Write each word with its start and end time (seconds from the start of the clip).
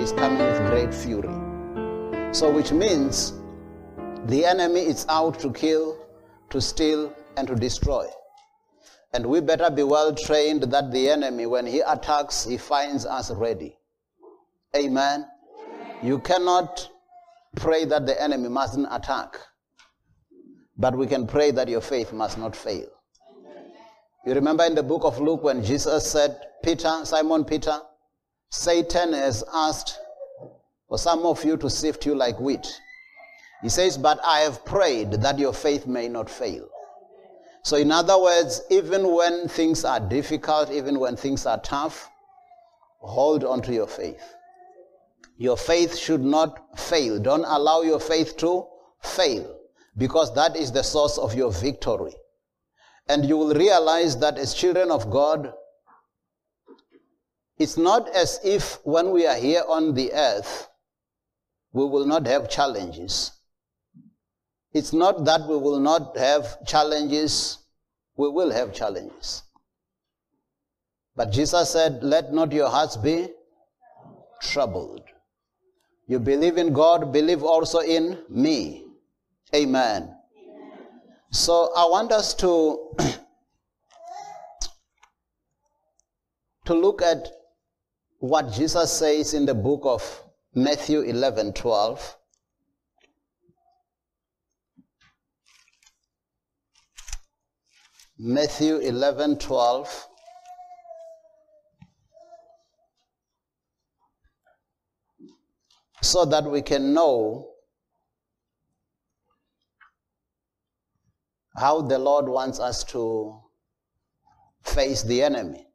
is 0.00 0.12
coming 0.12 0.38
with 0.38 0.58
great 0.70 0.94
fury. 0.94 1.28
So, 2.32 2.50
which 2.50 2.72
means 2.72 3.34
the 4.24 4.46
enemy 4.46 4.80
is 4.80 5.04
out 5.10 5.38
to 5.40 5.52
kill, 5.52 5.98
to 6.48 6.60
steal, 6.60 7.14
and 7.36 7.46
to 7.46 7.54
destroy. 7.54 8.06
And 9.12 9.26
we 9.26 9.40
better 9.40 9.68
be 9.68 9.82
well 9.82 10.14
trained 10.14 10.62
that 10.62 10.90
the 10.90 11.10
enemy, 11.10 11.44
when 11.44 11.66
he 11.66 11.80
attacks, 11.80 12.46
he 12.46 12.56
finds 12.56 13.04
us 13.04 13.30
ready. 13.30 13.76
Amen. 14.74 15.26
You 16.02 16.20
cannot 16.20 16.88
pray 17.56 17.84
that 17.84 18.06
the 18.06 18.20
enemy 18.22 18.48
mustn't 18.48 18.88
attack, 18.90 19.38
but 20.78 20.96
we 20.96 21.06
can 21.06 21.26
pray 21.26 21.50
that 21.50 21.68
your 21.68 21.82
faith 21.82 22.12
must 22.12 22.38
not 22.38 22.56
fail. 22.56 22.88
You 24.24 24.32
remember 24.32 24.64
in 24.64 24.74
the 24.74 24.82
book 24.82 25.04
of 25.04 25.20
Luke 25.20 25.42
when 25.42 25.62
Jesus 25.62 26.10
said, 26.10 26.40
Peter, 26.62 27.00
Simon 27.04 27.44
Peter, 27.44 27.80
Satan 28.50 29.12
has 29.12 29.44
asked 29.52 29.98
for 30.88 30.98
some 30.98 31.24
of 31.24 31.44
you 31.44 31.56
to 31.56 31.70
sift 31.70 32.04
you 32.04 32.16
like 32.16 32.40
wheat. 32.40 32.80
He 33.62 33.68
says, 33.68 33.96
But 33.96 34.18
I 34.24 34.40
have 34.40 34.64
prayed 34.64 35.12
that 35.12 35.38
your 35.38 35.52
faith 35.52 35.86
may 35.86 36.08
not 36.08 36.28
fail. 36.28 36.68
So, 37.62 37.76
in 37.76 37.92
other 37.92 38.18
words, 38.20 38.62
even 38.70 39.14
when 39.14 39.46
things 39.48 39.84
are 39.84 40.00
difficult, 40.00 40.70
even 40.70 40.98
when 40.98 41.16
things 41.16 41.46
are 41.46 41.60
tough, 41.60 42.10
hold 42.98 43.44
on 43.44 43.62
to 43.62 43.72
your 43.72 43.86
faith. 43.86 44.34
Your 45.36 45.56
faith 45.56 45.96
should 45.96 46.22
not 46.22 46.78
fail. 46.78 47.20
Don't 47.20 47.44
allow 47.44 47.82
your 47.82 48.00
faith 48.00 48.36
to 48.38 48.66
fail 49.02 49.56
because 49.96 50.34
that 50.34 50.56
is 50.56 50.72
the 50.72 50.82
source 50.82 51.18
of 51.18 51.34
your 51.34 51.52
victory. 51.52 52.14
And 53.08 53.24
you 53.24 53.36
will 53.36 53.54
realize 53.54 54.18
that 54.18 54.38
as 54.38 54.54
children 54.54 54.90
of 54.90 55.10
God, 55.10 55.52
it's 57.60 57.76
not 57.76 58.08
as 58.16 58.40
if 58.42 58.78
when 58.84 59.10
we 59.10 59.26
are 59.26 59.36
here 59.36 59.62
on 59.68 59.92
the 59.92 60.10
earth, 60.14 60.68
we 61.72 61.84
will 61.84 62.06
not 62.06 62.26
have 62.26 62.48
challenges. 62.48 63.32
It's 64.72 64.94
not 64.94 65.26
that 65.26 65.42
we 65.46 65.56
will 65.58 65.78
not 65.78 66.16
have 66.16 66.64
challenges, 66.64 67.58
we 68.16 68.30
will 68.30 68.50
have 68.50 68.72
challenges. 68.72 69.42
But 71.14 71.32
Jesus 71.32 71.68
said, 71.70 72.02
Let 72.02 72.32
not 72.32 72.50
your 72.50 72.70
hearts 72.70 72.96
be 72.96 73.28
troubled. 74.40 75.02
You 76.06 76.18
believe 76.18 76.56
in 76.56 76.72
God, 76.72 77.12
believe 77.12 77.42
also 77.42 77.80
in 77.80 78.24
me. 78.30 78.86
Amen. 79.54 80.16
So 81.30 81.74
I 81.76 81.84
want 81.84 82.10
us 82.10 82.32
to 82.36 82.96
to 86.64 86.74
look 86.74 87.02
at 87.02 87.28
what 88.20 88.52
Jesus 88.52 88.92
says 88.92 89.32
in 89.32 89.46
the 89.46 89.54
book 89.54 89.80
of 89.84 90.22
Matthew 90.54 91.00
11 91.00 91.54
12. 91.54 92.16
Matthew 98.18 98.76
11 98.76 99.38
12. 99.38 100.06
So 106.02 106.26
that 106.26 106.44
we 106.44 106.60
can 106.60 106.92
know 106.92 107.52
how 111.56 111.80
the 111.80 111.98
Lord 111.98 112.28
wants 112.28 112.60
us 112.60 112.84
to 112.84 113.40
face 114.62 115.02
the 115.02 115.22
enemy. 115.22 115.69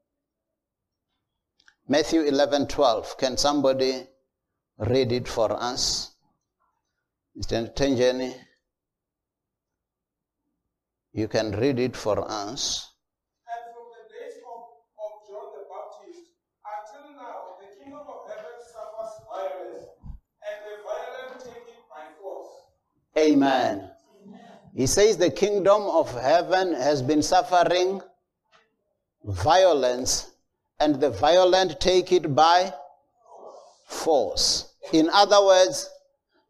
Matthew 1.87 2.21
11 2.21 2.67
12. 2.67 3.17
Can 3.17 3.37
somebody 3.37 4.07
read 4.79 5.11
it 5.11 5.27
for 5.27 5.51
us? 5.51 6.15
Mr. 7.37 7.71
Tenjeni, 7.75 8.33
you 11.13 11.27
can 11.27 11.51
read 11.51 11.79
it 11.79 11.95
for 11.95 12.19
us. 12.29 12.91
And 13.47 13.73
from 13.73 13.85
the 13.91 14.03
days 14.13 14.37
of, 14.41 14.61
of 14.97 15.11
John 15.27 15.51
the 15.53 15.65
Baptist 15.69 16.31
until 16.65 17.15
now, 17.15 17.55
the 17.59 17.83
kingdom 17.83 17.99
of 17.99 18.29
heaven 18.29 18.57
suffers 18.65 19.13
violence, 19.29 19.85
and 20.41 20.57
the 20.65 20.75
violent 20.83 21.43
take 21.43 21.67
it 21.67 21.83
by 21.89 22.05
force. 22.19 22.51
Amen. 23.17 23.91
He 24.75 24.87
says 24.87 25.17
the 25.17 25.29
kingdom 25.29 25.83
of 25.83 26.11
heaven 26.19 26.73
has 26.73 27.01
been 27.01 27.21
suffering 27.21 28.01
violence, 29.23 30.31
and 30.79 30.99
the 30.99 31.09
violent 31.09 31.79
take 31.79 32.11
it 32.11 32.35
by 32.35 32.73
force. 33.85 34.73
In 34.93 35.09
other 35.09 35.43
words, 35.43 35.89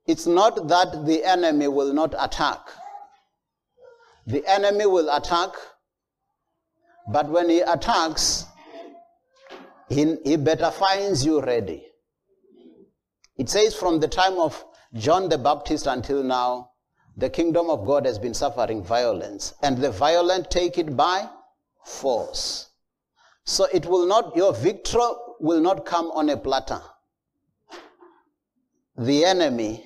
it's 0.08 0.28
not 0.28 0.68
that 0.68 1.06
the 1.06 1.24
enemy 1.24 1.68
will 1.68 1.94
not 1.94 2.14
attack. 2.20 2.60
The 4.28 4.44
enemy 4.48 4.86
will 4.86 5.16
attack, 5.16 5.52
but 7.12 7.30
when 7.30 7.50
he 7.50 7.62
attacks, 7.62 8.46
he, 9.90 10.16
he 10.24 10.36
better 10.36 10.72
finds 10.72 11.26
you 11.26 11.42
ready. 11.42 11.86
It 13.38 13.50
says 13.50 13.76
from 13.76 14.00
the 14.00 14.08
time 14.08 14.40
of 14.40 14.64
John 14.94 15.30
the 15.30 15.38
Baptist 15.38 15.88
until 15.88 16.24
now, 16.24 16.72
the 17.18 17.30
kingdom 17.30 17.70
of 17.70 17.86
God 17.86 18.06
has 18.06 18.20
been 18.20 18.34
suffering 18.34 18.84
violence, 18.84 19.54
and 19.62 19.78
the 19.78 19.92
violent 19.92 20.50
take 20.50 20.78
it 20.78 20.98
by 20.98 21.30
force. 21.86 22.70
So 23.46 23.66
it 23.72 23.86
will 23.86 24.08
not, 24.08 24.36
your 24.36 24.54
victory 24.54 25.02
will 25.40 25.62
not 25.62 25.86
come 25.86 26.08
on 26.12 26.30
a 26.30 26.38
platter. 26.38 26.82
The 28.98 29.26
enemy 29.26 29.86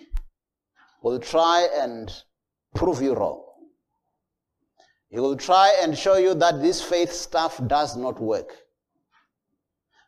will 1.02 1.20
try 1.20 1.68
and 1.76 2.12
prove 2.74 3.02
you 3.02 3.16
wrong. 3.16 3.44
He 5.10 5.20
will 5.20 5.36
try 5.36 5.76
and 5.82 5.98
show 5.98 6.18
you 6.18 6.36
that 6.36 6.62
this 6.62 6.82
faith 6.82 7.12
stuff 7.12 7.60
does 7.68 7.98
not 7.98 8.22
work. 8.22 8.56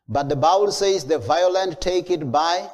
But 0.08 0.28
the 0.28 0.36
Bible 0.36 0.70
says 0.70 1.04
the 1.04 1.18
violent 1.18 1.80
take 1.80 2.10
it 2.10 2.30
by 2.30 2.68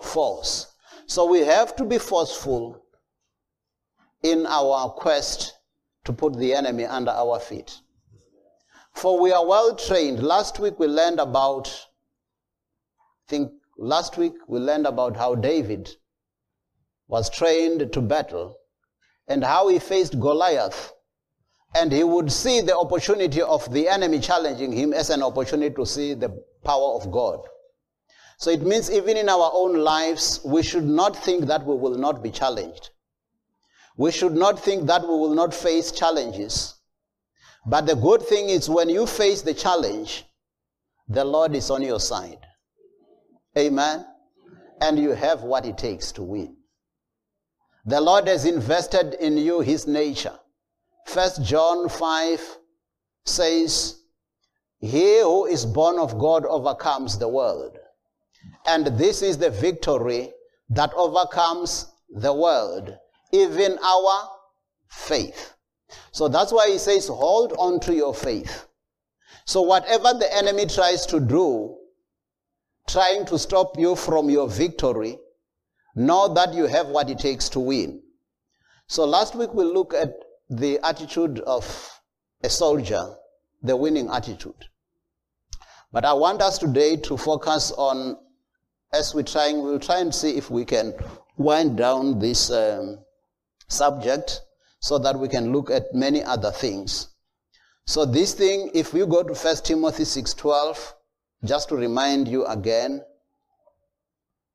force. 0.00 0.72
So 1.06 1.24
we 1.26 1.40
have 1.40 1.74
to 1.76 1.84
be 1.84 1.98
forceful 1.98 2.84
in 4.22 4.46
our 4.46 4.90
quest 4.90 5.54
to 6.04 6.12
put 6.12 6.36
the 6.38 6.54
enemy 6.54 6.84
under 6.84 7.10
our 7.10 7.40
feet. 7.40 7.80
For 8.98 9.20
we 9.20 9.30
are 9.30 9.46
well 9.46 9.76
trained. 9.76 10.24
Last 10.24 10.58
week 10.58 10.80
we 10.80 10.88
learned 10.88 11.20
about, 11.20 11.68
I 11.68 13.30
think 13.30 13.52
last 13.76 14.18
week 14.18 14.32
we 14.48 14.58
learned 14.58 14.86
about 14.86 15.16
how 15.16 15.36
David 15.36 15.88
was 17.06 17.30
trained 17.30 17.92
to 17.92 18.00
battle 18.00 18.56
and 19.28 19.44
how 19.44 19.68
he 19.68 19.78
faced 19.78 20.18
Goliath. 20.18 20.92
And 21.76 21.92
he 21.92 22.02
would 22.02 22.32
see 22.32 22.60
the 22.60 22.76
opportunity 22.76 23.40
of 23.40 23.72
the 23.72 23.88
enemy 23.88 24.18
challenging 24.18 24.72
him 24.72 24.92
as 24.92 25.10
an 25.10 25.22
opportunity 25.22 25.72
to 25.76 25.86
see 25.86 26.14
the 26.14 26.30
power 26.64 26.94
of 26.94 27.12
God. 27.12 27.38
So 28.38 28.50
it 28.50 28.62
means 28.62 28.90
even 28.90 29.16
in 29.16 29.28
our 29.28 29.50
own 29.54 29.74
lives, 29.76 30.40
we 30.44 30.64
should 30.64 30.86
not 30.86 31.14
think 31.14 31.44
that 31.44 31.64
we 31.64 31.76
will 31.76 31.96
not 31.96 32.20
be 32.20 32.32
challenged. 32.32 32.90
We 33.96 34.10
should 34.10 34.34
not 34.34 34.58
think 34.58 34.88
that 34.88 35.02
we 35.02 35.08
will 35.08 35.34
not 35.34 35.54
face 35.54 35.92
challenges. 35.92 36.77
But 37.66 37.86
the 37.86 37.96
good 37.96 38.22
thing 38.22 38.48
is 38.48 38.68
when 38.68 38.88
you 38.88 39.06
face 39.06 39.42
the 39.42 39.54
challenge, 39.54 40.24
the 41.08 41.24
Lord 41.24 41.54
is 41.54 41.70
on 41.70 41.82
your 41.82 42.00
side. 42.00 42.46
Amen. 43.56 44.06
And 44.80 44.98
you 44.98 45.10
have 45.10 45.42
what 45.42 45.66
it 45.66 45.78
takes 45.78 46.12
to 46.12 46.22
win. 46.22 46.56
The 47.84 48.00
Lord 48.00 48.28
has 48.28 48.44
invested 48.44 49.14
in 49.14 49.38
you 49.38 49.60
his 49.60 49.86
nature. 49.86 50.38
First 51.06 51.42
John 51.42 51.88
5 51.88 52.58
says, 53.24 54.02
He 54.78 55.20
who 55.20 55.46
is 55.46 55.64
born 55.64 55.98
of 55.98 56.18
God 56.18 56.44
overcomes 56.44 57.18
the 57.18 57.28
world. 57.28 57.78
And 58.66 58.86
this 58.98 59.22
is 59.22 59.38
the 59.38 59.50
victory 59.50 60.32
that 60.70 60.92
overcomes 60.94 61.86
the 62.10 62.32
world, 62.32 62.94
even 63.32 63.78
our 63.82 64.28
faith. 64.90 65.54
So 66.18 66.26
that's 66.26 66.52
why 66.52 66.68
he 66.68 66.78
says, 66.78 67.06
hold 67.06 67.52
on 67.60 67.78
to 67.78 67.94
your 67.94 68.12
faith. 68.12 68.66
So 69.44 69.62
whatever 69.62 70.14
the 70.18 70.28
enemy 70.34 70.66
tries 70.66 71.06
to 71.06 71.20
do, 71.20 71.76
trying 72.88 73.24
to 73.26 73.38
stop 73.38 73.78
you 73.78 73.94
from 73.94 74.28
your 74.28 74.48
victory, 74.48 75.16
know 75.94 76.34
that 76.34 76.54
you 76.54 76.66
have 76.66 76.88
what 76.88 77.08
it 77.08 77.20
takes 77.20 77.48
to 77.50 77.60
win. 77.60 78.02
So 78.88 79.04
last 79.04 79.36
week 79.36 79.54
we 79.54 79.62
looked 79.62 79.94
at 79.94 80.12
the 80.50 80.80
attitude 80.82 81.38
of 81.38 81.64
a 82.42 82.50
soldier, 82.50 83.14
the 83.62 83.76
winning 83.76 84.10
attitude. 84.10 84.66
But 85.92 86.04
I 86.04 86.14
want 86.14 86.42
us 86.42 86.58
today 86.58 86.96
to 86.96 87.16
focus 87.16 87.70
on, 87.70 88.16
as 88.92 89.14
we're 89.14 89.22
trying, 89.22 89.62
we'll 89.62 89.78
try 89.78 90.00
and 90.00 90.12
see 90.12 90.36
if 90.36 90.50
we 90.50 90.64
can 90.64 90.94
wind 91.36 91.76
down 91.76 92.18
this 92.18 92.50
um, 92.50 92.98
subject 93.68 94.40
so 94.80 94.98
that 94.98 95.18
we 95.18 95.28
can 95.28 95.52
look 95.52 95.70
at 95.70 95.94
many 95.94 96.22
other 96.22 96.50
things. 96.50 97.08
So 97.86 98.04
this 98.04 98.34
thing, 98.34 98.70
if 98.74 98.92
you 98.92 99.06
go 99.06 99.22
to 99.22 99.34
1 99.34 99.56
Timothy 99.64 100.04
6.12, 100.04 100.92
just 101.44 101.68
to 101.68 101.76
remind 101.76 102.28
you 102.28 102.44
again, 102.46 103.02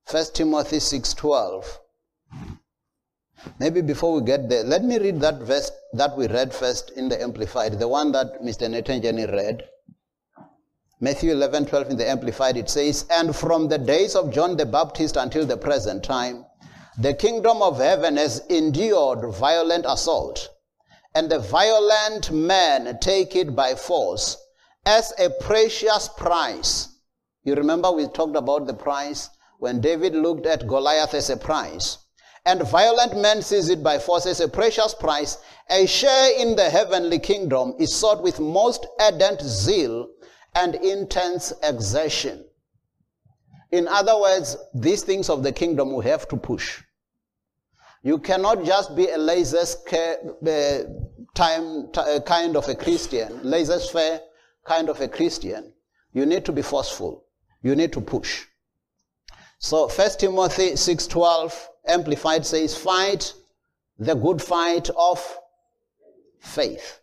1 0.10 0.26
Timothy 0.34 0.80
6:12. 0.80 1.80
Maybe 3.58 3.82
before 3.82 4.14
we 4.14 4.22
get 4.22 4.50
there, 4.50 4.64
let 4.64 4.84
me 4.84 5.00
read 5.00 5.22
that 5.22 5.40
verse 5.40 5.72
that 5.94 6.18
we 6.18 6.28
read 6.28 6.54
first 6.54 6.92
in 6.92 7.08
the 7.08 7.22
Amplified, 7.22 7.80
the 7.80 7.88
one 7.88 8.12
that 8.12 8.42
Mr. 8.42 9.02
Jenny 9.02 9.26
read. 9.26 9.64
Matthew 11.00 11.32
11, 11.32 11.66
12 11.66 11.90
in 11.92 11.98
the 11.98 12.10
Amplified, 12.10 12.58
it 12.58 12.70
says, 12.70 13.06
And 13.10 13.36
from 13.36 13.68
the 13.68 13.78
days 13.78 14.16
of 14.16 14.32
John 14.32 14.56
the 14.56 14.66
Baptist 14.66 15.16
until 15.16 15.46
the 15.46 15.58
present 15.58 16.04
time, 16.04 16.46
the 16.98 17.14
kingdom 17.14 17.62
of 17.62 17.78
heaven 17.80 18.18
has 18.18 18.40
endured 18.50 19.34
violent 19.34 19.86
assault, 19.88 20.50
and 21.16 21.30
the 21.30 21.40
violent 21.40 22.32
men 22.32 22.98
take 23.00 23.36
it 23.36 23.56
by 23.56 23.74
force 23.74 24.38
as 24.86 25.14
a 25.18 25.30
precious 25.42 26.10
prize. 26.18 26.90
You 27.44 27.56
remember 27.56 27.92
we 27.92 28.08
talked 28.08 28.36
about 28.36 28.68
the 28.68 28.74
prize 28.74 29.30
when 29.60 29.82
David 29.82 30.14
looked 30.14 30.46
at 30.46 30.68
Goliath 30.68 31.14
as 31.14 31.30
a 31.30 31.38
prize. 31.38 31.98
And 32.46 32.62
violent 32.62 33.18
men 33.18 33.42
seize 33.42 33.70
it 33.70 33.82
by 33.82 33.98
force 34.00 34.26
as 34.26 34.42
a 34.42 34.50
precious 34.50 34.94
prize. 34.94 35.38
A 35.70 35.86
share 35.86 36.38
in 36.38 36.58
the 36.58 36.70
heavenly 36.70 37.18
kingdom 37.20 37.74
is 37.80 37.96
sought 37.96 38.22
with 38.22 38.40
most 38.40 38.86
ardent 39.00 39.42
zeal 39.42 40.10
and 40.54 40.76
intense 40.76 41.54
exertion. 41.64 42.44
In 43.74 43.88
other 43.88 44.16
words, 44.20 44.56
these 44.76 45.02
things 45.02 45.32
of 45.32 45.42
the 45.42 45.52
kingdom 45.52 45.96
we 45.96 46.06
have 46.06 46.28
to 46.28 46.38
push. 46.38 46.84
You 48.04 48.20
cannot 48.20 48.64
just 48.64 48.96
be 48.96 49.10
a 49.10 49.18
laissez-faire 49.18 50.86
time, 51.34 51.90
uh, 51.98 52.20
kind 52.24 52.56
of 52.56 52.70
a 52.70 52.76
Christian, 52.76 53.40
laissez-faire 53.42 54.22
kind 54.64 54.90
of 54.90 55.02
a 55.02 55.08
Christian. 55.08 55.74
You 56.12 56.28
need 56.28 56.46
to 56.46 56.52
be 56.52 56.62
forceful. 56.62 57.26
You 57.64 57.76
need 57.76 57.92
to 57.94 58.02
push. 58.02 58.46
So 59.58 59.88
1 59.88 60.20
Timothy 60.20 60.76
6:12 60.76 61.70
amplified 61.88 62.46
says 62.46 62.78
fight 62.78 63.34
the 63.98 64.14
good 64.14 64.40
fight 64.40 64.92
of 64.96 65.20
faith. 66.40 67.00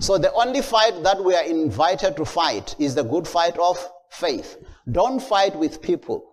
So 0.00 0.18
the 0.18 0.32
only 0.32 0.62
fight 0.62 1.04
that 1.04 1.22
we 1.22 1.36
are 1.36 1.44
invited 1.44 2.16
to 2.16 2.24
fight 2.24 2.74
is 2.80 2.96
the 2.96 3.04
good 3.04 3.28
fight 3.28 3.56
of 3.58 3.78
faith. 4.10 4.56
Don't 4.90 5.20
fight 5.20 5.56
with 5.56 5.80
people. 5.80 6.26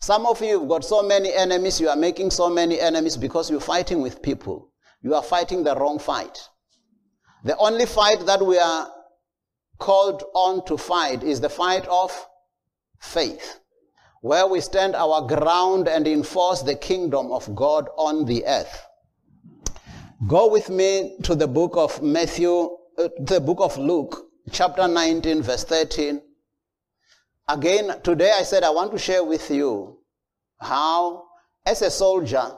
Some 0.00 0.26
of 0.26 0.42
you 0.42 0.58
have 0.58 0.68
got 0.68 0.84
so 0.84 1.02
many 1.02 1.32
enemies, 1.32 1.80
you 1.80 1.88
are 1.88 1.96
making 1.96 2.32
so 2.32 2.50
many 2.50 2.80
enemies 2.80 3.16
because 3.16 3.50
you're 3.50 3.60
fighting 3.60 4.02
with 4.02 4.20
people. 4.20 4.72
You 5.00 5.14
are 5.14 5.22
fighting 5.22 5.62
the 5.62 5.76
wrong 5.76 5.98
fight. 5.98 6.38
The 7.44 7.56
only 7.56 7.86
fight 7.86 8.26
that 8.26 8.44
we 8.44 8.58
are 8.58 8.90
called 9.78 10.24
on 10.34 10.64
to 10.66 10.76
fight 10.76 11.22
is 11.22 11.40
the 11.40 11.48
fight 11.48 11.86
of 11.86 12.10
faith, 13.00 13.60
where 14.20 14.46
we 14.46 14.60
stand 14.60 14.94
our 14.94 15.26
ground 15.26 15.88
and 15.88 16.06
enforce 16.06 16.62
the 16.62 16.76
kingdom 16.76 17.30
of 17.30 17.54
God 17.54 17.88
on 17.96 18.24
the 18.24 18.44
earth. 18.46 18.86
Go 20.26 20.48
with 20.48 20.70
me 20.70 21.16
to 21.24 21.34
the 21.34 21.48
book 21.48 21.76
of 21.76 22.00
Matthew, 22.00 22.76
uh, 22.98 23.08
the 23.20 23.40
book 23.40 23.58
of 23.60 23.76
Luke, 23.76 24.16
chapter 24.52 24.86
19, 24.86 25.42
verse 25.42 25.64
13. 25.64 26.22
Again, 27.52 28.00
today 28.02 28.32
I 28.34 28.44
said 28.44 28.62
I 28.62 28.70
want 28.70 28.92
to 28.92 28.98
share 28.98 29.22
with 29.22 29.50
you 29.50 29.98
how, 30.58 31.24
as 31.66 31.82
a 31.82 31.90
soldier, 31.90 32.50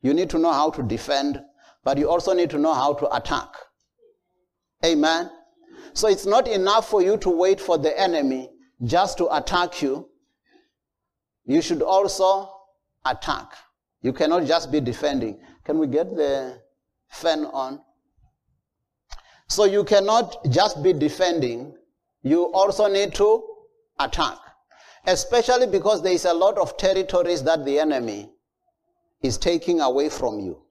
you 0.00 0.14
need 0.14 0.30
to 0.30 0.38
know 0.38 0.52
how 0.52 0.70
to 0.70 0.82
defend, 0.82 1.42
but 1.84 1.98
you 1.98 2.08
also 2.08 2.32
need 2.32 2.48
to 2.50 2.58
know 2.58 2.72
how 2.72 2.94
to 2.94 3.14
attack. 3.14 3.48
Amen. 4.82 5.30
So 5.92 6.08
it's 6.08 6.24
not 6.24 6.48
enough 6.48 6.88
for 6.88 7.02
you 7.02 7.18
to 7.18 7.28
wait 7.28 7.60
for 7.60 7.76
the 7.76 7.92
enemy 8.00 8.48
just 8.82 9.18
to 9.18 9.36
attack 9.36 9.82
you. 9.82 10.08
You 11.44 11.60
should 11.60 11.82
also 11.82 12.50
attack. 13.04 13.52
You 14.00 14.14
cannot 14.14 14.46
just 14.46 14.72
be 14.72 14.80
defending. 14.80 15.40
Can 15.64 15.78
we 15.78 15.88
get 15.88 16.16
the 16.16 16.58
fan 17.10 17.44
on. 17.52 17.82
So 19.48 19.64
you 19.64 19.84
cannot 19.84 20.38
just 20.48 20.82
be 20.82 20.94
defending, 20.94 21.74
you 22.22 22.44
also 22.54 22.86
need 22.86 23.14
to 23.16 23.47
attack. 23.98 24.38
Especially 25.06 25.66
because 25.66 26.02
there 26.02 26.12
is 26.12 26.24
a 26.24 26.34
lot 26.34 26.58
of 26.58 26.76
territories 26.76 27.42
that 27.44 27.64
the 27.64 27.78
enemy 27.78 28.30
is 29.22 29.38
taking 29.38 29.80
away 29.80 30.08
from 30.08 30.38
you. 30.38 30.62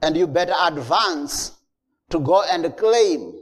And 0.00 0.16
you 0.16 0.26
better 0.26 0.54
advance 0.60 1.52
to 2.10 2.20
go 2.20 2.42
and 2.42 2.76
claim 2.76 3.34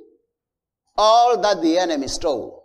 all 0.97 1.41
that 1.41 1.63
the 1.63 1.79
enemy 1.79 2.09
stole. 2.09 2.65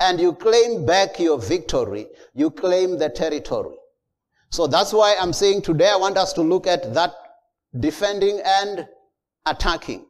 And 0.00 0.20
you 0.20 0.34
claim 0.34 0.84
back 0.84 1.18
your 1.18 1.38
victory. 1.38 2.06
You 2.34 2.50
claim 2.50 2.98
the 2.98 3.08
territory. 3.08 3.76
So 4.50 4.66
that's 4.66 4.92
why 4.92 5.16
I'm 5.20 5.32
saying 5.32 5.62
today 5.62 5.90
I 5.90 5.96
want 5.96 6.16
us 6.16 6.32
to 6.34 6.42
look 6.42 6.66
at 6.66 6.94
that 6.94 7.12
defending 7.78 8.40
and 8.44 8.86
attacking 9.46 10.06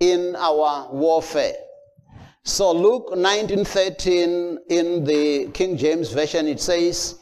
in 0.00 0.34
our 0.36 0.92
warfare. 0.92 1.54
So 2.44 2.72
Luke 2.72 3.10
19:13 3.14 4.58
in 4.68 5.04
the 5.04 5.48
King 5.48 5.76
James 5.76 6.10
version 6.10 6.48
it 6.48 6.60
says, 6.60 7.16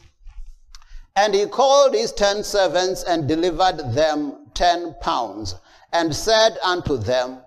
"And 1.15 1.33
he 1.33 1.45
called 1.45 1.93
his 1.93 2.11
ten 2.11 2.43
servants 2.43 3.03
and 3.03 3.27
delivered 3.27 3.93
them 3.93 4.51
ten 4.53 4.95
pounds, 5.01 5.55
and 5.91 6.15
said 6.15 6.57
unto 6.63 6.97
them, 6.97 7.43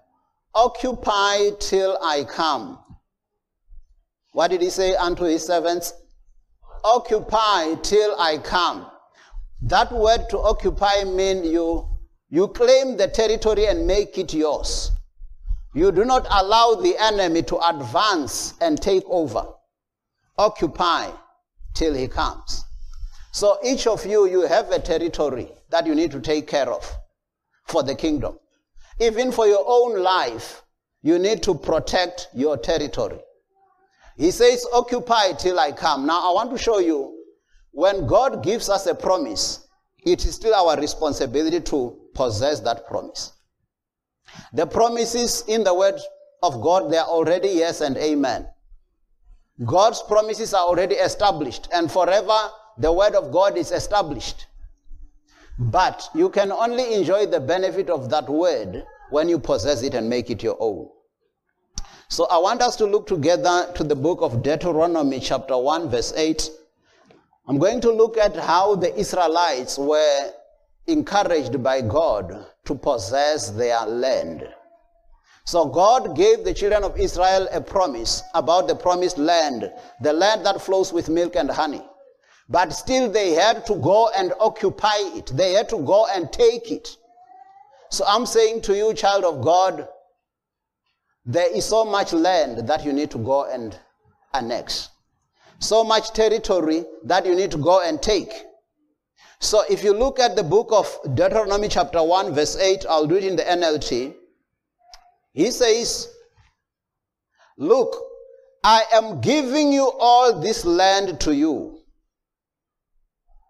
Occupy 0.55 1.51
till 1.59 1.97
I 2.03 2.25
come." 2.25 2.79
What 4.33 4.49
did 4.49 4.63
he 4.63 4.71
say 4.71 4.95
unto 4.95 5.25
his 5.25 5.47
servants? 5.47 5.93
Occupy 6.85 7.75
till 7.83 8.15
I 8.19 8.39
come. 8.39 8.91
That 9.63 9.93
word 9.93 10.29
to 10.31 10.39
occupy 10.39 11.05
mean 11.05 11.45
you 11.45 11.87
you 12.29 12.49
claim 12.49 12.97
the 12.97 13.09
territory 13.09 13.67
and 13.67 13.87
make 13.87 14.17
it 14.17 14.33
yours. 14.33 14.93
You 15.73 15.93
do 15.93 16.05
not 16.05 16.27
allow 16.31 16.75
the 16.75 16.97
enemy 16.99 17.43
to 17.43 17.59
advance 17.69 18.55
and 18.61 18.81
take 18.81 19.05
over. 19.07 19.47
Occupy 20.37 21.11
till 21.75 21.95
he 21.95 22.09
comes. 22.09 22.65
So 23.33 23.59
each 23.65 23.87
of 23.87 24.05
you, 24.05 24.27
you 24.27 24.43
have 24.43 24.71
a 24.71 24.81
territory 24.81 25.53
that 25.71 25.87
you 25.87 25.95
need 25.95 26.11
to 26.11 26.21
take 26.21 26.49
care 26.49 26.69
of 26.69 26.91
for 27.69 27.83
the 27.83 27.95
kingdom. 27.95 28.39
Even 28.99 29.31
for 29.31 29.47
your 29.47 29.65
own 29.67 30.03
life, 30.03 30.63
you 31.03 31.19
need 31.19 31.43
to 31.45 31.55
protect 31.55 32.29
your 32.35 32.57
territory. 32.57 33.21
He 34.17 34.31
says, 34.33 34.67
occupy 34.73 35.33
till 35.33 35.59
I 35.59 35.73
come. 35.73 36.05
Now 36.07 36.31
I 36.31 36.35
want 36.35 36.51
to 36.51 36.59
show 36.59 36.79
you 36.79 37.17
when 37.71 38.07
God 38.07 38.43
gives 38.43 38.69
us 38.69 38.87
a 38.87 38.95
promise, 38.95 39.67
it 40.05 40.25
is 40.27 40.35
still 40.35 40.55
our 40.55 40.79
responsibility 40.79 41.61
to 41.61 41.97
possess 42.15 42.61
that 42.61 42.87
promise. 42.87 43.33
The 44.53 44.67
promises 44.67 45.45
in 45.47 45.63
the 45.63 45.75
word 45.75 46.01
of 46.43 46.61
God, 46.61 46.91
they 46.91 46.97
are 46.97 47.07
already 47.07 47.49
yes 47.49 47.81
and 47.81 47.97
amen. 47.97 48.49
God's 49.65 50.03
promises 50.03 50.55
are 50.55 50.65
already 50.65 50.97
established, 50.97 51.69
and 51.73 51.91
forever 51.91 52.39
the 52.79 52.93
word 52.93 53.15
of 53.15 53.31
God 53.31 53.57
is 53.57 53.71
established. 53.71 54.47
But 55.59 56.09
you 56.15 56.31
can 56.31 56.51
only 56.51 56.95
enjoy 56.95 57.27
the 57.27 57.41
benefit 57.41 57.91
of 57.91 58.09
that 58.11 58.29
word 58.29 58.85
when 59.11 59.29
you 59.29 59.39
possess 59.39 59.83
it 59.83 59.95
and 59.95 60.09
make 60.09 60.31
it 60.31 60.43
your 60.43 60.57
own. 60.59 60.89
So 62.09 62.25
I 62.27 62.39
want 62.39 62.63
us 62.63 62.75
to 62.77 62.87
look 62.87 63.07
together 63.07 63.71
to 63.75 63.85
the 63.85 63.95
book 63.95 64.21
of 64.23 64.43
Deuteronomy, 64.43 65.21
chapter 65.21 65.57
1, 65.57 65.91
verse 65.91 66.13
8. 66.17 66.51
I'm 67.47 67.59
going 67.59 67.81
to 67.83 67.93
look 67.93 68.17
at 68.17 68.35
how 68.35 68.75
the 68.75 68.97
Israelites 68.99 69.79
were 69.79 70.33
encouraged 70.87 71.63
by 71.63 71.83
God 71.83 72.47
to 72.67 72.75
possess 72.75 73.51
their 73.51 73.81
land. 73.87 74.49
So 75.45 75.67
God 75.67 76.17
gave 76.17 76.45
the 76.45 76.55
children 76.55 76.85
of 76.85 76.99
Israel 76.99 77.49
a 77.51 77.61
promise 77.61 78.23
about 78.35 78.69
the 78.69 78.77
promised 78.77 79.19
land, 79.19 79.71
the 80.01 80.13
land 80.13 80.47
that 80.47 80.61
flows 80.63 80.93
with 80.93 81.09
milk 81.09 81.35
and 81.37 81.51
honey. 81.51 81.83
But 82.49 82.73
still 82.73 83.11
they 83.11 83.31
had 83.31 83.67
to 83.67 83.75
go 83.77 84.11
and 84.17 84.33
occupy 84.39 84.99
it. 85.17 85.27
They 85.35 85.53
had 85.53 85.69
to 85.71 85.79
go 85.79 86.07
and 86.07 86.33
take 86.33 86.71
it. 86.71 86.97
So 87.91 88.05
I'm 88.07 88.27
saying 88.27 88.63
to 88.63 88.77
you, 88.77 88.95
child 88.95 89.25
of 89.25 89.43
God, 89.43 89.89
there 91.25 91.55
is 91.55 91.65
so 91.65 91.85
much 91.85 92.13
land 92.13 92.69
that 92.69 92.85
you 92.85 92.93
need 92.93 93.11
to 93.13 93.19
go 93.19 93.45
and 93.45 93.79
annex. 94.35 94.91
So 95.59 95.85
much 95.85 96.13
territory 96.13 96.85
that 97.05 97.27
you 97.27 97.35
need 97.35 97.51
to 97.51 97.59
go 97.59 97.81
and 97.83 98.01
take. 98.01 98.33
So 99.41 99.63
if 99.71 99.83
you 99.83 99.95
look 99.95 100.21
at 100.21 100.37
the 100.37 100.43
book 100.43 100.69
of 100.71 100.99
Deuteronomy 101.15 101.69
chapter 101.69 102.03
1 102.03 102.35
verse 102.35 102.57
8, 102.57 102.85
I'll 102.89 103.07
do 103.07 103.17
it 103.17 103.25
in 103.25 103.37
the 103.37 103.43
NLT. 103.43 104.15
He 105.33 105.51
says, 105.51 106.09
look, 107.57 107.97
I 108.63 108.85
am 108.93 109.21
giving 109.23 109.73
you 109.73 109.91
all 109.99 110.41
this 110.41 110.67
land 110.67 111.19
to 111.21 111.35
you. 111.35 111.81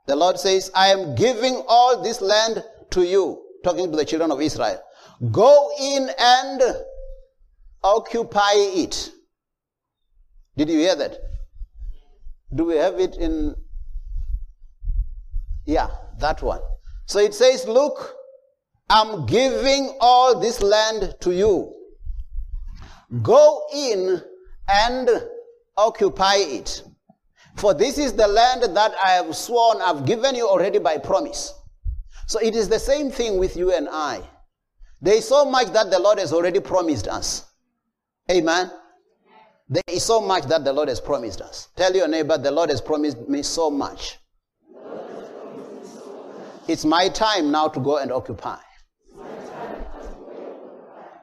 The 0.07 0.15
Lord 0.15 0.39
says, 0.39 0.71
I 0.75 0.89
am 0.89 1.17
giving 1.17 1.63
all 1.67 2.03
this 2.03 2.21
land 2.21 2.63
to 2.91 3.03
you. 3.03 3.43
Talking 3.65 3.91
to 3.91 3.97
the 3.97 4.05
children 4.05 4.31
of 4.31 4.41
Israel. 4.41 4.81
Go 5.31 5.71
in 5.81 6.09
and 6.19 6.63
occupy 7.83 8.53
it. 8.55 9.11
Did 10.57 10.69
you 10.69 10.79
hear 10.79 10.95
that? 10.97 11.19
Do 12.55 12.65
we 12.65 12.77
have 12.77 12.99
it 13.01 13.17
in 13.17 13.55
Yeah, 15.71 15.89
that 16.19 16.43
one. 16.43 16.61
So 17.07 17.21
it 17.21 17.33
says, 17.33 17.65
Look, 17.65 18.17
I'm 18.89 19.25
giving 19.27 19.97
all 20.01 20.41
this 20.41 20.61
land 20.61 21.15
to 21.21 21.31
you. 21.31 21.73
Go 23.23 23.67
in 23.73 24.21
and 24.69 25.09
occupy 25.77 26.39
it. 26.39 26.83
For 27.55 27.73
this 27.73 27.99
is 27.99 28.15
the 28.15 28.27
land 28.27 28.65
that 28.75 28.95
I 29.01 29.11
have 29.11 29.37
sworn 29.37 29.81
I've 29.81 30.07
given 30.07 30.35
you 30.35 30.49
already 30.49 30.81
by 30.81 30.99
promise. 30.99 31.55
So 32.27 32.41
it 32.41 32.57
is 32.57 32.69
the 32.69 32.81
same 32.81 33.13
thing 33.13 33.39
with 33.39 33.57
you 33.57 33.73
and 33.73 33.89
I. 33.89 34.23
There 35.01 35.15
is 35.15 35.29
so 35.29 35.45
much 35.45 35.69
that 35.69 35.93
the 35.93 36.01
Lord 36.01 36.19
has 36.19 36.33
already 36.33 36.59
promised 36.59 37.07
us. 37.07 37.47
Amen. 38.29 38.73
There 39.69 39.83
is 39.87 40.03
so 40.03 40.21
much 40.21 40.47
that 40.47 40.65
the 40.65 40.73
Lord 40.73 40.89
has 40.89 41.01
promised 41.01 41.41
us. 41.41 41.69
Tell 41.77 41.95
your 41.95 42.09
neighbor, 42.09 42.37
the 42.39 42.51
Lord 42.51 42.71
has 42.71 42.81
promised 42.81 43.29
me 43.29 43.45
so 43.45 43.71
much. 43.71 44.20
It's 46.71 46.85
my 46.85 47.09
time 47.09 47.51
now 47.51 47.67
to 47.67 47.81
go 47.81 47.99
and 47.99 48.13
occupy. 48.13 48.61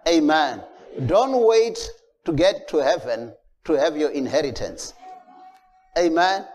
Amen. 0.06 0.62
Don't 1.06 1.46
wait 1.48 1.80
to 2.26 2.34
get 2.34 2.68
to 2.68 2.80
heaven 2.80 3.34
to 3.64 3.74
have 3.74 3.96
your 3.96 4.10
inheritance. 4.10 4.94
Amen. 5.98 6.46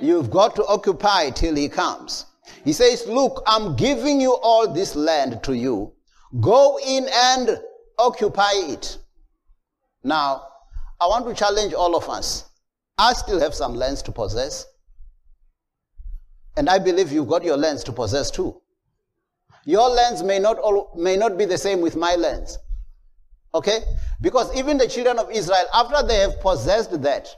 You've 0.00 0.30
got 0.30 0.56
to 0.56 0.64
occupy 0.64 1.32
till 1.32 1.54
he 1.54 1.68
comes. 1.68 2.24
He 2.64 2.72
says, 2.72 3.06
Look, 3.06 3.42
I'm 3.46 3.76
giving 3.76 4.22
you 4.22 4.38
all 4.42 4.72
this 4.72 4.96
land 4.96 5.42
to 5.42 5.52
you. 5.52 5.92
Go 6.40 6.78
in 6.78 7.06
and 7.12 7.60
occupy 7.98 8.52
it. 8.54 8.96
Now, 10.02 10.46
I 10.98 11.08
want 11.08 11.26
to 11.26 11.34
challenge 11.34 11.74
all 11.74 11.94
of 11.94 12.08
us. 12.08 12.48
I 12.96 13.12
still 13.12 13.38
have 13.38 13.54
some 13.54 13.74
lands 13.74 14.00
to 14.00 14.12
possess. 14.12 14.64
And 16.56 16.68
I 16.68 16.78
believe 16.78 17.12
you've 17.12 17.28
got 17.28 17.44
your 17.44 17.56
lands 17.56 17.84
to 17.84 17.92
possess 17.92 18.30
too. 18.30 18.60
Your 19.64 19.88
lands 19.88 20.22
may 20.22 20.38
not, 20.38 20.58
all, 20.58 20.92
may 20.96 21.16
not 21.16 21.38
be 21.38 21.46
the 21.46 21.58
same 21.58 21.80
with 21.80 21.96
my 21.96 22.14
lands. 22.16 22.58
Okay? 23.54 23.80
Because 24.20 24.54
even 24.56 24.78
the 24.78 24.88
children 24.88 25.18
of 25.18 25.30
Israel, 25.30 25.66
after 25.72 26.06
they 26.06 26.18
have 26.18 26.40
possessed 26.40 27.00
that, 27.02 27.28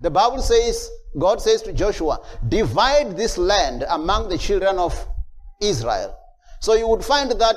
the 0.00 0.10
Bible 0.10 0.42
says, 0.42 0.90
God 1.18 1.40
says 1.40 1.62
to 1.62 1.72
Joshua, 1.72 2.20
divide 2.48 3.16
this 3.16 3.38
land 3.38 3.84
among 3.88 4.28
the 4.28 4.38
children 4.38 4.78
of 4.78 4.94
Israel. 5.60 6.16
So 6.60 6.74
you 6.74 6.88
would 6.88 7.04
find 7.04 7.30
that 7.30 7.56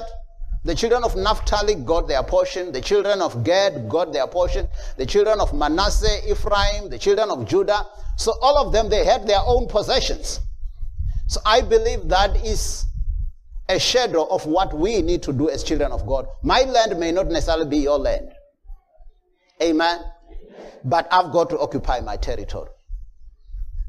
the 0.64 0.76
children 0.76 1.04
of 1.04 1.16
Naphtali 1.16 1.76
got 1.76 2.08
their 2.08 2.22
portion, 2.22 2.72
the 2.72 2.82
children 2.82 3.22
of 3.22 3.44
Gad 3.44 3.90
got 3.90 4.14
their 4.14 4.28
portion, 4.28 4.68
the 4.98 5.06
children 5.06 5.40
of 5.40 5.54
Manasseh, 5.54 6.30
Ephraim, 6.30 6.90
the 6.90 7.00
children 7.00 7.32
of 7.32 7.48
Judah. 7.48 7.84
So 8.18 8.34
all 8.42 8.58
of 8.58 8.72
them, 8.72 8.90
they 8.90 9.04
had 9.04 9.28
their 9.28 9.42
own 9.44 9.68
possessions. 9.68 10.40
So 11.32 11.40
I 11.46 11.62
believe 11.62 12.10
that 12.10 12.46
is 12.46 12.84
a 13.70 13.80
shadow 13.80 14.26
of 14.26 14.46
what 14.46 14.78
we 14.78 15.02
need 15.02 15.24
to 15.24 15.32
do 15.32 15.50
as 15.50 15.64
children 15.64 15.94
of 15.94 16.06
God. 16.06 16.28
My 16.44 16.64
land 16.64 17.00
may 17.00 17.14
not 17.14 17.28
necessarily 17.28 17.70
be 17.70 17.78
your 17.78 17.98
land. 17.98 18.34
Amen. 19.62 20.00
But 20.84 21.08
I've 21.10 21.32
got 21.32 21.50
to 21.52 21.60
occupy 21.60 22.02
my 22.02 22.18
territory. 22.18 22.72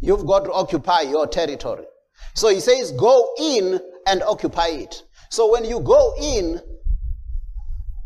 You've 0.01 0.25
got 0.25 0.45
to 0.45 0.53
occupy 0.53 1.01
your 1.01 1.27
territory. 1.27 1.83
So 2.35 2.47
he 2.49 2.61
says, 2.61 2.93
go 2.93 3.35
in 3.41 3.81
and 4.07 4.23
occupy 4.23 4.69
it. 4.69 5.03
So 5.29 5.51
when 5.51 5.65
you 5.65 5.81
go 5.81 6.15
in, 6.23 6.61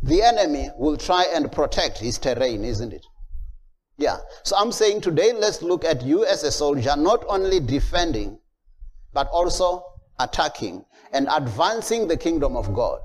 the 0.02 0.22
enemy 0.22 0.70
will 0.78 0.96
try 0.96 1.26
and 1.34 1.52
protect 1.52 1.98
his 1.98 2.16
terrain, 2.16 2.64
isn't 2.64 2.94
it? 2.94 3.04
Yeah. 3.98 4.16
So 4.44 4.56
I'm 4.56 4.72
saying 4.72 5.02
today, 5.02 5.34
let's 5.34 5.60
look 5.60 5.84
at 5.84 6.00
you 6.00 6.24
as 6.24 6.42
a 6.42 6.50
soldier, 6.50 6.96
not 6.96 7.22
only 7.28 7.60
defending, 7.60 8.38
but 9.16 9.28
also 9.28 9.82
attacking 10.18 10.84
and 11.14 11.26
advancing 11.34 12.06
the 12.06 12.18
kingdom 12.18 12.54
of 12.54 12.74
God. 12.74 13.00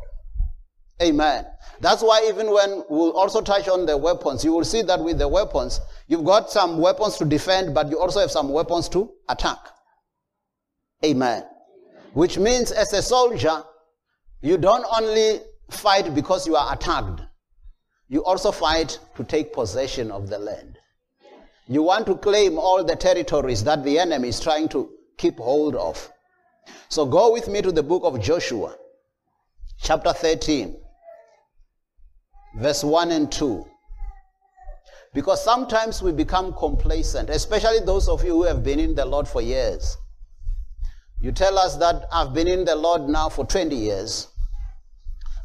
Amen. 1.02 1.46
That's 1.80 2.04
why 2.04 2.28
even 2.28 2.52
when 2.52 2.84
we'll 2.90 3.14
also 3.14 3.40
touch 3.40 3.70
on 3.70 3.86
the 3.86 3.96
weapons, 3.96 4.44
you 4.44 4.52
will 4.52 4.66
see 4.66 4.82
that 4.82 5.02
with 5.02 5.20
the 5.20 5.28
weapons, 5.30 5.80
you've 6.10 6.26
got 6.26 6.52
some 6.52 6.80
weapons 6.80 7.16
to 7.20 7.24
defend, 7.24 7.74
but 7.74 7.90
you 7.90 7.98
also 7.98 8.20
have 8.20 8.30
some 8.30 8.50
weapons 8.50 8.90
to 8.90 9.10
attack. 9.30 9.60
Amen. 11.06 11.46
Which 12.12 12.38
means 12.38 12.74
as 12.74 12.92
a 12.92 13.02
soldier, 13.02 13.64
you 14.42 14.58
don't 14.58 14.86
only 14.92 15.40
fight 15.70 16.14
because 16.14 16.46
you 16.46 16.58
are 16.58 16.74
attacked. 16.74 17.22
You 18.10 18.26
also 18.26 18.52
fight 18.52 19.00
to 19.16 19.24
take 19.24 19.54
possession 19.54 20.12
of 20.12 20.28
the 20.28 20.40
land. 20.40 20.78
You 21.70 21.84
want 21.84 22.06
to 22.08 22.18
claim 22.18 22.60
all 22.60 22.84
the 22.84 22.98
territories 22.98 23.64
that 23.64 23.86
the 23.86 23.98
enemy 23.98 24.28
is 24.28 24.42
trying 24.42 24.68
to 24.70 24.90
keep 25.22 25.38
hold 25.38 25.76
of. 25.76 26.12
So 26.90 27.06
go 27.06 27.32
with 27.32 27.48
me 27.48 27.62
to 27.62 27.72
the 27.72 27.84
book 27.84 28.04
of 28.04 28.22
Joshua, 28.22 28.76
chapter 29.82 30.14
13 30.14 30.78
verse 32.56 32.84
1 32.84 33.12
and 33.12 33.32
2. 33.32 33.66
Because 35.14 35.44
sometimes 35.44 36.02
we 36.02 36.12
become 36.12 36.54
complacent, 36.54 37.30
especially 37.30 37.80
those 37.80 38.08
of 38.08 38.24
you 38.24 38.32
who 38.32 38.44
have 38.44 38.64
been 38.64 38.80
in 38.80 38.96
the 38.96 39.06
Lord 39.06 39.28
for 39.28 39.42
years. 39.42 39.98
You 41.20 41.32
tell 41.32 41.58
us 41.58 41.76
that 41.78 42.06
I've 42.12 42.34
been 42.34 42.48
in 42.48 42.66
the 42.66 42.76
Lord 42.76 43.04
now 43.04 43.30
for 43.30 43.46
20 43.46 43.76
years. 43.76 44.28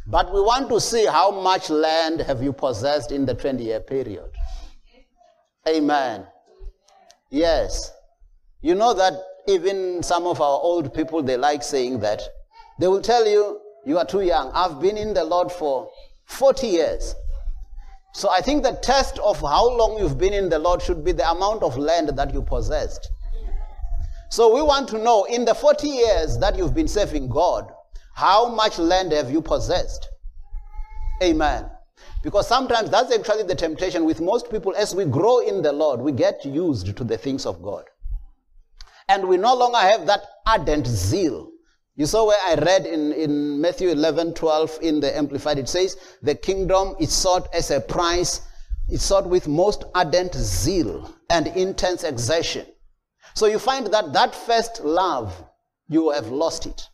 But 0.07 0.33
we 0.33 0.41
want 0.41 0.69
to 0.71 0.81
see 0.81 1.05
how 1.05 1.31
much 1.33 1.69
land 1.69 2.21
have 2.21 2.43
you 2.43 2.53
possessed 2.53 3.11
in 3.11 3.27
the 3.27 3.35
20 3.35 3.65
year 3.65 3.81
period. 3.81 4.31
Amen. 5.69 6.27
Yes. 7.31 7.91
You 8.63 8.77
know 8.77 8.95
that 8.95 9.15
even 9.47 10.03
some 10.03 10.27
of 10.27 10.41
our 10.41 10.61
old 10.61 10.93
people, 10.95 11.23
they 11.23 11.37
like 11.37 11.63
saying 11.63 12.01
that. 12.01 12.23
They 12.79 12.89
will 12.89 13.03
tell 13.03 13.27
you, 13.27 13.61
you 13.85 13.99
are 13.99 14.05
too 14.05 14.23
young. 14.23 14.51
I've 14.55 14.81
been 14.81 14.97
in 14.97 15.15
the 15.15 15.25
Lord 15.25 15.51
for 15.51 15.89
40 16.27 16.67
years. 16.67 17.15
So 18.13 18.31
I 18.31 18.41
think 18.41 18.63
the 18.63 18.73
test 18.83 19.19
of 19.19 19.41
how 19.41 19.69
long 19.77 19.99
you've 19.99 20.19
been 20.19 20.33
in 20.33 20.49
the 20.49 20.59
Lord 20.59 20.83
should 20.83 21.05
be 21.05 21.13
the 21.13 21.31
amount 21.31 21.63
of 21.63 21.77
land 21.77 22.09
that 22.09 22.33
you 22.33 22.43
possessed. 22.43 23.09
So 24.31 24.55
we 24.55 24.63
want 24.63 24.89
to 24.89 24.99
know 24.99 25.25
in 25.25 25.45
the 25.45 25.55
40 25.55 25.89
years 25.89 26.39
that 26.39 26.57
you've 26.57 26.75
been 26.75 26.89
serving 26.89 27.29
God, 27.29 27.71
how 28.15 28.49
much 28.49 28.79
land 28.79 29.13
have 29.13 29.31
you 29.31 29.41
possessed? 29.41 30.09
Amen. 31.23 31.67
Because 32.23 32.49
sometimes 32.49 32.91
that's 32.91 33.15
actually 33.15 33.45
the 33.45 33.55
temptation 33.55 34.05
with 34.05 34.21
most 34.21 34.51
people 34.51 34.75
as 34.77 34.95
we 34.95 35.05
grow 35.05 35.39
in 35.39 35.63
the 35.63 35.73
Lord, 35.73 36.01
we 36.01 36.13
get 36.13 36.45
used 36.45 36.97
to 36.97 37.05
the 37.05 37.17
things 37.17 37.47
of 37.47 37.63
God. 37.63 37.85
And 39.09 39.29
we 39.29 39.37
no 39.37 39.55
longer 39.55 39.79
have 39.79 40.07
that 40.07 40.23
ardent 40.47 40.87
zeal 40.87 41.53
you 41.97 42.05
saw 42.05 42.27
where 42.27 42.39
I 42.47 42.57
read 42.57 42.85
in, 42.85 43.13
in 43.15 43.59
Matthew 43.59 43.89
11, 43.89 44.35
12 44.35 44.79
in 44.83 45.01
the 45.01 45.17
Amplified, 45.17 45.59
it 45.59 45.69
says, 45.69 45.97
the 46.21 46.35
kingdom 46.35 46.95
is 47.01 47.11
sought 47.11 47.53
as 47.55 47.71
a 47.71 47.81
prize, 47.81 48.43
it's 48.89 49.03
sought 49.03 49.27
with 49.27 49.49
most 49.49 49.85
ardent 49.95 50.35
zeal 50.35 51.11
and 51.31 51.47
intense 51.49 52.05
exertion. 52.05 52.67
So 53.35 53.47
you 53.47 53.59
find 53.59 53.87
that 53.87 54.13
that 54.13 54.35
first 54.35 54.85
love, 54.85 55.43
you 55.89 56.11
have 56.11 56.29
lost 56.29 56.67
it. 56.67 56.87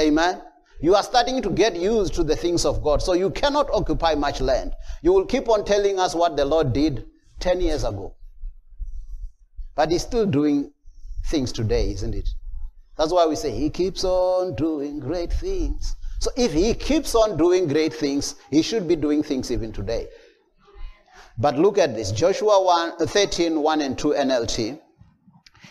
Amen. 0.00 0.42
You 0.80 0.96
are 0.96 1.02
starting 1.04 1.42
to 1.42 1.50
get 1.50 1.76
used 1.76 2.14
to 2.14 2.24
the 2.24 2.34
things 2.34 2.64
of 2.64 2.82
God. 2.82 3.02
So 3.02 3.12
you 3.12 3.30
cannot 3.30 3.70
occupy 3.72 4.16
much 4.16 4.40
land. 4.40 4.72
You 5.00 5.12
will 5.12 5.26
keep 5.26 5.48
on 5.48 5.64
telling 5.64 6.00
us 6.00 6.12
what 6.12 6.36
the 6.36 6.44
Lord 6.44 6.72
did 6.72 7.06
10 7.38 7.60
years 7.60 7.84
ago. 7.84 8.16
But 9.74 9.90
He's 9.90 10.02
still 10.02 10.26
doing 10.26 10.72
things 11.26 11.52
today, 11.52 11.90
isn't 11.92 12.14
it? 12.14 12.28
That's 12.96 13.12
why 13.12 13.26
we 13.26 13.36
say 13.36 13.50
he 13.50 13.70
keeps 13.70 14.04
on 14.04 14.54
doing 14.54 15.00
great 15.00 15.32
things. 15.32 15.96
So 16.20 16.30
if 16.36 16.52
he 16.52 16.74
keeps 16.74 17.14
on 17.14 17.36
doing 17.36 17.66
great 17.66 17.92
things, 17.92 18.36
he 18.50 18.62
should 18.62 18.86
be 18.86 18.96
doing 18.96 19.22
things 19.22 19.50
even 19.50 19.72
today. 19.72 20.08
But 21.38 21.58
look 21.58 21.78
at 21.78 21.94
this 21.94 22.12
Joshua 22.12 22.62
1, 22.62 22.92
uh, 23.00 23.06
13, 23.06 23.60
1 23.60 23.80
and 23.80 23.98
2 23.98 24.08
NLT. 24.08 24.78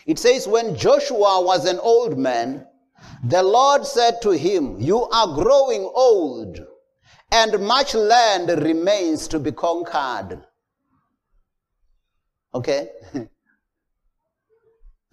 It 0.08 0.20
says, 0.20 0.48
When 0.48 0.76
Joshua 0.76 1.42
was 1.42 1.66
an 1.66 1.80
old 1.80 2.18
man, 2.18 2.66
the 3.24 3.44
Lord 3.44 3.86
said 3.86 4.22
to 4.24 4.32
him, 4.32 4.80
You 4.80 5.08
are 5.08 5.36
growing 5.36 5.90
old, 5.94 6.60
and 7.32 7.60
much 7.66 7.94
land 7.94 8.50
remains 8.50 9.28
to 9.30 9.40
be 9.40 9.52
conquered. 9.52 10.44
Okay? 12.54 12.90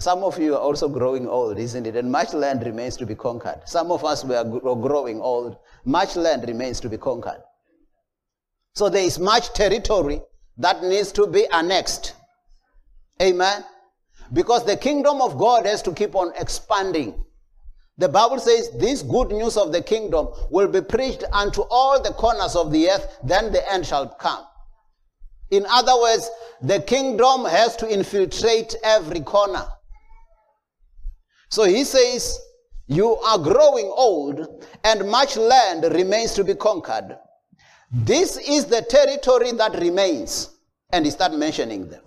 Some 0.01 0.23
of 0.23 0.39
you 0.39 0.55
are 0.55 0.61
also 0.61 0.89
growing 0.89 1.27
old, 1.27 1.59
isn't 1.59 1.85
it? 1.85 1.97
And 1.97 2.11
much 2.11 2.33
land 2.33 2.65
remains 2.65 2.97
to 2.99 3.07
be 3.07 3.17
conquered. 3.17 3.63
Some 3.65 3.91
of 3.91 4.05
us 4.05 4.25
we 4.25 4.37
are 4.37 4.45
growing 4.45 5.21
old. 5.21 5.57
Much 5.85 6.15
land 6.15 6.45
remains 6.47 6.79
to 6.81 6.89
be 6.89 6.97
conquered. 6.97 7.43
So 8.77 8.89
there 8.89 9.03
is 9.03 9.19
much 9.19 9.53
territory 9.55 10.21
that 10.57 10.85
needs 10.85 11.11
to 11.13 11.27
be 11.27 11.47
annexed. 11.53 12.15
Amen. 13.21 13.65
Because 14.33 14.65
the 14.65 14.77
kingdom 14.77 15.21
of 15.21 15.37
God 15.37 15.67
has 15.67 15.83
to 15.83 15.93
keep 15.93 16.15
on 16.15 16.33
expanding. 16.39 17.25
The 17.97 18.09
Bible 18.09 18.39
says 18.39 18.71
this 18.79 19.03
good 19.03 19.31
news 19.31 19.57
of 19.57 19.73
the 19.73 19.83
kingdom 19.83 20.29
will 20.51 20.69
be 20.69 20.81
preached 20.81 21.25
unto 21.33 21.63
all 21.63 22.01
the 22.01 22.13
corners 22.13 22.55
of 22.55 22.71
the 22.71 22.89
earth, 22.89 23.19
then 23.25 23.51
the 23.51 23.73
end 23.73 23.85
shall 23.85 24.09
come. 24.09 24.45
In 25.51 25.67
other 25.69 26.01
words, 26.01 26.31
the 26.63 26.81
kingdom 26.83 27.47
has 27.47 27.75
to 27.77 27.93
infiltrate 27.93 28.77
every 28.85 29.23
corner. 29.23 29.67
So 31.49 31.65
he 31.65 31.85
says, 31.85 32.39
You 32.87 33.17
are 33.17 33.39
growing 33.39 33.93
old, 33.95 34.67
and 34.85 35.09
much 35.11 35.37
land 35.37 35.85
remains 35.95 36.35
to 36.35 36.45
be 36.45 36.55
conquered. 36.55 37.19
This 37.91 38.37
is 38.37 38.67
the 38.67 38.83
territory 38.83 39.53
that 39.53 39.79
remains. 39.79 40.51
And 40.91 41.05
he 41.05 41.11
started 41.11 41.39
mentioning 41.39 41.89
them. 41.89 42.03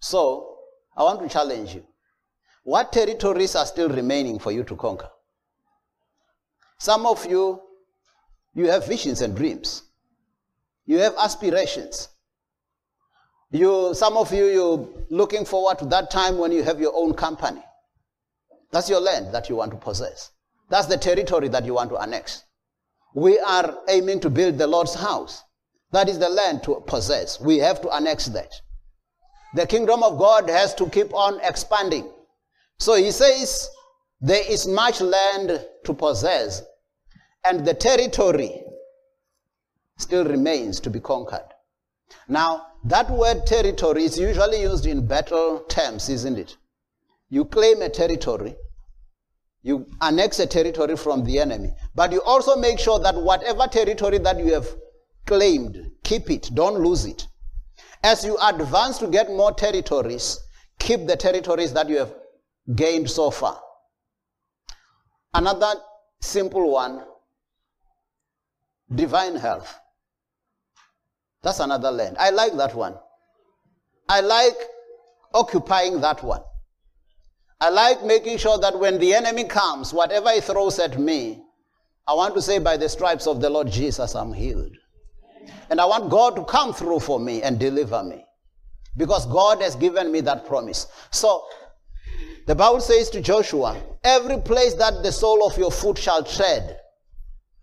So, 0.00 0.58
I 0.96 1.02
want 1.04 1.22
to 1.22 1.28
challenge 1.28 1.74
you. 1.74 1.84
What 2.64 2.92
territories 2.92 3.56
are 3.56 3.66
still 3.66 3.88
remaining 3.88 4.38
for 4.38 4.52
you 4.52 4.62
to 4.64 4.76
conquer? 4.76 5.08
Some 6.78 7.06
of 7.06 7.24
you, 7.26 7.60
you 8.54 8.68
have 8.68 8.86
visions 8.86 9.20
and 9.20 9.36
dreams. 9.36 9.82
You 10.84 10.98
have 10.98 11.14
aspirations. 11.18 12.08
You, 13.52 13.94
some 13.94 14.16
of 14.16 14.32
you, 14.32 14.46
you're 14.46 14.88
looking 15.10 15.44
forward 15.44 15.78
to 15.80 15.84
that 15.86 16.10
time 16.10 16.38
when 16.38 16.52
you 16.52 16.62
have 16.62 16.80
your 16.80 16.92
own 16.94 17.12
company. 17.12 17.62
That's 18.70 18.88
your 18.88 19.00
land 19.00 19.34
that 19.34 19.50
you 19.50 19.56
want 19.56 19.72
to 19.72 19.76
possess. 19.76 20.30
That's 20.70 20.86
the 20.86 20.96
territory 20.96 21.48
that 21.48 21.66
you 21.66 21.74
want 21.74 21.90
to 21.90 21.98
annex. 21.98 22.44
We 23.14 23.38
are 23.38 23.78
aiming 23.90 24.20
to 24.20 24.30
build 24.30 24.56
the 24.56 24.66
Lord's 24.66 24.94
house. 24.94 25.42
That 25.90 26.08
is 26.08 26.18
the 26.18 26.30
land 26.30 26.62
to 26.62 26.82
possess. 26.86 27.38
We 27.38 27.58
have 27.58 27.82
to 27.82 27.90
annex 27.90 28.24
that. 28.26 28.50
The 29.54 29.66
kingdom 29.66 30.02
of 30.02 30.18
God 30.18 30.48
has 30.48 30.74
to 30.76 30.88
keep 30.88 31.12
on 31.12 31.38
expanding. 31.42 32.10
So 32.78 32.94
he 32.94 33.10
says, 33.10 33.68
there 34.22 34.50
is 34.50 34.66
much 34.66 35.02
land 35.02 35.62
to 35.84 35.92
possess, 35.92 36.62
and 37.44 37.66
the 37.66 37.74
territory 37.74 38.62
still 39.98 40.24
remains 40.24 40.80
to 40.80 40.88
be 40.88 41.00
conquered. 41.00 41.48
Now, 42.28 42.68
that 42.84 43.10
word 43.10 43.46
territory 43.46 44.04
is 44.04 44.18
usually 44.18 44.62
used 44.62 44.86
in 44.86 45.06
battle 45.06 45.60
terms, 45.68 46.08
isn't 46.08 46.38
it? 46.38 46.56
You 47.28 47.44
claim 47.44 47.80
a 47.82 47.88
territory, 47.88 48.56
you 49.62 49.86
annex 50.00 50.38
a 50.40 50.46
territory 50.46 50.96
from 50.96 51.24
the 51.24 51.38
enemy, 51.38 51.72
but 51.94 52.12
you 52.12 52.20
also 52.22 52.56
make 52.56 52.78
sure 52.78 52.98
that 52.98 53.14
whatever 53.14 53.66
territory 53.66 54.18
that 54.18 54.38
you 54.38 54.52
have 54.52 54.66
claimed, 55.26 55.78
keep 56.02 56.30
it, 56.30 56.50
don't 56.54 56.80
lose 56.80 57.04
it. 57.04 57.26
As 58.02 58.24
you 58.24 58.36
advance 58.42 58.98
to 58.98 59.06
get 59.06 59.28
more 59.30 59.52
territories, 59.52 60.38
keep 60.78 61.06
the 61.06 61.16
territories 61.16 61.72
that 61.74 61.88
you 61.88 61.98
have 61.98 62.12
gained 62.74 63.08
so 63.08 63.30
far. 63.30 63.60
Another 65.32 65.74
simple 66.20 66.70
one 66.70 67.04
divine 68.94 69.36
health. 69.36 69.78
That's 71.42 71.60
another 71.60 71.90
land. 71.90 72.16
I 72.18 72.30
like 72.30 72.54
that 72.56 72.74
one. 72.74 72.94
I 74.08 74.20
like 74.20 74.56
occupying 75.34 76.00
that 76.00 76.22
one. 76.22 76.42
I 77.60 77.70
like 77.70 78.04
making 78.04 78.38
sure 78.38 78.58
that 78.58 78.78
when 78.78 78.98
the 78.98 79.14
enemy 79.14 79.44
comes, 79.44 79.92
whatever 79.92 80.30
he 80.32 80.40
throws 80.40 80.78
at 80.78 80.98
me, 80.98 81.42
I 82.06 82.14
want 82.14 82.34
to 82.34 82.42
say, 82.42 82.58
by 82.58 82.76
the 82.76 82.88
stripes 82.88 83.26
of 83.26 83.40
the 83.40 83.48
Lord 83.48 83.70
Jesus, 83.70 84.16
I'm 84.16 84.32
healed. 84.32 84.72
And 85.70 85.80
I 85.80 85.84
want 85.84 86.10
God 86.10 86.36
to 86.36 86.44
come 86.44 86.72
through 86.74 87.00
for 87.00 87.20
me 87.20 87.42
and 87.42 87.58
deliver 87.58 88.02
me. 88.02 88.24
Because 88.96 89.26
God 89.26 89.62
has 89.62 89.76
given 89.76 90.10
me 90.10 90.20
that 90.22 90.46
promise. 90.46 90.86
So, 91.10 91.44
the 92.46 92.54
Bible 92.54 92.80
says 92.80 93.08
to 93.10 93.20
Joshua, 93.20 93.80
Every 94.02 94.38
place 94.38 94.74
that 94.74 95.02
the 95.02 95.12
sole 95.12 95.46
of 95.46 95.56
your 95.56 95.70
foot 95.70 95.96
shall 95.96 96.24
tread, 96.24 96.78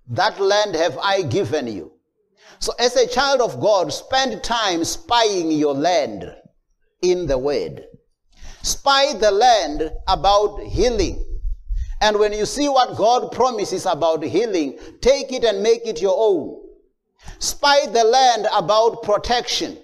that 0.08 0.40
land 0.40 0.76
have 0.76 0.98
I 0.98 1.22
given 1.24 1.68
you. 1.68 1.92
So, 2.60 2.74
as 2.78 2.96
a 2.96 3.08
child 3.08 3.40
of 3.42 3.60
God, 3.60 3.92
spend 3.94 4.44
time 4.44 4.84
spying 4.84 5.52
your 5.52 5.74
land 5.74 6.26
in 7.02 7.26
the 7.26 7.38
Word. 7.38 7.86
Spy 8.62 9.14
the 9.14 9.32
land 9.32 9.92
about 10.08 10.60
healing. 10.64 11.26
And 12.02 12.20
when 12.20 12.34
you 12.34 12.46
see 12.46 12.68
what 12.68 12.98
God 12.98 13.32
promises 13.32 13.86
about 13.86 14.24
healing, 14.24 14.78
take 15.02 15.32
it 15.32 15.44
and 15.44 15.64
make 15.64 15.86
it 15.86 16.02
your 16.02 16.16
own. 16.18 16.62
Spy 17.40 17.86
the 17.88 18.04
land 18.04 18.48
about 18.54 19.04
protection. 19.04 19.78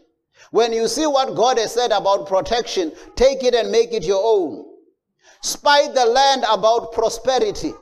When 0.51 0.71
you 0.71 0.87
see 0.87 1.05
what 1.05 1.35
God 1.35 1.57
has 1.57 1.73
said 1.73 1.91
about 1.91 2.27
protection, 2.27 2.91
take 3.15 3.43
it 3.43 3.53
and 3.53 3.71
make 3.71 3.93
it 3.93 4.03
your 4.03 4.21
own. 4.23 4.65
Spy 5.41 5.87
the 5.87 6.05
land 6.05 6.43
about 6.49 6.93
prosperity. 6.93 7.73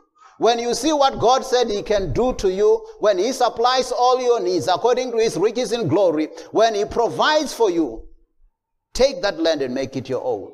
When 0.44 0.60
you 0.60 0.74
see 0.74 0.92
what 0.92 1.20
God 1.20 1.46
said 1.46 1.70
He 1.70 1.82
can 1.82 2.12
do 2.12 2.34
to 2.34 2.52
you, 2.52 2.86
when 3.00 3.18
He 3.18 3.32
supplies 3.32 3.94
all 3.94 4.22
your 4.22 4.42
needs 4.42 4.68
according 4.68 5.12
to 5.14 5.18
His 5.18 5.38
riches 5.38 5.72
in 5.72 5.88
glory, 5.88 6.28
when 6.52 6.76
He 6.76 6.84
provides 6.84 7.54
for 7.54 7.72
you, 7.72 8.04
take 8.94 9.22
that 9.22 9.40
land 9.40 9.62
and 9.62 9.74
make 9.74 9.96
it 9.96 10.10
your 10.10 10.22
own. 10.22 10.52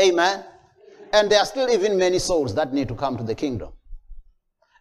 Amen. 0.00 0.44
And 1.12 1.28
there 1.28 1.40
are 1.40 1.44
still 1.44 1.68
even 1.68 1.98
many 1.98 2.20
souls 2.20 2.54
that 2.54 2.72
need 2.72 2.86
to 2.86 2.94
come 2.94 3.16
to 3.16 3.24
the 3.24 3.34
kingdom. 3.34 3.72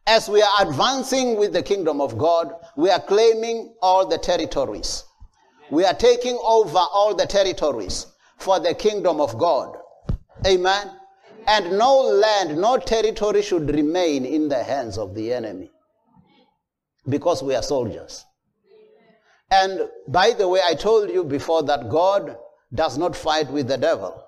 As 0.06 0.30
we 0.30 0.44
are 0.44 0.54
advancing 0.62 1.36
with 1.36 1.52
the 1.52 1.64
kingdom 1.64 2.00
of 2.00 2.20
God, 2.20 2.54
we 2.76 2.92
are 2.92 3.02
claiming 3.02 3.74
all 3.82 4.06
the 4.06 4.20
territories. 4.20 5.06
We 5.72 5.86
are 5.86 5.96
taking 5.96 6.38
over 6.44 6.78
all 6.78 7.16
the 7.16 7.26
territories 7.26 8.06
for 8.38 8.60
the 8.60 8.76
kingdom 8.76 9.20
of 9.20 9.40
God. 9.40 9.76
Amen. 10.46 10.92
And 11.48 11.78
no 11.78 12.02
land, 12.02 12.58
no 12.58 12.78
territory 12.78 13.42
should 13.42 13.70
remain 13.74 14.26
in 14.26 14.50
the 14.50 14.62
hands 14.64 14.98
of 14.98 15.16
the 15.16 15.34
enemy 15.34 15.72
because 17.08 17.42
we 17.42 17.56
are 17.56 17.64
soldiers. 17.64 18.26
And 19.50 19.88
by 20.10 20.32
the 20.32 20.48
way, 20.48 20.60
I 20.66 20.74
told 20.76 21.10
you 21.10 21.24
before 21.24 21.64
that 21.64 21.90
God 21.90 22.36
does 22.74 22.98
not 22.98 23.16
fight 23.16 23.50
with 23.50 23.70
the 23.70 23.78
devil. 23.78 24.22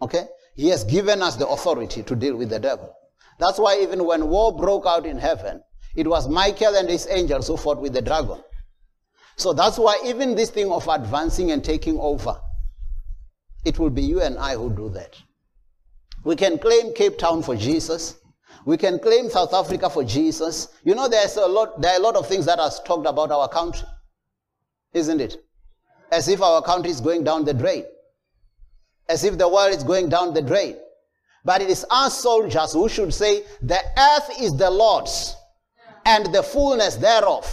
Okay? 0.00 0.26
He 0.54 0.68
has 0.68 0.84
given 0.84 1.20
us 1.22 1.36
the 1.36 1.46
authority 1.46 2.02
to 2.02 2.16
deal 2.16 2.36
with 2.36 2.48
the 2.48 2.58
devil. 2.58 2.94
That's 3.38 3.58
why 3.58 3.78
even 3.82 4.04
when 4.04 4.28
war 4.28 4.56
broke 4.56 4.86
out 4.86 5.04
in 5.04 5.18
heaven, 5.18 5.62
it 5.94 6.06
was 6.06 6.28
Michael 6.28 6.76
and 6.76 6.88
his 6.88 7.06
angels 7.10 7.48
who 7.48 7.58
fought 7.58 7.80
with 7.80 7.92
the 7.92 8.00
dragon. 8.00 8.42
So 9.36 9.52
that's 9.52 9.78
why 9.78 10.00
even 10.04 10.34
this 10.34 10.50
thing 10.50 10.70
of 10.70 10.88
advancing 10.88 11.50
and 11.50 11.62
taking 11.62 11.98
over, 11.98 12.40
it 13.64 13.78
will 13.78 13.90
be 13.90 14.02
you 14.02 14.22
and 14.22 14.38
I 14.38 14.54
who 14.54 14.70
do 14.70 14.88
that. 14.90 15.14
We 16.24 16.36
can 16.36 16.58
claim 16.58 16.94
Cape 16.94 17.18
Town 17.18 17.42
for 17.42 17.56
Jesus. 17.56 18.16
We 18.64 18.76
can 18.76 18.98
claim 18.98 19.28
South 19.28 19.52
Africa 19.52 19.90
for 19.90 20.04
Jesus. 20.04 20.68
You 20.84 20.94
know, 20.94 21.08
there's 21.08 21.36
a 21.36 21.46
lot, 21.46 21.80
there 21.80 21.92
are 21.94 21.98
a 21.98 22.02
lot 22.02 22.14
of 22.14 22.28
things 22.28 22.46
that 22.46 22.60
are 22.60 22.70
talked 22.84 23.06
about 23.06 23.32
our 23.32 23.48
country, 23.48 23.86
isn't 24.92 25.20
it? 25.20 25.36
As 26.12 26.28
if 26.28 26.40
our 26.40 26.62
country 26.62 26.90
is 26.90 27.00
going 27.00 27.24
down 27.24 27.44
the 27.44 27.54
drain. 27.54 27.84
As 29.08 29.24
if 29.24 29.36
the 29.36 29.48
world 29.48 29.74
is 29.74 29.82
going 29.82 30.10
down 30.10 30.32
the 30.32 30.42
drain. 30.42 30.76
But 31.44 31.60
it 31.60 31.70
is 31.70 31.84
us 31.90 32.22
soldiers 32.22 32.72
who 32.72 32.88
should 32.88 33.12
say, 33.12 33.42
the 33.60 33.80
earth 33.98 34.30
is 34.40 34.56
the 34.56 34.70
Lord's 34.70 35.34
and 36.04 36.32
the 36.32 36.42
fullness 36.42 36.96
thereof. 36.96 37.52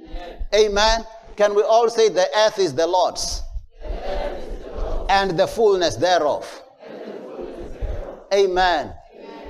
Amen. 0.00 0.44
Amen. 0.54 1.04
Can 1.36 1.54
we 1.56 1.62
all 1.62 1.90
say 1.90 2.08
the 2.08 2.28
earth 2.36 2.60
is 2.60 2.74
the 2.74 2.86
Lord's 2.86 3.42
and 5.08 5.36
the 5.36 5.48
fullness 5.48 5.96
thereof? 5.96 6.63
Amen. 8.34 8.92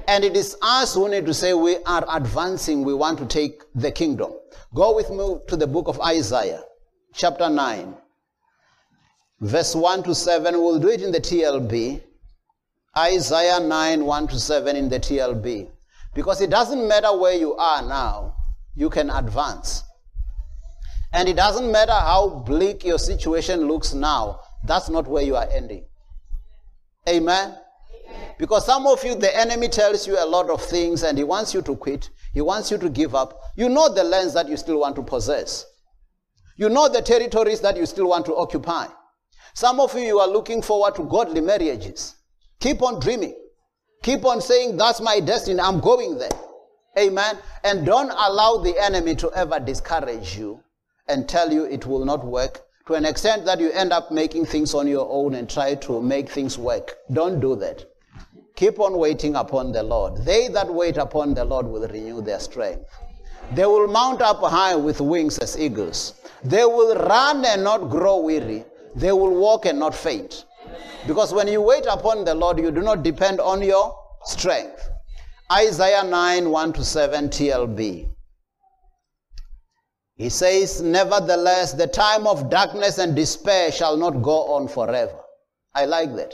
And 0.07 0.25
it 0.25 0.37
is 0.37 0.57
us 0.61 0.95
who 0.95 1.09
need 1.09 1.25
to 1.25 1.33
say 1.33 1.55
we 1.55 1.79
are 1.85 2.05
advancing, 2.13 2.85
we 2.85 2.93
want 2.93 3.19
to 3.19 3.27
take 3.27 3.63
the 3.75 3.91
kingdom. 3.91 4.33
Go 4.75 4.95
with 4.95 5.09
me 5.11 5.39
to 5.49 5.57
the 5.57 5.67
book 5.67 5.89
of 5.89 5.99
Isaiah, 6.03 6.63
chapter 7.15 7.49
9, 7.49 7.95
verse 9.41 9.75
1 9.75 10.03
to 10.03 10.15
7. 10.15 10.55
We'll 10.55 10.79
do 10.79 10.89
it 10.91 11.01
in 11.01 11.11
the 11.13 11.21
TLB. 11.21 12.03
Isaiah 12.97 13.61
9, 13.61 14.05
1 14.05 14.29
to 14.29 14.39
7 14.39 14.77
in 14.77 14.89
the 14.91 15.01
TLB. 15.01 15.71
Because 16.15 16.43
it 16.43 16.51
doesn't 16.51 16.87
matter 16.87 17.17
where 17.17 17.35
you 17.35 17.55
are 17.55 17.83
now, 17.83 18.37
you 18.75 18.91
can 18.91 19.09
advance. 19.09 19.83
And 21.15 21.29
it 21.29 21.37
doesn't 21.37 21.71
matter 21.73 21.93
how 21.93 22.29
bleak 22.47 22.85
your 22.85 22.99
situation 22.99 23.67
looks 23.67 23.95
now, 23.95 24.41
that's 24.65 24.91
not 24.91 25.07
where 25.09 25.23
you 25.23 25.37
are 25.37 25.49
ending. 25.51 25.87
Amen? 27.09 27.57
Because 28.39 28.67
some 28.67 28.87
of 28.87 29.05
you, 29.05 29.15
the 29.15 29.37
enemy 29.37 29.69
tells 29.69 30.07
you 30.07 30.17
a 30.19 30.27
lot 30.27 30.51
of 30.51 30.63
things 30.63 31.03
and 31.03 31.17
he 31.17 31.25
wants 31.25 31.55
you 31.55 31.63
to 31.63 31.77
quit. 31.77 32.11
He 32.33 32.41
wants 32.41 32.71
you 32.71 32.79
to 32.79 32.89
give 32.89 33.15
up. 33.15 33.41
You 33.57 33.69
know 33.69 33.93
the 33.93 34.05
lands 34.05 34.35
that 34.35 34.49
you 34.49 34.57
still 34.57 34.81
want 34.81 34.97
to 34.97 35.03
possess. 35.03 35.65
You 36.57 36.69
know 36.69 36.89
the 36.89 37.03
territories 37.03 37.61
that 37.61 37.77
you 37.77 37.87
still 37.87 38.09
want 38.09 38.27
to 38.27 38.35
occupy. 38.35 38.87
Some 39.55 39.79
of 39.79 39.95
you, 39.95 40.01
you 40.01 40.19
are 40.19 40.29
looking 40.29 40.63
forward 40.63 40.97
to 40.97 41.05
godly 41.05 41.41
marriages. 41.41 42.17
Keep 42.61 42.83
on 42.83 43.01
dreaming. 43.01 43.37
Keep 44.03 44.25
on 44.25 44.41
saying, 44.41 44.77
That's 44.77 45.01
my 45.01 45.21
destiny. 45.21 45.61
I'm 45.61 45.81
going 45.81 46.19
there. 46.19 46.31
Amen. 46.99 47.39
And 47.63 47.87
don't 47.87 48.11
allow 48.11 48.59
the 48.59 48.77
enemy 48.79 49.15
to 49.17 49.31
ever 49.33 49.59
discourage 49.61 50.37
you 50.37 50.61
and 51.09 51.29
tell 51.29 51.53
you 51.53 51.65
it 51.65 51.87
will 51.87 52.05
not 52.05 52.25
work 52.25 52.63
to 52.87 52.95
an 52.95 53.05
extent 53.05 53.45
that 53.47 53.61
you 53.61 53.71
end 53.71 53.93
up 53.93 54.11
making 54.11 54.47
things 54.47 54.75
on 54.75 54.87
your 54.87 55.09
own 55.11 55.35
and 55.35 55.49
try 55.49 55.75
to 55.75 56.03
make 56.03 56.29
things 56.29 56.59
work. 56.59 56.97
Don't 57.13 57.41
do 57.41 57.57
that. 57.57 57.85
Keep 58.57 58.79
on 58.79 58.97
waiting 58.99 59.35
upon 59.35 59.73
the 59.73 59.83
Lord. 59.83 60.25
They 60.25 60.47
that 60.49 60.73
wait 60.73 60.97
upon 60.97 61.35
the 61.35 61.45
Lord 61.45 61.67
will 61.67 61.89
renew 61.89 62.23
their 62.23 62.39
strength. 62.39 62.89
They 63.53 63.67
will 63.67 63.89
mount 63.89 64.23
up 64.23 64.41
high 64.41 64.77
with 64.77 65.01
wings 65.01 65.39
as 65.39 65.59
eagles. 65.59 66.15
They 66.45 66.65
will 66.65 66.95
run 66.95 67.45
and 67.45 67.65
not 67.65 67.91
grow 67.91 68.21
weary. 68.21 68.65
They 68.95 69.13
will 69.13 69.35
walk 69.35 69.67
and 69.67 69.79
not 69.79 69.95
faint. 69.95 70.45
Because 71.07 71.35
when 71.35 71.49
you 71.49 71.61
wait 71.61 71.85
upon 71.87 72.25
the 72.25 72.35
Lord, 72.35 72.59
you 72.59 72.71
do 72.71 72.81
not 72.81 73.03
depend 73.03 73.41
on 73.41 73.61
your 73.61 73.95
strength. 74.25 74.89
Isaiah 75.53 76.05
9 76.05 76.49
1 76.49 76.73
to 76.75 76.85
7 76.85 77.29
TLB. 77.29 78.09
He 80.17 80.29
says, 80.29 80.81
Nevertheless, 80.81 81.73
the 81.73 81.89
time 81.89 82.27
of 82.27 82.49
darkness 82.49 82.99
and 82.99 83.17
despair 83.17 83.73
shall 83.73 83.97
not 83.97 84.23
go 84.23 84.55
on 84.55 84.69
forever. 84.69 85.19
I 85.75 85.87
like 85.87 86.15
that. 86.15 86.33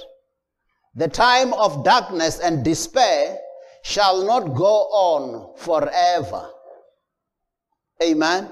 The 0.95 1.09
time 1.09 1.53
of 1.55 1.85
darkness 1.85 2.41
and 2.41 2.65
despair 2.65 3.39
shall 3.83 4.25
not 4.25 4.55
go 4.55 4.89
on 4.91 5.57
forever. 5.57 6.51
Amen. 8.03 8.51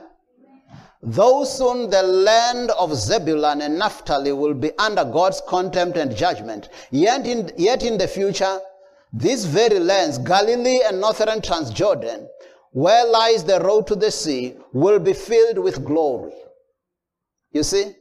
Though 1.03 1.45
soon 1.45 1.91
the 1.91 2.03
land 2.03 2.71
of 2.73 2.95
Zebulun 2.95 3.63
and 3.63 3.79
Naphtali 3.79 4.33
will 4.33 4.55
be 4.55 4.77
under 4.79 5.05
God's 5.05 5.41
contempt 5.49 5.97
and 5.97 6.15
judgment, 6.15 6.69
yet 6.91 7.27
in, 7.27 7.51
yet 7.57 7.83
in 7.85 7.99
the 7.99 8.09
future, 8.09 8.59
these 9.13 9.45
very 9.45 9.79
lands, 9.79 10.19
Galilee 10.19 10.81
and 10.85 11.01
northern 11.01 11.41
Transjordan, 11.41 12.27
where 12.73 13.07
lies 13.07 13.45
the 13.45 13.61
road 13.61 13.87
to 13.87 13.95
the 13.95 14.11
sea, 14.11 14.57
will 14.73 14.99
be 14.99 15.13
filled 15.13 15.59
with 15.59 15.85
glory. 15.85 16.33
You 17.53 17.63
see? 17.63 17.95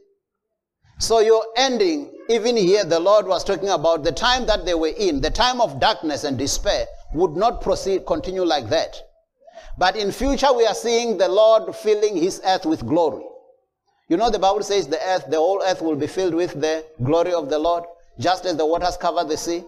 So 0.98 1.20
your 1.20 1.42
ending, 1.56 2.12
even 2.28 2.56
here, 2.56 2.84
the 2.84 3.00
Lord 3.00 3.26
was 3.26 3.42
talking 3.42 3.70
about 3.70 4.04
the 4.04 4.12
time 4.12 4.44
that 4.46 4.66
they 4.66 4.74
were 4.74 4.92
in, 4.96 5.20
the 5.20 5.30
time 5.30 5.60
of 5.60 5.80
darkness 5.80 6.24
and 6.24 6.36
despair 6.36 6.86
would 7.14 7.36
not 7.36 7.62
proceed, 7.62 8.06
continue 8.06 8.44
like 8.44 8.68
that. 8.68 8.94
But 9.78 9.96
in 9.96 10.12
future, 10.12 10.52
we 10.54 10.66
are 10.66 10.74
seeing 10.74 11.16
the 11.16 11.28
Lord 11.28 11.74
filling 11.74 12.16
his 12.16 12.40
earth 12.44 12.66
with 12.66 12.86
glory. 12.86 13.24
You 14.08 14.16
know, 14.16 14.30
the 14.30 14.38
Bible 14.38 14.62
says 14.62 14.86
the 14.86 15.02
earth, 15.08 15.24
the 15.30 15.36
whole 15.36 15.62
earth 15.64 15.80
will 15.80 15.96
be 15.96 16.06
filled 16.06 16.34
with 16.34 16.60
the 16.60 16.84
glory 17.02 17.32
of 17.32 17.48
the 17.48 17.58
Lord, 17.58 17.84
just 18.18 18.44
as 18.44 18.56
the 18.56 18.66
waters 18.66 18.96
cover 18.96 19.24
the 19.24 19.36
sea. 19.36 19.64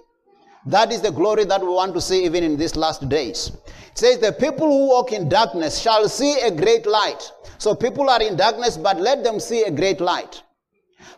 That 0.67 0.93
is 0.93 1.01
the 1.01 1.13
glory 1.13 1.45
that 1.45 1.63
we 1.63 1.69
want 1.69 1.95
to 1.95 2.01
see 2.01 2.25
even 2.25 2.45
in 2.45 2.59
these 2.59 2.77
last 2.77 3.09
days. 3.09 3.53
It 3.93 3.99
says, 3.99 4.19
The 4.19 4.33
people 4.33 4.67
who 4.67 4.89
walk 4.89 5.13
in 5.13 5.29
darkness 5.29 5.79
shall 5.79 6.09
see 6.09 6.39
a 6.41 6.51
great 6.51 6.85
light. 6.87 7.33
So 7.57 7.75
people 7.75 8.11
are 8.11 8.21
in 8.21 8.37
darkness, 8.37 8.77
but 8.77 9.01
let 9.01 9.25
them 9.25 9.41
see 9.41 9.63
a 9.63 9.71
great 9.71 10.01
light. 10.01 10.43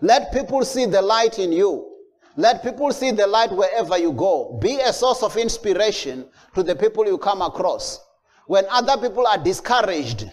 Let 0.00 0.32
people 0.32 0.64
see 0.64 0.86
the 0.86 1.02
light 1.02 1.38
in 1.38 1.52
you. 1.52 1.88
Let 2.36 2.62
people 2.62 2.92
see 2.92 3.10
the 3.10 3.26
light 3.26 3.52
wherever 3.52 3.98
you 3.98 4.12
go. 4.12 4.58
Be 4.60 4.78
a 4.80 4.92
source 4.92 5.22
of 5.22 5.36
inspiration 5.36 6.26
to 6.54 6.62
the 6.62 6.74
people 6.74 7.06
you 7.06 7.18
come 7.18 7.42
across. 7.42 8.00
When 8.46 8.64
other 8.70 8.96
people 8.96 9.26
are 9.26 9.38
discouraged 9.38 10.30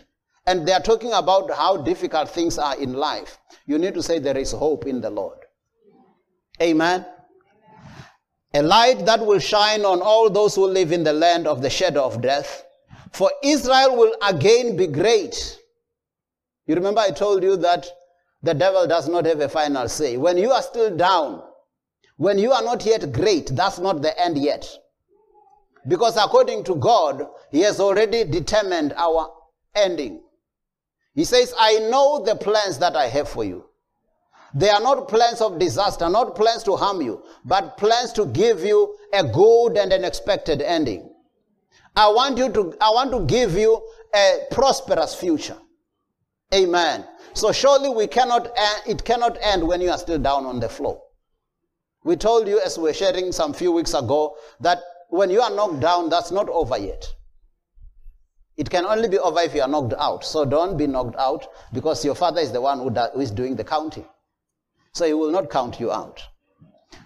and 0.47 0.67
they 0.67 0.71
are 0.71 0.81
talking 0.81 1.11
about 1.13 1.51
how 1.51 1.77
difficult 1.77 2.29
things 2.29 2.57
are 2.57 2.79
in 2.79 2.93
life, 2.93 3.37
you 3.65 3.77
need 3.77 3.93
to 3.95 4.03
say 4.03 4.19
there 4.19 4.37
is 4.37 4.51
hope 4.51 4.87
in 4.87 5.01
the 5.01 5.09
Lord. 5.09 5.37
Amen. 6.61 7.05
A 8.53 8.61
light 8.61 9.05
that 9.05 9.23
will 9.23 9.39
shine 9.39 9.85
on 9.85 10.01
all 10.01 10.29
those 10.29 10.55
who 10.55 10.65
live 10.65 10.91
in 10.91 11.03
the 11.03 11.13
land 11.13 11.47
of 11.47 11.61
the 11.61 11.69
shadow 11.69 12.03
of 12.03 12.21
death. 12.21 12.65
For 13.11 13.31
Israel 13.43 13.95
will 13.95 14.13
again 14.23 14.75
be 14.75 14.87
great. 14.87 15.59
You 16.65 16.75
remember 16.75 17.01
I 17.01 17.11
told 17.11 17.43
you 17.43 17.57
that 17.57 17.87
the 18.41 18.53
devil 18.53 18.87
does 18.87 19.07
not 19.07 19.25
have 19.25 19.41
a 19.41 19.49
final 19.49 19.87
say. 19.89 20.17
When 20.17 20.37
you 20.37 20.51
are 20.51 20.61
still 20.61 20.95
down, 20.95 21.43
when 22.17 22.37
you 22.37 22.51
are 22.51 22.63
not 22.63 22.85
yet 22.85 23.11
great, 23.11 23.47
that's 23.55 23.79
not 23.79 24.01
the 24.01 24.17
end 24.19 24.37
yet. 24.37 24.67
Because 25.87 26.17
according 26.17 26.63
to 26.65 26.75
God, 26.75 27.25
He 27.51 27.61
has 27.61 27.79
already 27.79 28.23
determined 28.23 28.93
our 28.95 29.31
ending. 29.75 30.21
He 31.15 31.25
says, 31.25 31.53
I 31.57 31.79
know 31.89 32.23
the 32.23 32.35
plans 32.35 32.77
that 32.79 32.95
I 32.95 33.07
have 33.07 33.27
for 33.27 33.43
you. 33.43 33.65
They 34.53 34.69
are 34.69 34.81
not 34.81 35.07
plans 35.07 35.41
of 35.41 35.59
disaster, 35.59 36.09
not 36.09 36.35
plans 36.35 36.63
to 36.63 36.75
harm 36.75 37.01
you, 37.01 37.23
but 37.45 37.77
plans 37.77 38.13
to 38.13 38.25
give 38.25 38.63
you 38.63 38.95
a 39.13 39.23
good 39.23 39.77
and 39.77 39.93
an 39.93 40.03
expected 40.03 40.61
ending. 40.61 41.13
I 41.95 42.07
want 42.09 42.37
you 42.37 42.49
to, 42.51 42.75
I 42.81 42.89
want 42.91 43.11
to 43.11 43.25
give 43.25 43.53
you 43.53 43.81
a 44.13 44.39
prosperous 44.51 45.13
future. 45.13 45.57
Amen. 46.53 47.05
So 47.33 47.51
surely 47.51 47.89
we 47.89 48.07
cannot, 48.07 48.49
it 48.87 49.03
cannot 49.03 49.37
end 49.41 49.67
when 49.67 49.81
you 49.81 49.91
are 49.91 49.97
still 49.97 50.17
down 50.17 50.45
on 50.45 50.59
the 50.59 50.69
floor. 50.69 51.01
We 52.03 52.15
told 52.15 52.47
you 52.47 52.59
as 52.59 52.77
we 52.77 52.85
were 52.85 52.93
sharing 52.93 53.31
some 53.31 53.53
few 53.53 53.71
weeks 53.71 53.93
ago 53.93 54.35
that 54.61 54.79
when 55.09 55.29
you 55.29 55.41
are 55.41 55.51
knocked 55.51 55.79
down, 55.79 56.09
that's 56.09 56.31
not 56.31 56.49
over 56.49 56.77
yet. 56.77 57.05
It 58.57 58.69
can 58.69 58.85
only 58.85 59.07
be 59.07 59.19
over 59.19 59.39
if 59.41 59.53
you 59.53 59.61
are 59.61 59.67
knocked 59.67 59.93
out. 59.99 60.25
So 60.25 60.43
don't 60.43 60.77
be 60.77 60.87
knocked 60.87 61.17
out 61.17 61.47
because 61.73 62.03
your 62.03 62.15
father 62.15 62.41
is 62.41 62.51
the 62.51 62.61
one 62.61 62.79
who, 62.79 63.21
is 63.21 63.31
doing 63.31 63.55
the 63.55 63.63
counting. 63.63 64.05
So 64.93 65.05
he 65.05 65.13
will 65.13 65.31
not 65.31 65.49
count 65.49 65.79
you 65.79 65.91
out. 65.91 66.21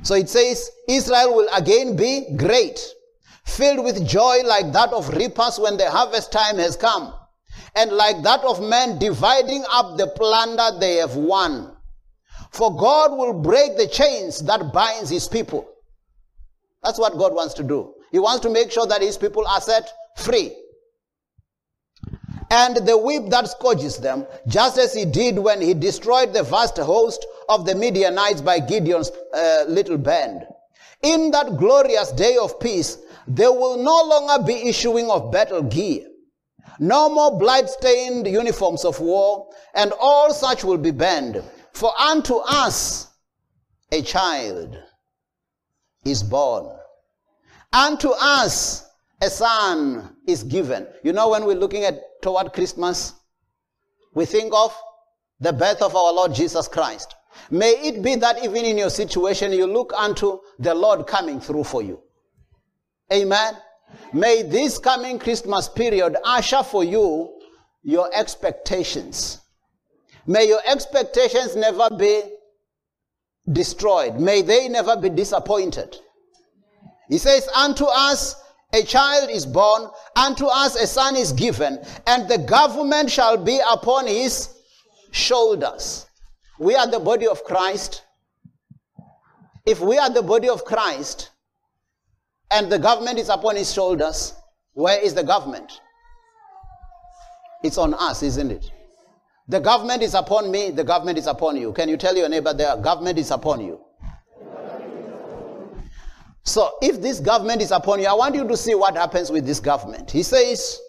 So 0.03 0.15
it 0.15 0.29
says, 0.29 0.71
Israel 0.87 1.35
will 1.35 1.47
again 1.53 1.95
be 1.95 2.35
great, 2.37 2.79
filled 3.45 3.83
with 3.83 4.07
joy 4.07 4.41
like 4.45 4.71
that 4.73 4.91
of 4.93 5.09
reapers 5.09 5.59
when 5.59 5.77
the 5.77 5.89
harvest 5.89 6.31
time 6.31 6.57
has 6.57 6.75
come, 6.75 7.13
and 7.75 7.91
like 7.91 8.21
that 8.23 8.43
of 8.43 8.61
men 8.61 8.99
dividing 8.99 9.63
up 9.69 9.97
the 9.97 10.07
plunder 10.07 10.69
they 10.79 10.95
have 10.95 11.15
won. 11.15 11.75
For 12.51 12.75
God 12.75 13.17
will 13.17 13.33
break 13.33 13.77
the 13.77 13.87
chains 13.87 14.41
that 14.43 14.71
binds 14.71 15.09
his 15.09 15.27
people. 15.27 15.67
That's 16.83 16.99
what 16.99 17.17
God 17.17 17.33
wants 17.33 17.55
to 17.55 17.63
do. 17.63 17.95
He 18.11 18.19
wants 18.19 18.41
to 18.41 18.49
make 18.49 18.71
sure 18.71 18.85
that 18.85 19.01
his 19.01 19.17
people 19.17 19.47
are 19.47 19.61
set 19.61 19.91
free. 20.17 20.55
And 22.51 22.75
the 22.85 22.95
whip 22.95 23.29
that 23.29 23.47
scourges 23.49 23.97
them, 23.97 24.27
just 24.47 24.77
as 24.77 24.93
he 24.93 25.05
did 25.05 25.39
when 25.39 25.59
he 25.59 25.73
destroyed 25.73 26.33
the 26.33 26.43
vast 26.43 26.77
host 26.77 27.25
of 27.49 27.65
the 27.65 27.73
Midianites 27.73 28.41
by 28.41 28.59
Gideon's 28.59 29.09
uh, 29.33 29.65
little 29.67 29.97
band. 29.97 30.43
In 31.01 31.31
that 31.31 31.57
glorious 31.57 32.11
day 32.11 32.37
of 32.37 32.59
peace, 32.59 32.99
there 33.27 33.51
will 33.51 33.77
no 33.77 34.03
longer 34.03 34.43
be 34.45 34.69
issuing 34.69 35.09
of 35.09 35.31
battle 35.31 35.63
gear. 35.63 36.05
No 36.79 37.09
more 37.09 37.37
blood-stained 37.37 38.27
uniforms 38.27 38.85
of 38.85 38.99
war, 38.99 39.49
and 39.73 39.93
all 39.99 40.33
such 40.33 40.63
will 40.63 40.77
be 40.77 40.91
banned. 40.91 41.43
For 41.73 41.91
unto 41.99 42.35
us 42.35 43.07
a 43.91 44.01
child 44.01 44.77
is 46.05 46.23
born. 46.23 46.75
Unto 47.71 48.09
us 48.09 48.85
a 49.21 49.29
son 49.29 50.15
is 50.27 50.43
given. 50.43 50.87
You 51.03 51.13
know, 51.13 51.29
when 51.29 51.45
we're 51.45 51.55
looking 51.55 51.83
at 51.83 51.99
toward 52.21 52.53
Christmas, 52.53 53.13
we 54.13 54.25
think 54.25 54.53
of 54.53 54.75
the 55.39 55.53
birth 55.53 55.81
of 55.81 55.95
our 55.95 56.13
Lord 56.13 56.33
Jesus 56.33 56.67
Christ. 56.67 57.15
May 57.49 57.71
it 57.71 58.03
be 58.03 58.15
that 58.15 58.43
even 58.43 58.63
in 58.65 58.77
your 58.77 58.89
situation, 58.89 59.51
you 59.51 59.65
look 59.65 59.91
unto 59.95 60.39
the 60.59 60.73
Lord 60.73 61.07
coming 61.07 61.39
through 61.39 61.63
for 61.63 61.81
you. 61.81 61.99
Amen. 63.11 63.55
May 64.13 64.43
this 64.43 64.77
coming 64.77 65.19
Christmas 65.19 65.67
period 65.69 66.17
usher 66.23 66.63
for 66.63 66.83
you 66.83 67.39
your 67.83 68.09
expectations. 68.13 69.41
May 70.25 70.47
your 70.47 70.61
expectations 70.65 71.55
never 71.55 71.89
be 71.89 72.21
destroyed. 73.51 74.19
May 74.19 74.41
they 74.41 74.69
never 74.69 74.95
be 74.95 75.09
disappointed. 75.09 75.97
He 77.09 77.17
says, 77.17 77.47
Unto 77.55 77.85
us 77.85 78.35
a 78.73 78.83
child 78.83 79.29
is 79.29 79.45
born, 79.45 79.89
unto 80.15 80.45
us 80.45 80.75
a 80.75 80.87
son 80.87 81.15
is 81.15 81.31
given, 81.33 81.79
and 82.07 82.27
the 82.27 82.39
government 82.39 83.11
shall 83.11 83.37
be 83.37 83.59
upon 83.71 84.07
his 84.07 84.49
shoulders. 85.11 86.07
We 86.59 86.75
are 86.75 86.87
the 86.87 86.99
body 86.99 87.27
of 87.27 87.43
Christ. 87.43 88.03
If 89.65 89.79
we 89.79 89.97
are 89.97 90.09
the 90.09 90.23
body 90.23 90.49
of 90.49 90.65
Christ 90.65 91.29
and 92.53 92.71
the 92.71 92.79
government 92.79 93.19
is 93.19 93.29
upon 93.29 93.55
his 93.55 93.73
shoulders, 93.73 94.33
where 94.73 94.99
is 94.99 95.13
the 95.13 95.23
government? 95.23 95.81
It's 97.63 97.77
on 97.77 97.93
us, 97.93 98.23
isn't 98.23 98.51
it? 98.51 98.71
The 99.47 99.59
government 99.59 100.01
is 100.03 100.13
upon 100.13 100.51
me, 100.51 100.71
the 100.71 100.83
government 100.83 101.17
is 101.17 101.27
upon 101.27 101.57
you. 101.57 101.73
Can 101.73 101.89
you 101.89 101.97
tell 101.97 102.15
your 102.15 102.29
neighbor 102.29 102.53
the 102.53 102.79
government 102.81 103.17
is 103.17 103.31
upon 103.31 103.61
you? 103.61 103.79
So 106.45 106.71
if 106.81 107.01
this 107.01 107.19
government 107.19 107.61
is 107.61 107.71
upon 107.71 107.99
you, 107.99 108.07
I 108.07 108.13
want 108.13 108.35
you 108.35 108.47
to 108.47 108.57
see 108.57 108.75
what 108.75 108.95
happens 108.95 109.31
with 109.31 109.45
this 109.45 109.59
government. 109.59 110.11
He 110.11 110.23
says, 110.23 110.79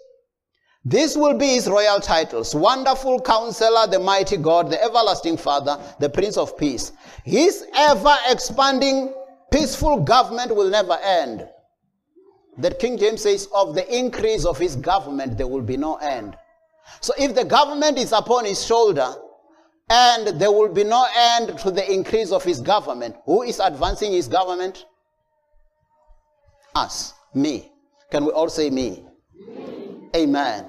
this 0.84 1.16
will 1.16 1.38
be 1.38 1.46
his 1.54 1.68
royal 1.68 2.00
titles. 2.00 2.54
Wonderful 2.54 3.20
counselor, 3.20 3.86
the 3.86 3.98
mighty 3.98 4.36
God, 4.36 4.70
the 4.70 4.82
everlasting 4.82 5.36
father, 5.36 5.80
the 5.98 6.10
prince 6.10 6.36
of 6.36 6.58
peace. 6.58 6.92
His 7.24 7.64
ever 7.74 8.14
expanding 8.28 9.14
peaceful 9.50 10.00
government 10.00 10.54
will 10.54 10.68
never 10.68 10.98
end. 11.02 11.48
That 12.58 12.78
King 12.78 12.98
James 12.98 13.22
says, 13.22 13.48
of 13.54 13.74
the 13.74 13.86
increase 13.96 14.44
of 14.44 14.58
his 14.58 14.76
government, 14.76 15.36
there 15.36 15.46
will 15.48 15.62
be 15.62 15.76
no 15.76 15.96
end. 15.96 16.36
So 17.00 17.12
if 17.18 17.34
the 17.34 17.44
government 17.44 17.98
is 17.98 18.12
upon 18.12 18.44
his 18.44 18.64
shoulder, 18.64 19.14
and 19.90 20.40
there 20.40 20.50
will 20.50 20.72
be 20.72 20.84
no 20.84 21.06
end 21.16 21.58
to 21.58 21.70
the 21.70 21.92
increase 21.92 22.32
of 22.32 22.42
his 22.42 22.60
government, 22.60 23.16
who 23.26 23.42
is 23.42 23.60
advancing 23.60 24.12
his 24.12 24.28
government? 24.28 24.86
Us, 26.74 27.12
me. 27.34 27.70
Can 28.10 28.24
we 28.24 28.30
all 28.32 28.48
say 28.48 28.70
me? 28.70 29.04
me? 29.46 30.08
Amen. 30.16 30.66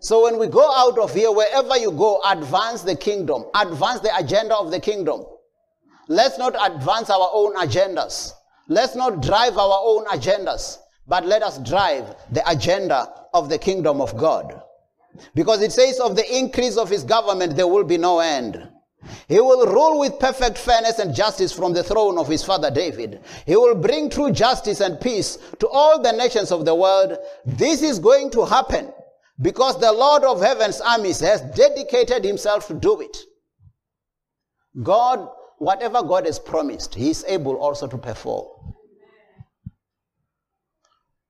So 0.00 0.22
when 0.24 0.38
we 0.38 0.46
go 0.48 0.70
out 0.70 0.98
of 0.98 1.14
here, 1.14 1.32
wherever 1.32 1.76
you 1.78 1.90
go, 1.90 2.20
advance 2.26 2.82
the 2.82 2.94
kingdom, 2.94 3.44
advance 3.54 4.00
the 4.00 4.14
agenda 4.16 4.54
of 4.54 4.70
the 4.70 4.78
kingdom. 4.80 5.24
Let's 6.08 6.38
not 6.38 6.54
advance 6.60 7.10
our 7.10 7.30
own 7.32 7.54
agendas. 7.56 8.32
Let's 8.68 8.94
not 8.94 9.22
drive 9.22 9.56
our 9.58 9.80
own 9.82 10.04
agendas, 10.06 10.78
but 11.06 11.26
let 11.26 11.42
us 11.42 11.58
drive 11.58 12.14
the 12.32 12.48
agenda 12.50 13.08
of 13.32 13.48
the 13.48 13.58
kingdom 13.58 14.00
of 14.00 14.16
God. 14.16 14.62
Because 15.34 15.62
it 15.62 15.72
says 15.72 15.98
of 16.00 16.16
the 16.16 16.36
increase 16.36 16.76
of 16.76 16.90
his 16.90 17.04
government, 17.04 17.56
there 17.56 17.66
will 17.66 17.84
be 17.84 17.96
no 17.96 18.20
end. 18.20 18.68
He 19.28 19.40
will 19.40 19.66
rule 19.66 20.00
with 20.00 20.18
perfect 20.18 20.58
fairness 20.58 20.98
and 20.98 21.14
justice 21.14 21.52
from 21.52 21.72
the 21.72 21.84
throne 21.84 22.18
of 22.18 22.28
his 22.28 22.42
father 22.42 22.70
David. 22.70 23.20
He 23.46 23.56
will 23.56 23.76
bring 23.76 24.10
true 24.10 24.32
justice 24.32 24.80
and 24.80 25.00
peace 25.00 25.38
to 25.60 25.68
all 25.68 26.02
the 26.02 26.12
nations 26.12 26.50
of 26.50 26.64
the 26.64 26.74
world. 26.74 27.16
This 27.44 27.82
is 27.82 27.98
going 27.98 28.30
to 28.32 28.44
happen 28.44 28.92
because 29.40 29.78
the 29.78 29.92
Lord 29.92 30.24
of 30.24 30.40
heaven's 30.40 30.80
armies 30.80 31.20
has 31.20 31.40
dedicated 31.54 32.24
himself 32.24 32.66
to 32.68 32.74
do 32.74 33.00
it. 33.00 33.16
God, 34.82 35.28
whatever 35.58 36.02
God 36.02 36.26
has 36.26 36.38
promised, 36.38 36.94
he 36.94 37.10
is 37.10 37.24
able 37.28 37.56
also 37.56 37.86
to 37.86 37.98
perform. 37.98 38.46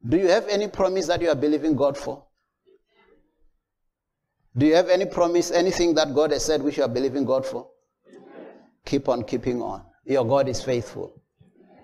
Do 0.09 0.17
you 0.17 0.29
have 0.29 0.47
any 0.49 0.69
promise 0.69 1.07
that 1.07 1.21
you 1.21 1.29
are 1.31 1.35
believing 1.35 1.75
God 1.75 1.97
for? 1.97 2.25
Do 4.57 4.67
you 4.67 4.75
have 4.75 4.89
any 4.89 5.05
promise, 5.05 5.51
anything 5.51 5.95
that 5.95 6.15
God 6.15 6.31
has 6.31 6.45
said 6.45 6.63
which 6.63 6.77
you 6.77 6.85
are 6.85 6.89
believing 6.89 7.25
God 7.25 7.45
for? 7.45 7.69
Keep 8.85 9.09
on 9.09 9.25
keeping 9.25 9.61
on. 9.61 9.83
Your 10.05 10.25
God 10.25 10.49
is 10.49 10.63
faithful. 10.63 11.21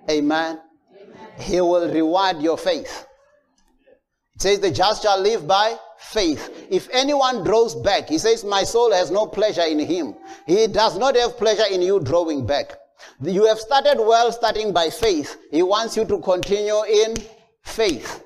Amen. 0.09 0.61
Amen. 0.97 1.17
He 1.39 1.61
will 1.61 1.93
reward 1.93 2.41
your 2.41 2.57
faith. 2.57 3.07
It 4.35 4.43
says, 4.43 4.61
The 4.61 4.71
just 4.71 5.03
shall 5.03 5.21
live 5.21 5.47
by 5.47 5.77
faith. 5.99 6.67
If 6.71 6.89
anyone 6.93 7.45
draws 7.45 7.75
back, 7.75 8.09
he 8.09 8.19
says, 8.19 8.45
My 8.45 8.63
soul 8.63 8.93
has 8.93 9.11
no 9.11 9.27
pleasure 9.27 9.65
in 9.69 9.81
him. 9.81 10.15
He 10.47 10.67
does 10.69 10.97
not 10.97 11.17
have 11.17 11.37
pleasure 11.37 11.67
in 11.71 11.83
you 11.83 12.01
drawing 12.01 12.47
back. 12.47 12.79
You 13.21 13.47
have 13.47 13.59
started 13.59 13.99
well, 13.99 14.31
starting 14.33 14.73
by 14.73 14.91
faith. 14.91 15.37
He 15.51 15.63
wants 15.63 15.97
you 15.97 16.05
to 16.05 16.19
continue 16.21 16.83
in 16.85 17.17
faith. 17.62 18.25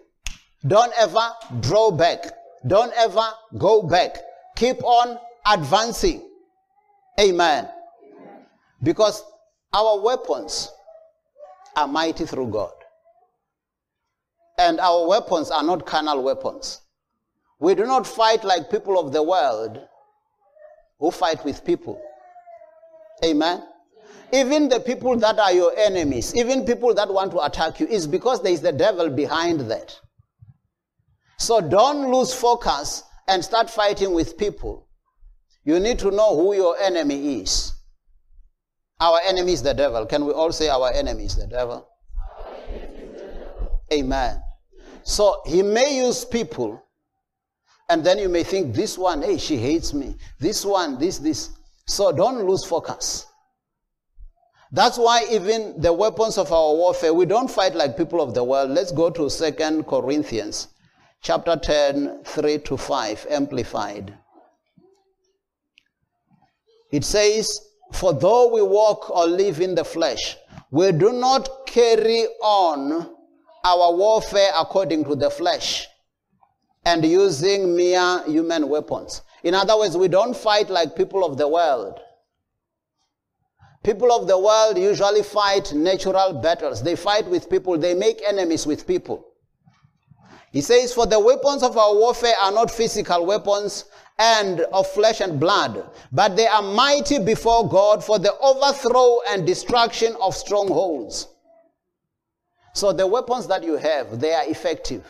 Don't 0.67 0.93
ever 0.99 1.31
draw 1.61 1.91
back. 1.91 2.25
Don't 2.67 2.93
ever 2.97 3.29
go 3.59 3.83
back. 3.83 4.17
Keep 4.57 4.83
on 4.83 5.19
advancing. 5.47 6.29
Amen. 7.21 7.69
Because 8.83 9.23
our 9.73 10.01
weapons 10.01 10.71
are 11.77 11.87
mighty 11.87 12.25
through 12.27 12.49
God. 12.51 12.73
And 14.59 14.81
our 14.81 15.07
weapons 15.07 15.51
are 15.51 15.63
not 15.63 15.87
carnal 15.87 16.23
weapons. 16.23 16.81
We 17.59 17.75
do 17.75 17.87
not 17.87 18.07
fight 18.07 18.45
like 18.45 18.71
people 18.71 18.99
of 18.99 19.13
the 19.13 19.23
world 19.23 19.79
who 20.99 21.11
fight 21.11 21.45
with 21.45 21.65
people. 21.65 22.01
Amen. 23.25 23.63
Even 24.33 24.69
the 24.69 24.81
people 24.81 25.17
that 25.17 25.39
are 25.39 25.53
your 25.53 25.73
enemies, 25.77 26.35
even 26.37 26.65
people 26.65 26.93
that 26.95 27.13
want 27.13 27.31
to 27.33 27.45
attack 27.45 27.81
you, 27.81 27.87
is 27.87 28.07
because 28.07 28.43
there 28.43 28.53
is 28.53 28.61
the 28.61 28.73
devil 28.73 29.09
behind 29.09 29.61
that. 29.71 29.99
So 31.39 31.61
don't 31.61 32.11
lose 32.11 32.35
focus 32.35 33.05
and 33.29 33.45
start 33.45 33.69
fighting 33.69 34.13
with 34.13 34.39
people, 34.39 34.89
you 35.65 35.81
need 35.81 35.99
to 35.99 36.11
know 36.11 36.37
who 36.37 36.55
your 36.55 36.79
enemy 36.79 37.41
is. 37.41 37.73
Our 39.01 39.21
enemy 39.27 39.53
is 39.53 39.63
the 39.63 39.75
devil. 39.75 40.07
Can 40.07 40.25
we 40.25 40.33
all 40.33 40.53
say 40.53 40.69
our 40.69 40.93
enemy 40.93 41.25
is 41.25 41.37
the 41.37 41.47
devil? 41.47 41.89
Amen. 43.93 44.41
So 45.03 45.43
he 45.47 45.63
may 45.63 45.97
use 45.97 46.25
people, 46.25 46.83
and 47.89 48.05
then 48.05 48.19
you 48.19 48.29
may 48.29 48.43
think, 48.43 48.75
this 48.75 48.97
one, 48.97 49.23
hey, 49.23 49.39
she 49.39 49.57
hates 49.57 49.93
me. 49.93 50.17
This 50.41 50.65
one, 50.65 50.99
this, 50.99 51.19
this. 51.19 51.51
So 51.87 52.11
don't 52.11 52.47
lose 52.47 52.65
focus. 52.65 53.26
That's 54.77 54.99
why 54.99 55.25
even 55.31 55.81
the 55.81 55.95
weapons 55.95 56.37
of 56.37 56.53
our 56.53 56.75
warfare, 56.75 57.15
we 57.15 57.25
don't 57.25 57.51
fight 57.51 57.75
like 57.75 57.97
people 57.97 58.21
of 58.21 58.35
the 58.35 58.45
world. 58.45 58.69
Let's 58.69 58.93
go 58.93 59.09
to 59.09 59.31
Second 59.31 59.87
Corinthians 59.87 60.69
chapter 61.23 61.57
10, 61.57 62.25
3 62.25 62.59
to 62.59 62.77
5, 62.77 63.27
amplified. 63.31 64.13
It 66.93 67.05
says, 67.05 67.49
For 67.95 68.13
though 68.13 68.53
we 68.53 68.61
walk 68.61 69.09
or 69.09 69.27
live 69.27 69.63
in 69.63 69.75
the 69.75 69.83
flesh, 69.83 70.37
we 70.71 70.93
do 70.93 71.11
not 71.11 71.49
carry 71.67 72.27
on 72.43 73.17
our 73.65 73.97
warfare 73.97 74.51
according 74.61 75.07
to 75.07 75.17
the 75.17 75.31
flesh 75.31 75.89
and 76.85 77.03
using 77.03 77.75
mere 77.75 78.23
human 78.27 78.69
weapons. 78.69 79.23
In 79.43 79.55
other 79.55 79.79
words, 79.79 79.97
we 79.97 80.09
don't 80.09 80.37
fight 80.37 80.69
like 80.69 80.95
people 80.95 81.25
of 81.25 81.39
the 81.39 81.49
world. 81.49 81.99
People 83.87 84.11
of 84.11 84.27
the 84.27 84.37
world 84.37 84.77
usually 84.77 85.23
fight 85.23 85.73
natural 85.73 86.33
battles. 86.33 86.83
They 86.83 86.97
fight 86.97 87.25
with 87.29 87.49
people, 87.49 87.79
they 87.79 87.95
make 87.95 88.21
enemies 88.27 88.67
with 88.67 88.85
people. 88.85 89.25
He 90.51 90.61
says, 90.61 90.93
For 90.93 91.07
the 91.07 91.21
weapons 91.21 91.63
of 91.63 91.79
our 91.79 91.95
warfare 91.95 92.35
are 92.43 92.51
not 92.51 92.69
physical 92.69 93.25
weapons 93.25 93.85
and 94.19 94.63
of 94.73 94.89
flesh 94.89 95.21
and 95.21 95.39
blood, 95.39 95.89
but 96.11 96.37
they 96.37 96.49
are 96.49 96.63
mighty 96.63 97.21
before 97.21 97.69
God 97.69 98.03
for 98.03 98.19
the 98.19 98.37
overthrow 98.39 99.21
and 99.29 99.47
destruction 99.47 100.17
of 100.21 100.35
strongholds. 100.35 101.29
So 102.75 102.93
the 102.93 103.07
weapons 103.07 103.47
that 103.47 103.63
you 103.63 103.77
have, 103.77 104.19
they 104.19 104.35
are 104.35 104.51
effective 104.51 105.05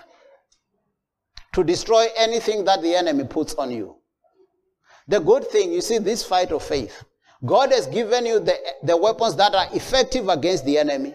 to 1.54 1.64
destroy 1.64 2.08
anything 2.14 2.66
that 2.66 2.82
the 2.82 2.94
enemy 2.94 3.24
puts 3.24 3.54
on 3.54 3.70
you. 3.70 3.96
The 5.08 5.20
good 5.20 5.48
thing, 5.48 5.72
you 5.72 5.80
see, 5.80 5.96
this 5.96 6.22
fight 6.22 6.52
of 6.52 6.62
faith, 6.62 7.04
God 7.44 7.72
has 7.72 7.86
given 7.86 8.24
you 8.24 8.40
the, 8.40 8.56
the 8.82 8.96
weapons 8.96 9.36
that 9.36 9.54
are 9.54 9.66
effective 9.74 10.28
against 10.28 10.64
the 10.64 10.78
enemy, 10.78 11.14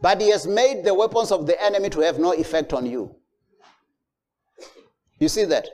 but 0.00 0.20
He 0.20 0.30
has 0.30 0.46
made 0.46 0.84
the 0.84 0.94
weapons 0.94 1.30
of 1.30 1.46
the 1.46 1.62
enemy 1.62 1.90
to 1.90 2.00
have 2.00 2.18
no 2.18 2.32
effect 2.32 2.72
on 2.72 2.86
you. 2.86 3.14
You 5.18 5.28
see 5.28 5.44
that? 5.44 5.68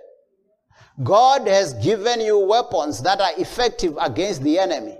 God 1.02 1.46
has 1.48 1.74
given 1.74 2.20
you 2.20 2.38
weapons 2.38 3.02
that 3.02 3.20
are 3.20 3.32
effective 3.38 3.96
against 4.00 4.42
the 4.42 4.58
enemy, 4.58 4.98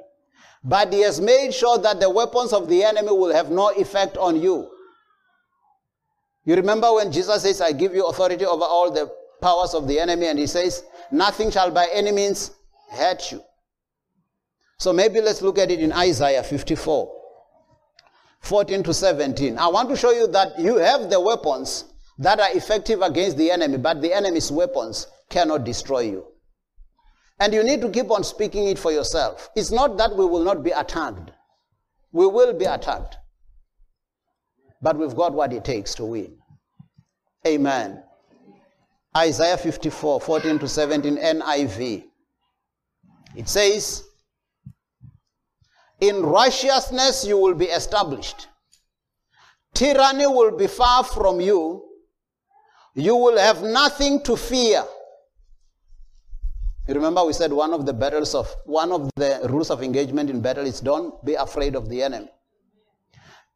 but 0.62 0.92
He 0.92 1.00
has 1.00 1.20
made 1.20 1.52
sure 1.52 1.78
that 1.78 2.00
the 2.00 2.11
weapons 2.11 2.52
of 2.52 2.68
the 2.68 2.85
enemy 2.85 3.09
will 3.11 3.33
have 3.33 3.50
no 3.50 3.70
effect 3.70 4.16
on 4.16 4.40
you. 4.40 4.70
You 6.44 6.57
remember 6.57 6.92
when 6.92 7.11
Jesus 7.11 7.42
says, 7.42 7.61
I 7.61 7.72
give 7.72 7.94
you 7.94 8.04
authority 8.07 8.44
over 8.44 8.64
all 8.64 8.90
the 8.90 9.11
powers 9.40 9.74
of 9.74 9.88
the 9.88 9.98
enemy, 9.98 10.26
and 10.26 10.38
He 10.38 10.46
says, 10.46 10.85
Nothing 11.11 11.50
shall 11.50 11.70
by 11.70 11.88
any 11.92 12.12
means 12.12 12.52
hurt 12.90 13.33
you. 13.33 13.42
So 14.78 14.92
maybe 14.92 15.20
let's 15.20 15.42
look 15.42 15.58
at 15.58 15.70
it 15.70 15.80
in 15.80 15.92
Isaiah 15.92 16.42
54 16.42 17.10
14 18.40 18.82
to 18.82 18.92
17. 18.92 19.58
I 19.58 19.68
want 19.68 19.88
to 19.88 19.96
show 19.96 20.10
you 20.10 20.26
that 20.28 20.58
you 20.58 20.76
have 20.76 21.08
the 21.08 21.18
weapons 21.18 21.87
that 22.18 22.38
are 22.38 22.54
effective 22.54 23.00
against 23.00 23.38
the 23.38 23.50
enemy, 23.50 23.78
but 23.78 24.02
the 24.02 24.12
enemy's 24.12 24.52
weapons 24.52 25.06
cannot 25.30 25.64
destroy 25.64 26.00
you. 26.00 26.26
And 27.40 27.52
you 27.52 27.64
need 27.64 27.80
to 27.80 27.90
keep 27.90 28.10
on 28.10 28.22
speaking 28.22 28.68
it 28.68 28.78
for 28.78 28.92
yourself. 28.92 29.48
It's 29.56 29.70
not 29.70 29.96
that 29.96 30.14
we 30.14 30.24
will 30.24 30.44
not 30.44 30.62
be 30.62 30.70
attacked. 30.70 31.30
We 32.12 32.26
will 32.26 32.52
be 32.52 32.66
attacked. 32.66 33.16
But 34.82 34.98
we've 34.98 35.16
got 35.16 35.32
what 35.32 35.52
it 35.52 35.64
takes 35.64 35.94
to 35.96 36.04
win. 36.04 36.37
Amen. 37.46 38.02
Isaiah 39.16 39.56
54, 39.56 40.20
14 40.20 40.58
to 40.58 40.68
17, 40.68 41.16
NIV. 41.16 42.04
It 43.37 43.48
says, 43.48 44.04
In 46.00 46.22
righteousness 46.22 47.24
you 47.24 47.38
will 47.38 47.54
be 47.54 47.66
established. 47.66 48.48
Tyranny 49.72 50.26
will 50.26 50.57
be 50.57 50.66
far 50.66 51.04
from 51.04 51.40
you 51.40 51.85
you 52.94 53.16
will 53.16 53.37
have 53.37 53.62
nothing 53.62 54.22
to 54.22 54.37
fear. 54.37 54.85
You 56.87 56.94
remember 56.94 57.24
we 57.24 57.33
said 57.33 57.52
one 57.52 57.72
of 57.72 57.87
the 57.87 57.92
battles 57.92 58.35
of 58.35 58.48
one 58.66 58.92
of 58.92 59.11
the 59.16 59.40
rules 59.50 59.70
of 59.70 59.83
engagement 59.83 60.30
in 60.30 60.40
battle 60.40 60.66
is 60.66 60.80
don't 60.80 61.22
be 61.24 61.35
afraid 61.35 61.74
of 61.74 61.88
the 61.88 62.02
enemy. 62.02 62.28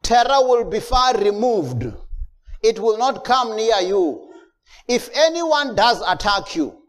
Terror 0.03 0.43
will 0.43 0.65
be 0.65 0.81
far 0.81 1.17
removed. 1.17 1.85
It 2.63 2.81
will 2.81 2.99
not 2.99 3.25
come 3.25 3.55
near 3.55 3.81
you. 3.81 4.29
If 4.89 5.09
anyone 5.15 5.77
does 5.77 6.03
attack 6.07 6.57
you, 6.57 6.83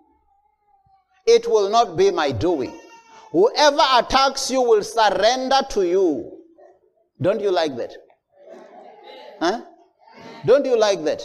it 1.28 1.48
will 1.48 1.70
not 1.70 1.96
be 1.98 2.10
my 2.10 2.32
doing. 2.32 2.74
Whoever 3.32 3.84
attacks 3.98 4.50
you 4.50 4.62
will 4.62 4.84
surrender 4.84 5.62
to 5.72 5.88
you. 5.88 6.32
Don't 7.22 7.42
you 7.42 7.52
like 7.52 7.76
that? 7.78 7.94
Huh? 9.39 9.62
Don't 10.46 10.65
you 10.65 10.78
like 10.78 11.04
that? 11.04 11.22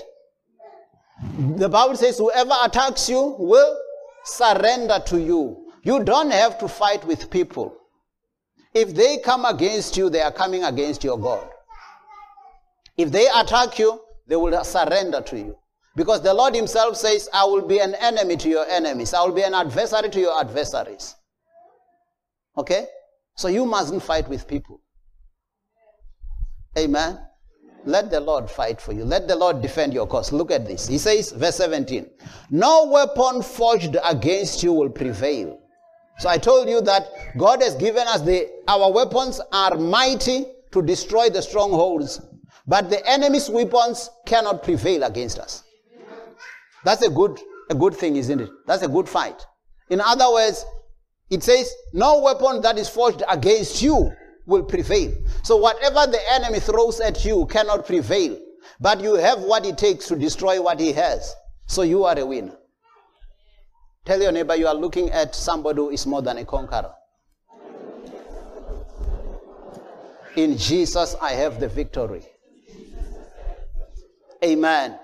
The 1.56 1.68
Bible 1.68 1.96
says, 1.96 2.18
whoever 2.18 2.54
attacks 2.64 3.08
you 3.08 3.36
will 3.38 3.78
surrender 4.24 5.02
to 5.06 5.20
you. 5.20 5.70
You 5.82 6.02
don't 6.04 6.30
have 6.30 6.58
to 6.58 6.68
fight 6.68 7.04
with 7.06 7.30
people. 7.30 7.76
If 8.74 8.94
they 8.94 9.18
come 9.18 9.44
against 9.44 9.96
you, 9.96 10.10
they 10.10 10.20
are 10.20 10.32
coming 10.32 10.64
against 10.64 11.04
your 11.04 11.18
God. 11.18 11.48
If 12.96 13.10
they 13.10 13.26
attack 13.34 13.78
you, 13.78 14.00
they 14.26 14.36
will 14.36 14.62
surrender 14.64 15.20
to 15.20 15.38
you. 15.38 15.56
Because 15.96 16.22
the 16.22 16.34
Lord 16.34 16.54
Himself 16.54 16.96
says, 16.96 17.28
I 17.32 17.44
will 17.44 17.66
be 17.66 17.78
an 17.78 17.94
enemy 17.94 18.36
to 18.38 18.48
your 18.48 18.66
enemies, 18.66 19.14
I 19.14 19.22
will 19.22 19.34
be 19.34 19.42
an 19.42 19.54
adversary 19.54 20.10
to 20.10 20.20
your 20.20 20.40
adversaries. 20.40 21.14
Okay? 22.56 22.86
So 23.36 23.48
you 23.48 23.66
mustn't 23.66 24.02
fight 24.02 24.28
with 24.28 24.46
people. 24.46 24.80
Amen. 26.78 27.18
Let 27.86 28.10
the 28.10 28.20
Lord 28.20 28.50
fight 28.50 28.80
for 28.80 28.92
you. 28.92 29.04
Let 29.04 29.28
the 29.28 29.36
Lord 29.36 29.60
defend 29.60 29.92
your 29.92 30.06
cause. 30.06 30.32
Look 30.32 30.50
at 30.50 30.66
this. 30.66 30.88
He 30.88 30.98
says, 30.98 31.32
verse 31.32 31.56
17, 31.56 32.08
no 32.50 32.86
weapon 32.86 33.42
forged 33.42 33.96
against 34.04 34.62
you 34.62 34.72
will 34.72 34.88
prevail. 34.88 35.60
So 36.18 36.28
I 36.28 36.38
told 36.38 36.68
you 36.68 36.80
that 36.82 37.08
God 37.36 37.62
has 37.62 37.74
given 37.74 38.06
us 38.08 38.22
the, 38.22 38.48
our 38.68 38.90
weapons 38.90 39.40
are 39.52 39.76
mighty 39.76 40.46
to 40.72 40.80
destroy 40.80 41.28
the 41.28 41.42
strongholds, 41.42 42.20
but 42.66 42.88
the 42.88 43.06
enemy's 43.08 43.50
weapons 43.50 44.08
cannot 44.24 44.62
prevail 44.62 45.02
against 45.02 45.38
us. 45.38 45.64
That's 46.84 47.02
a 47.02 47.10
good, 47.10 47.38
a 47.70 47.74
good 47.74 47.94
thing, 47.94 48.16
isn't 48.16 48.40
it? 48.40 48.50
That's 48.66 48.82
a 48.82 48.88
good 48.88 49.08
fight. 49.08 49.44
In 49.90 50.00
other 50.00 50.30
words, 50.32 50.64
it 51.30 51.42
says, 51.42 51.72
no 51.92 52.20
weapon 52.20 52.60
that 52.62 52.78
is 52.78 52.88
forged 52.88 53.22
against 53.28 53.82
you 53.82 54.12
will 54.46 54.62
prevail. 54.62 55.12
So 55.42 55.56
whatever 55.56 56.10
the 56.10 56.20
enemy 56.32 56.60
throws 56.60 57.00
at 57.00 57.24
you 57.24 57.46
cannot 57.46 57.86
prevail. 57.86 58.38
But 58.80 59.00
you 59.00 59.14
have 59.14 59.40
what 59.40 59.64
it 59.66 59.78
takes 59.78 60.06
to 60.08 60.16
destroy 60.16 60.60
what 60.60 60.80
he 60.80 60.92
has. 60.92 61.34
So 61.66 61.82
you 61.82 62.04
are 62.04 62.18
a 62.18 62.26
winner. 62.26 62.56
Tell 64.04 64.20
your 64.20 64.32
neighbor 64.32 64.54
you 64.54 64.66
are 64.66 64.74
looking 64.74 65.10
at 65.10 65.34
somebody 65.34 65.78
who 65.78 65.90
is 65.90 66.06
more 66.06 66.20
than 66.20 66.38
a 66.38 66.44
conqueror. 66.44 66.92
In 70.36 70.58
Jesus, 70.58 71.14
I 71.22 71.32
have 71.32 71.60
the 71.60 71.68
victory. 71.68 72.24
Amen. 74.44 74.98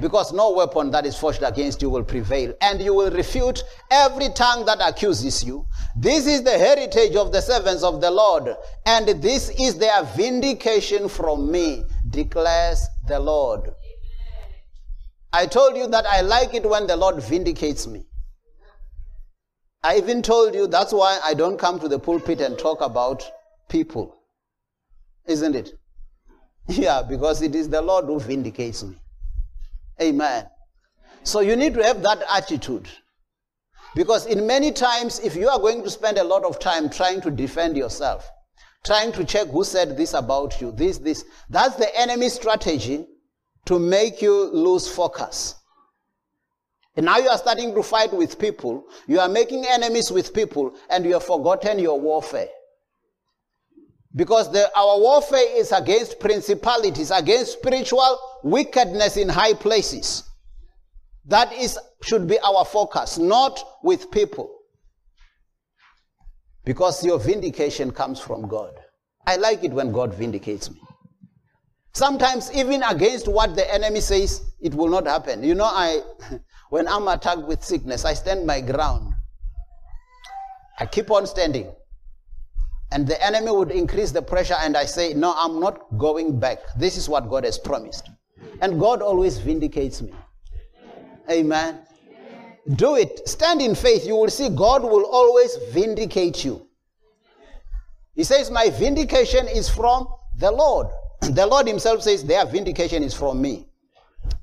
Because 0.00 0.32
no 0.32 0.50
weapon 0.52 0.90
that 0.90 1.06
is 1.06 1.16
forged 1.16 1.42
against 1.42 1.80
you 1.80 1.90
will 1.90 2.04
prevail, 2.04 2.52
and 2.60 2.80
you 2.80 2.94
will 2.94 3.10
refute 3.10 3.62
every 3.90 4.28
tongue 4.30 4.64
that 4.66 4.78
accuses 4.86 5.42
you. 5.42 5.66
This 5.96 6.26
is 6.26 6.42
the 6.42 6.58
heritage 6.58 7.16
of 7.16 7.32
the 7.32 7.40
servants 7.40 7.82
of 7.82 8.00
the 8.00 8.10
Lord, 8.10 8.54
and 8.84 9.08
this 9.22 9.50
is 9.58 9.78
their 9.78 10.02
vindication 10.16 11.08
from 11.08 11.50
me, 11.50 11.84
declares 12.10 12.86
the 13.08 13.18
Lord. 13.18 13.70
I 15.32 15.46
told 15.46 15.76
you 15.76 15.86
that 15.88 16.06
I 16.06 16.20
like 16.20 16.54
it 16.54 16.68
when 16.68 16.86
the 16.86 16.96
Lord 16.96 17.22
vindicates 17.22 17.86
me. 17.86 18.06
I 19.82 19.98
even 19.98 20.22
told 20.22 20.54
you 20.54 20.66
that's 20.66 20.92
why 20.92 21.20
I 21.24 21.34
don't 21.34 21.58
come 21.58 21.78
to 21.80 21.88
the 21.88 21.98
pulpit 21.98 22.40
and 22.40 22.58
talk 22.58 22.80
about 22.80 23.22
people. 23.68 24.16
Isn't 25.26 25.54
it? 25.54 25.72
Yeah, 26.68 27.02
because 27.02 27.42
it 27.42 27.54
is 27.54 27.68
the 27.68 27.80
Lord 27.80 28.06
who 28.06 28.18
vindicates 28.18 28.82
me. 28.82 28.96
Amen. 30.00 30.46
So 31.22 31.40
you 31.40 31.56
need 31.56 31.74
to 31.74 31.82
have 31.82 32.02
that 32.02 32.22
attitude. 32.30 32.88
Because 33.94 34.26
in 34.26 34.46
many 34.46 34.72
times, 34.72 35.20
if 35.20 35.34
you 35.34 35.48
are 35.48 35.58
going 35.58 35.82
to 35.82 35.90
spend 35.90 36.18
a 36.18 36.24
lot 36.24 36.44
of 36.44 36.58
time 36.58 36.90
trying 36.90 37.20
to 37.22 37.30
defend 37.30 37.76
yourself, 37.76 38.28
trying 38.84 39.10
to 39.12 39.24
check 39.24 39.48
who 39.48 39.64
said 39.64 39.96
this 39.96 40.12
about 40.12 40.60
you, 40.60 40.70
this, 40.70 40.98
this, 40.98 41.24
that's 41.48 41.76
the 41.76 41.98
enemy 41.98 42.28
strategy 42.28 43.06
to 43.64 43.78
make 43.78 44.20
you 44.20 44.50
lose 44.52 44.86
focus. 44.86 45.54
And 46.94 47.06
now 47.06 47.18
you 47.18 47.28
are 47.28 47.38
starting 47.38 47.74
to 47.74 47.82
fight 47.82 48.12
with 48.12 48.38
people, 48.38 48.84
you 49.06 49.18
are 49.18 49.28
making 49.28 49.66
enemies 49.66 50.10
with 50.10 50.32
people, 50.32 50.74
and 50.88 51.04
you 51.04 51.14
have 51.14 51.24
forgotten 51.24 51.78
your 51.78 52.00
warfare. 52.00 52.48
Because 54.16 54.50
the, 54.50 54.74
our 54.74 54.98
warfare 54.98 55.58
is 55.58 55.72
against 55.72 56.18
principalities, 56.18 57.10
against 57.10 57.52
spiritual 57.52 58.18
wickedness 58.42 59.18
in 59.18 59.28
high 59.28 59.52
places. 59.52 60.24
That 61.26 61.52
is, 61.52 61.78
should 62.02 62.26
be 62.26 62.38
our 62.38 62.64
focus, 62.64 63.18
not 63.18 63.62
with 63.82 64.10
people. 64.10 64.50
Because 66.64 67.04
your 67.04 67.18
vindication 67.18 67.90
comes 67.90 68.18
from 68.18 68.48
God. 68.48 68.72
I 69.26 69.36
like 69.36 69.62
it 69.64 69.72
when 69.72 69.92
God 69.92 70.14
vindicates 70.14 70.70
me. 70.70 70.80
Sometimes, 71.92 72.50
even 72.54 72.82
against 72.84 73.28
what 73.28 73.54
the 73.54 73.72
enemy 73.72 74.00
says, 74.00 74.40
it 74.60 74.74
will 74.74 74.88
not 74.88 75.06
happen. 75.06 75.42
You 75.42 75.54
know, 75.54 75.64
I, 75.64 76.00
when 76.70 76.88
I'm 76.88 77.06
attacked 77.08 77.42
with 77.42 77.62
sickness, 77.62 78.06
I 78.06 78.14
stand 78.14 78.46
my 78.46 78.62
ground. 78.62 79.12
I 80.78 80.86
keep 80.86 81.10
on 81.10 81.26
standing 81.26 81.70
and 82.92 83.06
the 83.06 83.24
enemy 83.24 83.50
would 83.50 83.70
increase 83.70 84.12
the 84.12 84.22
pressure 84.22 84.56
and 84.60 84.76
i 84.76 84.84
say 84.84 85.12
no 85.14 85.34
i'm 85.36 85.60
not 85.60 85.98
going 85.98 86.38
back. 86.38 86.58
This 86.78 86.96
is 86.96 87.08
what 87.08 87.28
god 87.28 87.44
has 87.44 87.58
promised. 87.58 88.10
And 88.60 88.78
god 88.80 89.02
always 89.02 89.38
vindicates 89.38 90.02
me. 90.02 90.12
Amen. 91.30 91.80
Do 92.74 92.96
it. 92.96 93.28
Stand 93.28 93.60
in 93.62 93.74
faith. 93.74 94.06
You 94.06 94.16
will 94.16 94.30
see 94.30 94.48
god 94.48 94.82
will 94.82 95.04
always 95.04 95.56
vindicate 95.72 96.44
you. 96.44 96.66
He 98.14 98.24
says 98.24 98.50
my 98.50 98.70
vindication 98.70 99.46
is 99.48 99.68
from 99.68 100.08
the 100.38 100.50
lord. 100.50 100.86
The 101.22 101.46
lord 101.46 101.66
himself 101.66 102.02
says 102.02 102.24
their 102.24 102.46
vindication 102.46 103.02
is 103.02 103.14
from 103.14 103.40
me. 103.40 103.66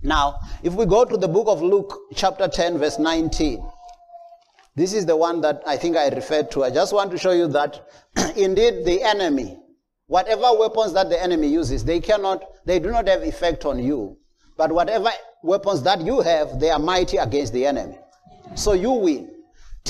Now 0.01 0.39
if 0.63 0.73
we 0.73 0.85
go 0.85 1.05
to 1.05 1.17
the 1.17 1.27
book 1.27 1.47
of 1.47 1.61
luke 1.61 1.97
chapter 2.15 2.47
10 2.47 2.77
verse 2.77 2.99
19 2.99 3.63
this 4.75 4.93
is 4.93 5.05
the 5.05 5.15
one 5.15 5.41
that 5.41 5.61
I 5.67 5.77
think 5.77 5.95
I 5.95 6.09
referred 6.09 6.49
to. 6.51 6.63
I 6.63 6.69
just 6.69 6.93
want 6.93 7.11
to 7.11 7.17
show 7.17 7.31
you 7.31 7.47
that 7.49 7.87
indeed 8.35 8.85
the 8.85 9.03
enemy, 9.03 9.59
whatever 10.07 10.49
weapons 10.57 10.93
that 10.93 11.09
the 11.09 11.21
enemy 11.21 11.47
uses, 11.47 11.83
they 11.83 11.99
cannot, 11.99 12.43
they 12.65 12.79
do 12.79 12.91
not 12.91 13.07
have 13.07 13.21
effect 13.21 13.65
on 13.65 13.83
you. 13.83 14.17
But 14.57 14.71
whatever 14.71 15.11
weapons 15.43 15.83
that 15.83 16.01
you 16.01 16.21
have, 16.21 16.59
they 16.59 16.69
are 16.69 16.79
mighty 16.79 17.17
against 17.17 17.53
the 17.53 17.65
enemy. 17.65 17.97
So 18.55 18.73
you 18.73 18.91
win. 18.91 19.29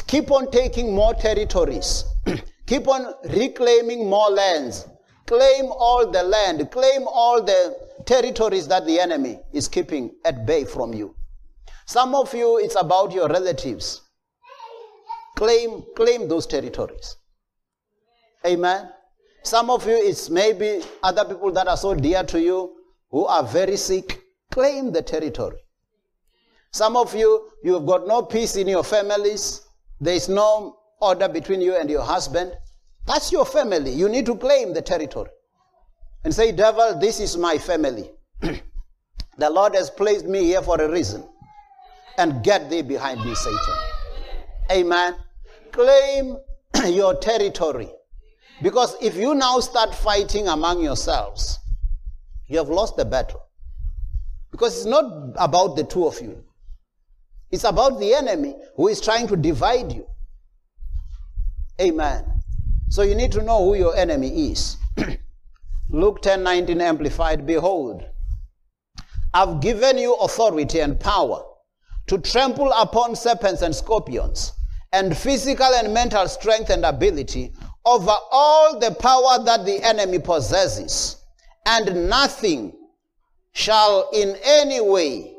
Keep 0.07 0.31
on 0.31 0.51
taking 0.51 0.93
more 0.93 1.13
territories. 1.13 2.03
Keep 2.65 2.87
on 2.87 3.13
reclaiming 3.29 4.09
more 4.09 4.29
lands. 4.29 4.87
Claim 5.25 5.65
all 5.71 6.09
the 6.09 6.23
land. 6.23 6.69
Claim 6.71 7.03
all 7.07 7.41
the 7.41 7.75
territories 8.05 8.67
that 8.67 8.85
the 8.85 8.99
enemy 8.99 9.39
is 9.53 9.67
keeping 9.67 10.11
at 10.25 10.45
bay 10.45 10.65
from 10.65 10.93
you. 10.93 11.15
Some 11.85 12.15
of 12.15 12.33
you, 12.33 12.57
it's 12.57 12.75
about 12.79 13.11
your 13.11 13.27
relatives. 13.27 14.01
Claim, 15.35 15.83
claim 15.95 16.27
those 16.27 16.45
territories. 16.45 17.17
Amen. 18.45 18.89
Some 19.43 19.69
of 19.69 19.85
you, 19.87 19.95
it's 19.95 20.29
maybe 20.29 20.81
other 21.01 21.25
people 21.25 21.51
that 21.51 21.67
are 21.67 21.77
so 21.77 21.93
dear 21.95 22.23
to 22.23 22.39
you 22.41 22.75
who 23.09 23.25
are 23.25 23.43
very 23.43 23.77
sick. 23.77 24.21
Claim 24.51 24.91
the 24.91 25.01
territory. 25.01 25.57
Some 26.71 26.95
of 26.95 27.13
you, 27.15 27.49
you 27.63 27.73
have 27.73 27.85
got 27.85 28.07
no 28.07 28.21
peace 28.23 28.55
in 28.55 28.67
your 28.67 28.83
families. 28.83 29.61
There 29.99 30.15
is 30.15 30.29
no 30.29 30.77
order 31.01 31.27
between 31.27 31.61
you 31.61 31.75
and 31.75 31.89
your 31.89 32.01
husband. 32.03 32.53
That's 33.05 33.31
your 33.31 33.45
family. 33.45 33.91
You 33.91 34.09
need 34.09 34.25
to 34.27 34.35
claim 34.35 34.73
the 34.73 34.81
territory. 34.81 35.29
And 36.23 36.33
say, 36.33 36.51
devil, 36.51 36.97
this 36.99 37.19
is 37.19 37.35
my 37.37 37.57
family. 37.57 38.11
the 38.41 39.49
Lord 39.49 39.75
has 39.75 39.89
placed 39.89 40.25
me 40.25 40.45
here 40.45 40.61
for 40.61 40.81
a 40.81 40.89
reason. 40.89 41.27
And 42.17 42.43
get 42.43 42.69
thee 42.69 42.81
behind 42.81 43.23
me, 43.25 43.35
Satan. 43.35 43.77
Amen. 44.73 45.15
Claim 45.71 46.37
your 46.87 47.15
territory. 47.19 47.89
Because 48.61 48.95
if 49.01 49.15
you 49.15 49.35
now 49.35 49.59
start 49.59 49.93
fighting 49.93 50.47
among 50.47 50.83
yourselves, 50.83 51.59
you 52.47 52.57
have 52.57 52.69
lost 52.69 52.97
the 52.97 53.05
battle. 53.05 53.41
Because 54.51 54.75
it's 54.77 54.85
not 54.85 55.33
about 55.37 55.75
the 55.75 55.83
two 55.83 56.05
of 56.07 56.19
you, 56.21 56.43
it's 57.51 57.63
about 57.63 57.99
the 57.99 58.13
enemy 58.15 58.55
who 58.75 58.87
is 58.87 58.99
trying 58.99 59.27
to 59.27 59.35
divide 59.35 59.91
you. 59.91 60.07
Amen. 61.79 62.25
So 62.89 63.01
you 63.01 63.15
need 63.15 63.31
to 63.33 63.43
know 63.43 63.63
who 63.65 63.75
your 63.75 63.95
enemy 63.95 64.51
is. 64.51 64.77
Luke 65.89 66.21
10 66.21 66.43
19 66.43 66.81
Amplified 66.81 67.45
Behold, 67.45 68.03
I've 69.33 69.59
given 69.61 69.97
you 69.97 70.13
authority 70.15 70.79
and 70.79 70.99
power 70.99 71.43
to 72.07 72.17
trample 72.17 72.71
upon 72.71 73.15
serpents 73.15 73.61
and 73.61 73.75
scorpions, 73.75 74.53
and 74.93 75.17
physical 75.17 75.65
and 75.65 75.93
mental 75.93 76.27
strength 76.29 76.69
and 76.69 76.85
ability 76.85 77.51
over 77.85 78.15
all 78.31 78.79
the 78.79 78.91
power 78.91 79.43
that 79.43 79.65
the 79.65 79.83
enemy 79.83 80.19
possesses, 80.19 81.17
and 81.65 82.09
nothing 82.09 82.71
shall 83.51 84.09
in 84.13 84.37
any 84.43 84.79
way 84.79 85.33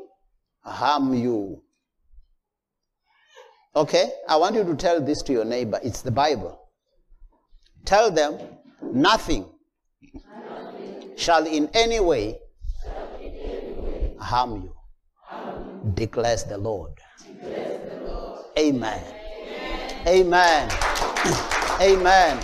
harm 0.63 1.13
you. 1.13 1.61
Okay? 3.75 4.11
I 4.29 4.35
want 4.35 4.55
you 4.55 4.63
to 4.63 4.75
tell 4.75 5.01
this 5.01 5.21
to 5.23 5.33
your 5.33 5.45
neighbor. 5.45 5.79
It's 5.83 6.01
the 6.01 6.11
Bible. 6.11 6.61
Tell 7.85 8.11
them, 8.11 8.39
nothing 8.81 9.45
shall 11.15 11.45
in 11.47 11.69
any 11.73 11.99
way 11.99 12.39
harm 14.19 14.63
you 14.63 14.75
declares 15.93 16.43
the 16.43 16.57
Lord. 16.57 16.93
Amen. 18.57 19.03
Amen. 20.07 20.69
Amen. 21.81 22.43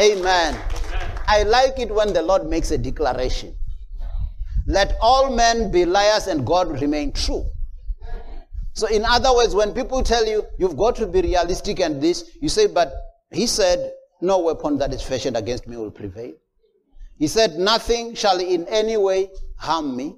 Amen. 0.00 0.60
I 1.28 1.42
like 1.44 1.78
it 1.78 1.94
when 1.94 2.12
the 2.12 2.22
Lord 2.22 2.46
makes 2.46 2.70
a 2.70 2.78
declaration. 2.78 3.54
Let 4.66 4.96
all 5.00 5.34
men 5.34 5.70
be 5.70 5.84
liars 5.84 6.28
and 6.28 6.46
God 6.46 6.80
remain 6.80 7.12
true. 7.12 7.44
So, 8.74 8.86
in 8.86 9.04
other 9.04 9.34
words, 9.34 9.54
when 9.54 9.74
people 9.74 10.02
tell 10.02 10.24
you 10.26 10.46
you've 10.58 10.76
got 10.76 10.96
to 10.96 11.06
be 11.06 11.20
realistic 11.20 11.80
and 11.80 12.00
this, 12.00 12.30
you 12.40 12.48
say, 12.48 12.68
but 12.68 12.92
he 13.32 13.46
said, 13.46 13.92
no 14.22 14.38
weapon 14.38 14.78
that 14.78 14.94
is 14.94 15.02
fashioned 15.02 15.36
against 15.36 15.66
me 15.66 15.76
will 15.76 15.90
prevail. 15.90 16.32
He 17.18 17.26
said, 17.26 17.58
Nothing 17.58 18.14
shall 18.14 18.38
in 18.38 18.66
any 18.68 18.96
way 18.96 19.30
harm 19.56 19.96
me. 19.96 20.16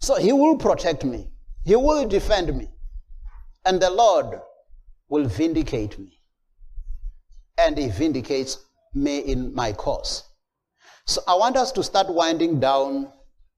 So 0.00 0.16
he 0.16 0.32
will 0.32 0.56
protect 0.56 1.04
me. 1.04 1.30
He 1.64 1.76
will 1.76 2.06
defend 2.06 2.56
me. 2.56 2.68
And 3.64 3.80
the 3.80 3.90
Lord 3.90 4.40
will 5.08 5.26
vindicate 5.26 5.98
me. 5.98 6.20
And 7.56 7.76
he 7.76 7.88
vindicates 7.88 8.58
me 8.94 9.18
in 9.18 9.54
my 9.54 9.72
cause. 9.72 10.24
So 11.06 11.22
I 11.26 11.34
want 11.34 11.56
us 11.56 11.72
to 11.72 11.82
start 11.82 12.08
winding 12.08 12.60
down 12.60 13.10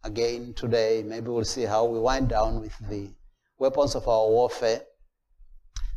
again 0.04 0.54
today. 0.54 1.02
Maybe 1.04 1.28
we'll 1.28 1.44
see 1.44 1.64
how 1.64 1.84
we 1.84 1.98
wind 1.98 2.28
down 2.28 2.60
with 2.60 2.72
the 2.88 3.10
weapons 3.58 3.94
of 3.94 4.08
our 4.08 4.28
warfare. 4.28 4.82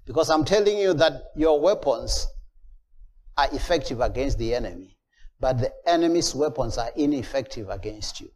Because 0.06 0.30
I'm 0.30 0.43
telling 0.43 0.78
you 0.78 0.93
that 0.95 1.32
your 1.36 1.60
weapons 1.62 2.28
are 3.38 3.47
effective 3.54 4.01
against 4.01 4.38
the 4.38 4.54
enemy, 4.54 4.97
but 5.39 5.60
the 5.60 5.72
enemy's 5.88 6.36
weapons 6.36 6.78
are 6.78 6.91
ineffective 6.95 7.70
against 7.70 8.20
you. 8.20 8.30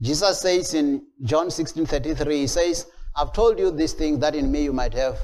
Jesus 0.00 0.40
says 0.40 0.74
in 0.74 1.06
John 1.22 1.48
16:33, 1.48 2.32
he 2.32 2.46
says, 2.46 2.86
I've 3.16 3.32
told 3.32 3.58
you 3.58 3.70
this 3.70 3.92
thing 3.92 4.18
that 4.20 4.34
in 4.34 4.50
me 4.50 4.64
you 4.64 4.72
might 4.72 4.94
have 4.94 5.18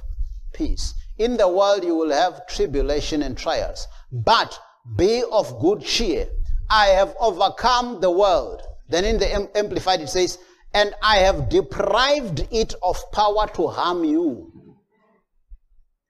peace. 0.53 0.95
In 1.19 1.37
the 1.37 1.49
world 1.49 1.85
you 1.85 1.95
will 1.95 2.11
have 2.11 2.47
tribulation 2.47 3.23
and 3.23 3.37
trials, 3.37 3.87
but 4.13 4.59
be 4.97 5.23
of 5.31 5.61
good 5.61 5.83
cheer. 5.83 6.29
I 6.71 6.87
have 6.87 7.15
overcome 7.21 8.01
the 8.01 8.11
world. 8.11 8.63
Then 8.89 9.05
in 9.05 9.19
the 9.19 9.51
Amplified 9.57 10.01
it 10.01 10.09
says, 10.09 10.39
and 10.73 10.95
I 11.03 11.19
have 11.19 11.49
deprived 11.49 12.47
it 12.51 12.75
of 12.83 12.97
power 13.13 13.49
to 13.55 13.67
harm 13.67 14.05
you. 14.05 14.53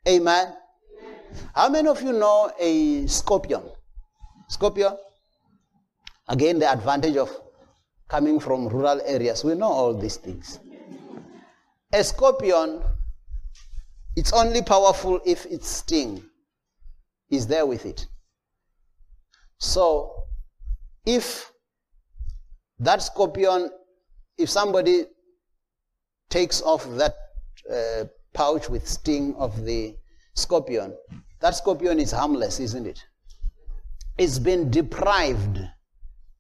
Amen. 0.07 0.55
How 1.55 1.69
many 1.69 1.89
of 1.89 2.03
you 2.03 2.13
know 2.13 2.51
a 2.59 3.07
scorpion? 3.07 3.63
Scorpion? 4.49 4.97
Again, 6.29 6.59
the 6.59 6.71
advantage 6.71 7.17
of 7.17 7.31
coming 8.09 8.41
from 8.41 8.69
rural 8.69 9.01
areas. 9.05 9.45
We 9.45 9.55
know 9.55 9.69
all 9.69 9.95
these 9.95 10.17
things. 10.17 10.59
A 11.93 12.05
scorpion, 12.05 12.83
it's 14.17 14.33
only 14.33 14.63
powerful 14.63 15.21
if 15.25 15.47
its 15.47 15.69
sting 15.69 16.23
is 17.31 17.47
there 17.47 17.67
with 17.67 17.87
it. 17.87 18.07
So, 19.59 20.25
if 21.07 21.53
that 22.79 23.03
scorpion, 23.03 23.71
if 24.39 24.49
somebody 24.49 25.05
takes 26.29 26.63
off 26.63 26.87
that 26.97 27.15
uh, 27.71 28.05
pouch 28.33 28.69
with 28.69 28.89
sting 28.89 29.35
of 29.37 29.65
the 29.65 29.97
scorpion, 30.35 30.97
that 31.41 31.55
scorpion 31.55 32.01
is 32.01 32.11
harmless, 32.11 32.59
isn't 32.61 32.87
it? 32.87 33.05
It's 34.19 34.39
been 34.39 34.71
deprived 34.71 35.61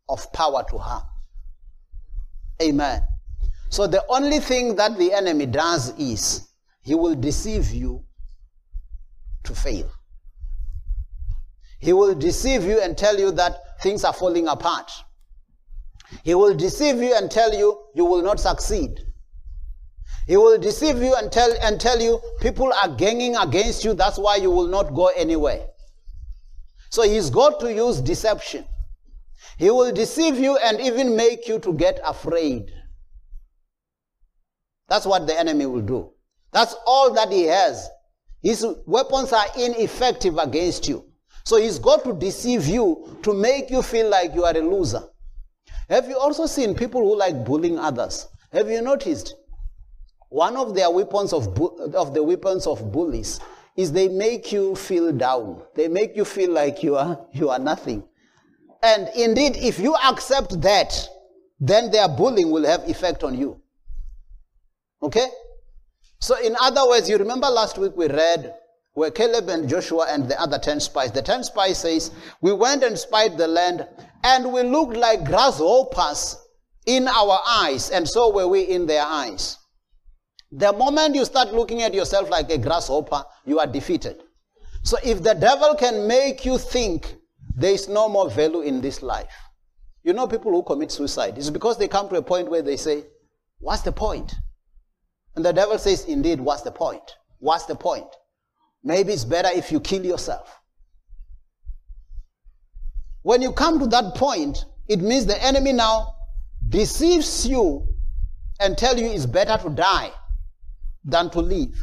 of 0.09 0.33
power 0.33 0.65
to 0.71 0.79
harm. 0.79 1.05
Amen. 2.61 3.03
So 3.71 3.87
the 3.87 4.05
only 4.09 4.41
thing 4.41 4.77
that 4.77 4.99
the 4.99 5.13
enemy 5.13 5.47
does 5.47 5.97
is 5.99 6.50
he 6.83 6.95
will 6.95 7.15
deceive 7.15 7.71
you 7.71 8.05
to 9.45 9.55
fail. 9.55 9.91
He 11.79 11.93
will 11.93 12.15
deceive 12.15 12.65
you 12.65 12.81
and 12.81 12.97
tell 12.97 13.19
you 13.19 13.31
that 13.33 13.81
things 13.83 14.05
are 14.05 14.13
falling 14.13 14.49
apart. 14.49 14.91
He 16.25 16.35
will 16.35 16.55
deceive 16.55 16.97
you 16.97 17.15
and 17.17 17.31
tell 17.31 17.55
you 17.55 17.79
you 17.95 18.05
will 18.05 18.23
not 18.23 18.41
succeed. 18.41 19.01
He 20.27 20.37
will 20.37 20.59
deceive 20.59 21.03
you 21.03 21.15
and 21.15 21.33
tell, 21.33 21.53
and 21.63 21.81
tell 21.81 22.01
you 22.01 22.21
people 22.41 22.73
are 22.73 22.89
ganging 22.89 23.37
against 23.37 23.85
you, 23.85 23.95
that's 23.95 24.19
why 24.19 24.37
you 24.37 24.51
will 24.51 24.67
not 24.67 24.95
go 24.95 25.09
anywhere. 25.09 25.67
So 26.91 27.03
he's 27.03 27.31
got 27.31 27.61
to 27.61 27.73
use 27.73 28.01
deception. 28.01 28.65
He 29.57 29.71
will 29.71 29.93
deceive 29.93 30.39
you 30.39 30.57
and 30.57 30.81
even 30.81 31.17
make 31.17 31.49
you 31.49 31.59
to 31.61 31.73
get 31.73 32.01
afraid. 32.05 32.71
That's 34.89 35.07
what 35.07 35.27
the 35.27 35.39
enemy 35.39 35.67
will 35.67 35.83
do. 35.83 36.13
That's 36.53 36.75
all 36.87 37.13
that 37.15 37.31
he 37.31 37.45
has. 37.45 37.89
His 38.43 38.67
weapons 38.87 39.33
are 39.33 39.47
ineffective 39.59 40.39
against 40.39 40.89
you. 40.89 41.05
So 41.45 41.57
he's 41.57 41.79
got 41.79 42.05
to 42.05 42.13
deceive 42.13 42.67
you 42.67 43.19
to 43.23 43.33
make 43.35 43.71
you 43.71 43.83
feel 43.83 44.09
like 44.09 44.35
you 44.35 44.45
are 44.45 44.57
a 44.57 44.61
loser. 44.61 45.03
Have 45.89 46.09
you 46.09 46.17
also 46.19 46.47
seen 46.47 46.75
people 46.75 47.01
who 47.01 47.17
like 47.17 47.45
bullying 47.45 47.79
others? 47.79 48.29
Have 48.53 48.71
you 48.71 48.81
noticed? 48.83 49.35
One 50.29 50.57
of 50.57 50.75
their 50.75 50.91
weapons 50.91 51.33
of, 51.33 51.55
bu- 51.55 51.93
of 51.95 52.15
the 52.15 52.23
weapons 52.23 52.67
of 52.67 52.93
bullies 52.93 53.41
is 53.77 53.91
they 53.93 54.09
make 54.09 54.53
you 54.53 54.77
feel 54.77 55.13
down. 55.13 55.63
They 55.75 55.89
make 55.89 56.15
you 56.15 56.25
feel 56.25 56.53
like 56.53 56.83
you 56.83 56.97
are, 56.97 57.27
you 57.33 57.49
are 57.49 57.59
nothing. 57.59 58.05
And 58.83 59.09
indeed, 59.17 59.57
if 59.57 59.79
you 59.79 59.95
accept 59.97 60.61
that, 60.63 61.09
then 61.59 61.91
their 61.91 62.09
bullying 62.09 62.51
will 62.51 62.65
have 62.65 62.89
effect 62.89 63.25
on 63.25 63.37
you. 63.37 63.61
Okay? 65.03 65.27
So 66.21 66.39
in 66.39 66.55
other 66.61 66.87
words, 66.87 67.09
you 67.09 67.17
remember 67.17 67.49
last 67.49 67.79
week 67.79 67.93
we 67.97 68.07
read 68.07 68.55
where 68.93 69.11
Caleb 69.11 69.49
and 69.49 69.69
Joshua 69.69 70.07
and 70.11 70.29
the 70.29 70.41
other 70.41 70.59
10 70.59 70.81
spies, 70.81 71.13
the 71.13 71.23
10 71.23 71.45
spies 71.45 71.79
says, 71.79 72.11
we 72.43 72.53
went 72.53 72.83
and 72.83 72.99
spied 72.99 73.39
the 73.39 73.49
land 73.49 73.87
and 74.23 74.53
we 74.53 74.63
looked 74.63 74.97
like 74.97 75.25
grasshoppers 75.25 76.37
in 76.87 77.09
our 77.09 77.41
eyes 77.49 77.91
and 77.91 78.07
so 78.07 78.35
were 78.35 78.49
we 78.49 78.63
in 78.63 78.87
their 78.87 79.05
eyes. 79.05 79.57
The 80.53 80.73
moment 80.73 81.15
you 81.15 81.25
start 81.25 81.55
looking 81.55 81.83
at 81.83 81.95
yourself 81.95 82.29
like 82.29 82.51
a 82.51 82.59
grasshopper, 82.59 83.25
you 83.47 83.59
are 83.59 83.67
defeated. 83.67 84.23
So 84.83 84.99
if 85.05 85.23
the 85.23 85.35
devil 85.35 85.75
can 85.75 86.07
make 86.07 86.45
you 86.45 86.59
think 86.59 87.15
there 87.55 87.73
is 87.73 87.89
no 87.89 88.09
more 88.09 88.29
value 88.29 88.61
in 88.61 88.81
this 88.81 89.03
life, 89.03 89.33
you 90.03 90.13
know 90.13 90.27
people 90.27 90.51
who 90.51 90.63
commit 90.63 90.91
suicide, 90.91 91.39
it's 91.39 91.51
because 91.51 91.79
they 91.79 91.89
come 91.89 92.09
to 92.09 92.17
a 92.17 92.23
point 92.23 92.51
where 92.51 92.63
they 92.63 92.77
say, 92.77 93.05
what's 93.59 93.83
the 93.83 93.93
point? 93.93 94.35
And 95.37 95.45
the 95.45 95.53
devil 95.53 95.79
says, 95.79 96.05
indeed, 96.05 96.41
what's 96.41 96.63
the 96.63 96.73
point? 96.73 97.17
What's 97.39 97.67
the 97.67 97.75
point? 97.75 98.09
Maybe 98.83 99.13
it's 99.13 99.25
better 99.25 99.49
if 99.53 99.71
you 99.71 99.81
kill 99.81 100.05
yourself. 100.05 100.61
When 103.23 103.43
you 103.43 103.53
come 103.53 103.79
to 103.81 103.87
that 103.89 104.15
point, 104.15 104.65
it 104.89 105.01
means 105.01 105.27
the 105.27 105.43
enemy 105.43 105.73
now 105.73 106.15
deceives 106.69 107.47
you 107.47 107.87
and 108.59 108.77
tell 108.77 108.99
you 108.99 109.07
it's 109.07 109.27
better 109.27 109.57
to 109.63 109.71
die 109.71 110.11
than 111.05 111.31
to 111.31 111.41
live. 111.41 111.77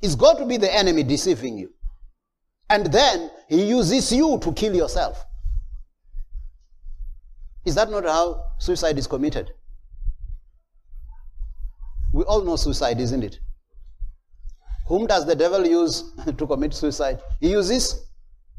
It's 0.00 0.14
got 0.14 0.38
to 0.38 0.46
be 0.46 0.56
the 0.56 0.72
enemy 0.72 1.02
deceiving 1.02 1.58
you. 1.58 1.72
And 2.70 2.86
then 2.92 3.30
he 3.48 3.64
uses 3.64 4.12
you 4.12 4.38
to 4.42 4.52
kill 4.52 4.74
yourself. 4.74 5.24
Is 7.64 7.74
that 7.74 7.90
not 7.90 8.04
how 8.04 8.44
suicide 8.58 8.98
is 8.98 9.06
committed? 9.06 9.52
We 12.12 12.24
all 12.24 12.42
know 12.42 12.56
suicide, 12.56 13.00
isn't 13.00 13.22
it? 13.22 13.38
Whom 14.86 15.06
does 15.06 15.26
the 15.26 15.34
devil 15.34 15.66
use 15.66 16.12
to 16.36 16.46
commit 16.46 16.74
suicide? 16.74 17.20
He 17.40 17.50
uses 17.50 18.06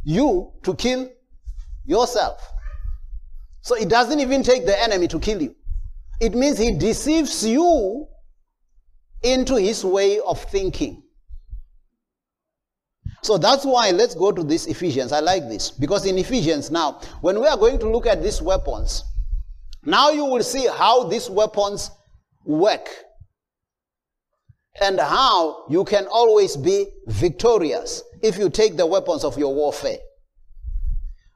you 0.03 0.51
to 0.63 0.75
kill 0.75 1.09
yourself. 1.85 2.39
So 3.61 3.75
it 3.75 3.89
doesn't 3.89 4.19
even 4.19 4.43
take 4.43 4.65
the 4.65 4.79
enemy 4.81 5.07
to 5.09 5.19
kill 5.19 5.41
you. 5.41 5.55
It 6.21 6.35
means 6.35 6.57
he 6.57 6.77
deceives 6.77 7.45
you 7.45 8.07
into 9.23 9.55
his 9.55 9.83
way 9.83 10.19
of 10.19 10.41
thinking. 10.43 11.03
So 13.21 13.37
that's 13.37 13.65
why 13.65 13.91
let's 13.91 14.15
go 14.15 14.31
to 14.31 14.43
this 14.43 14.65
Ephesians. 14.67 15.11
I 15.11 15.19
like 15.19 15.49
this 15.49 15.71
because 15.71 16.05
in 16.05 16.17
Ephesians 16.17 16.71
now, 16.71 17.01
when 17.21 17.39
we 17.39 17.47
are 17.47 17.57
going 17.57 17.79
to 17.79 17.89
look 17.89 18.05
at 18.05 18.23
these 18.23 18.41
weapons, 18.41 19.03
now 19.83 20.09
you 20.11 20.25
will 20.25 20.43
see 20.43 20.67
how 20.67 21.03
these 21.03 21.29
weapons 21.29 21.91
work 22.45 22.87
and 24.81 24.99
how 24.99 25.65
you 25.69 25.83
can 25.83 26.05
always 26.07 26.55
be 26.55 26.87
victorious 27.07 28.03
if 28.21 28.37
you 28.37 28.49
take 28.49 28.77
the 28.77 28.85
weapons 28.85 29.23
of 29.23 29.37
your 29.37 29.53
warfare. 29.53 29.97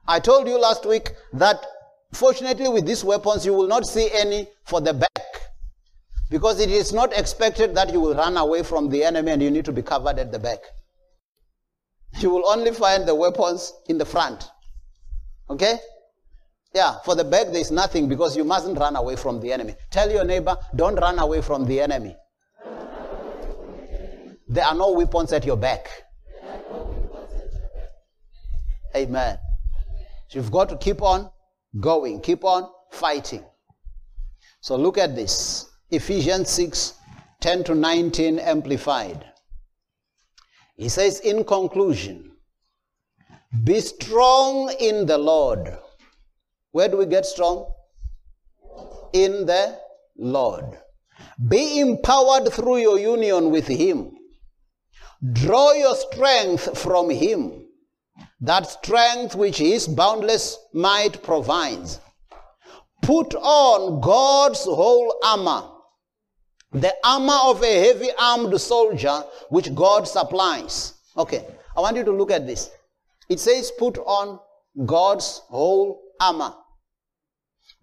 I 0.06 0.20
told 0.20 0.46
you 0.48 0.60
last 0.60 0.86
week 0.86 1.12
that 1.32 1.64
fortunately 2.12 2.68
with 2.68 2.86
these 2.86 3.04
weapons 3.04 3.44
you 3.44 3.54
will 3.54 3.66
not 3.66 3.86
see 3.86 4.08
any 4.12 4.48
for 4.64 4.80
the 4.80 4.94
back 4.94 5.10
because 6.30 6.60
it 6.60 6.70
is 6.70 6.92
not 6.92 7.12
expected 7.16 7.74
that 7.74 7.92
you 7.92 8.00
will 8.00 8.14
run 8.14 8.36
away 8.36 8.62
from 8.62 8.88
the 8.90 9.02
enemy 9.04 9.32
and 9.32 9.42
you 9.42 9.50
need 9.50 9.64
to 9.64 9.72
be 9.72 9.82
covered 9.82 10.18
at 10.18 10.32
the 10.32 10.38
back. 10.38 10.58
You 12.20 12.30
will 12.30 12.46
only 12.48 12.70
find 12.72 13.06
the 13.06 13.14
weapons 13.14 13.72
in 13.88 13.98
the 13.98 14.04
front. 14.04 14.50
Okay? 15.50 15.78
Yeah, 16.74 16.98
for 17.04 17.14
the 17.14 17.24
back 17.24 17.46
there 17.46 17.60
is 17.60 17.70
nothing 17.70 18.08
because 18.08 18.36
you 18.36 18.44
mustn't 18.44 18.78
run 18.78 18.96
away 18.96 19.16
from 19.16 19.40
the 19.40 19.52
enemy. 19.52 19.74
Tell 19.90 20.10
your 20.10 20.24
neighbor, 20.24 20.56
don't 20.74 20.96
run 20.96 21.18
away 21.18 21.40
from 21.40 21.66
the 21.66 21.80
enemy. 21.80 22.16
There 24.48 24.64
are 24.64 24.74
no 24.74 24.92
weapons 24.92 25.32
at 25.32 25.44
your 25.44 25.56
back. 25.56 25.88
Amen. 28.96 29.38
So 30.28 30.38
you've 30.38 30.52
got 30.52 30.68
to 30.68 30.76
keep 30.76 31.02
on 31.02 31.30
going, 31.80 32.20
keep 32.20 32.44
on 32.44 32.68
fighting. 32.92 33.44
So 34.60 34.76
look 34.76 34.98
at 34.98 35.14
this. 35.14 35.70
Ephesians 35.90 36.50
6 36.50 36.94
10 37.40 37.64
to 37.64 37.74
19 37.74 38.38
amplified. 38.38 39.24
He 40.76 40.88
says, 40.88 41.20
in 41.20 41.44
conclusion, 41.44 42.32
be 43.62 43.80
strong 43.80 44.72
in 44.80 45.06
the 45.06 45.18
Lord 45.18 45.78
Where 46.74 46.88
do 46.88 46.96
we 46.96 47.06
get 47.06 47.24
strong? 47.24 47.72
In 49.12 49.46
the 49.46 49.78
Lord. 50.16 50.64
Be 51.46 51.78
empowered 51.78 52.52
through 52.52 52.78
your 52.78 52.98
union 52.98 53.52
with 53.52 53.68
Him. 53.68 54.10
Draw 55.32 55.72
your 55.72 55.96
strength 55.96 56.78
from 56.78 57.08
Him. 57.08 57.66
That 58.40 58.68
strength 58.68 59.34
which 59.34 59.58
His 59.58 59.88
boundless 59.88 60.58
might 60.74 61.22
provides. 61.22 62.00
Put 63.02 63.34
on 63.34 64.00
God's 64.00 64.64
whole 64.64 65.18
armor. 65.24 65.70
The 66.72 66.94
armor 67.04 67.38
of 67.44 67.62
a 67.62 67.86
heavy 67.86 68.10
armed 68.18 68.60
soldier 68.60 69.22
which 69.48 69.74
God 69.74 70.08
supplies. 70.08 70.94
Okay, 71.16 71.46
I 71.76 71.80
want 71.80 71.96
you 71.96 72.04
to 72.04 72.10
look 72.10 72.30
at 72.30 72.46
this. 72.46 72.70
It 73.28 73.40
says, 73.40 73.72
put 73.78 73.96
on 73.98 74.40
God's 74.84 75.42
whole 75.48 76.02
armor. 76.20 76.54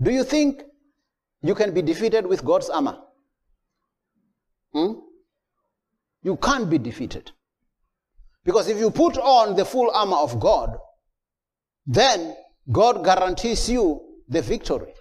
Do 0.02 0.12
you 0.12 0.24
think 0.24 0.64
you 1.42 1.56
can 1.56 1.74
be 1.74 1.82
defeated 1.82 2.26
with 2.28 2.44
God's 2.44 2.70
armor? 2.70 3.00
Hmm? 4.74 4.94
You 6.24 6.38
can't 6.38 6.70
be 6.70 6.78
defeated. 6.78 7.32
Because 8.44 8.68
if 8.68 8.78
you 8.78 8.92
put 8.92 9.18
on 9.18 9.56
the 9.56 9.66
full 9.66 9.92
armor 9.92 10.18
of 10.18 10.40
God, 10.40 10.78
then 11.86 12.36
God 12.72 13.04
guarantees 13.04 13.70
you 13.70 14.02
the 14.28 14.42
victory. 14.42 14.94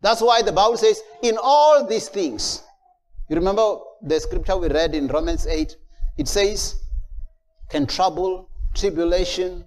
That's 0.00 0.20
why 0.20 0.42
the 0.42 0.52
Bible 0.52 0.76
says, 0.76 1.00
in 1.22 1.38
all 1.40 1.86
these 1.86 2.08
things, 2.08 2.62
you 3.28 3.36
remember 3.36 3.76
the 4.02 4.18
scripture 4.18 4.56
we 4.56 4.68
read 4.68 4.94
in 4.94 5.06
Romans 5.06 5.46
8? 5.46 5.76
It 6.18 6.28
says, 6.28 6.74
can 7.70 7.86
trouble, 7.86 8.50
tribulation, 8.74 9.64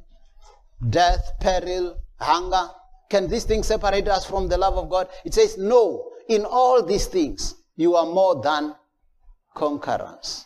death, 0.90 1.32
peril, 1.40 1.98
hunger, 2.20 2.70
can 3.10 3.28
these 3.28 3.44
things 3.44 3.68
separate 3.68 4.08
us 4.08 4.26
from 4.26 4.48
the 4.48 4.58
love 4.58 4.78
of 4.78 4.90
God? 4.90 5.08
It 5.24 5.34
says, 5.34 5.58
no, 5.58 6.12
in 6.28 6.44
all 6.44 6.84
these 6.84 7.06
things, 7.06 7.56
you 7.76 7.96
are 7.96 8.06
more 8.06 8.42
than 8.42 8.76
conquerors. 9.56 10.46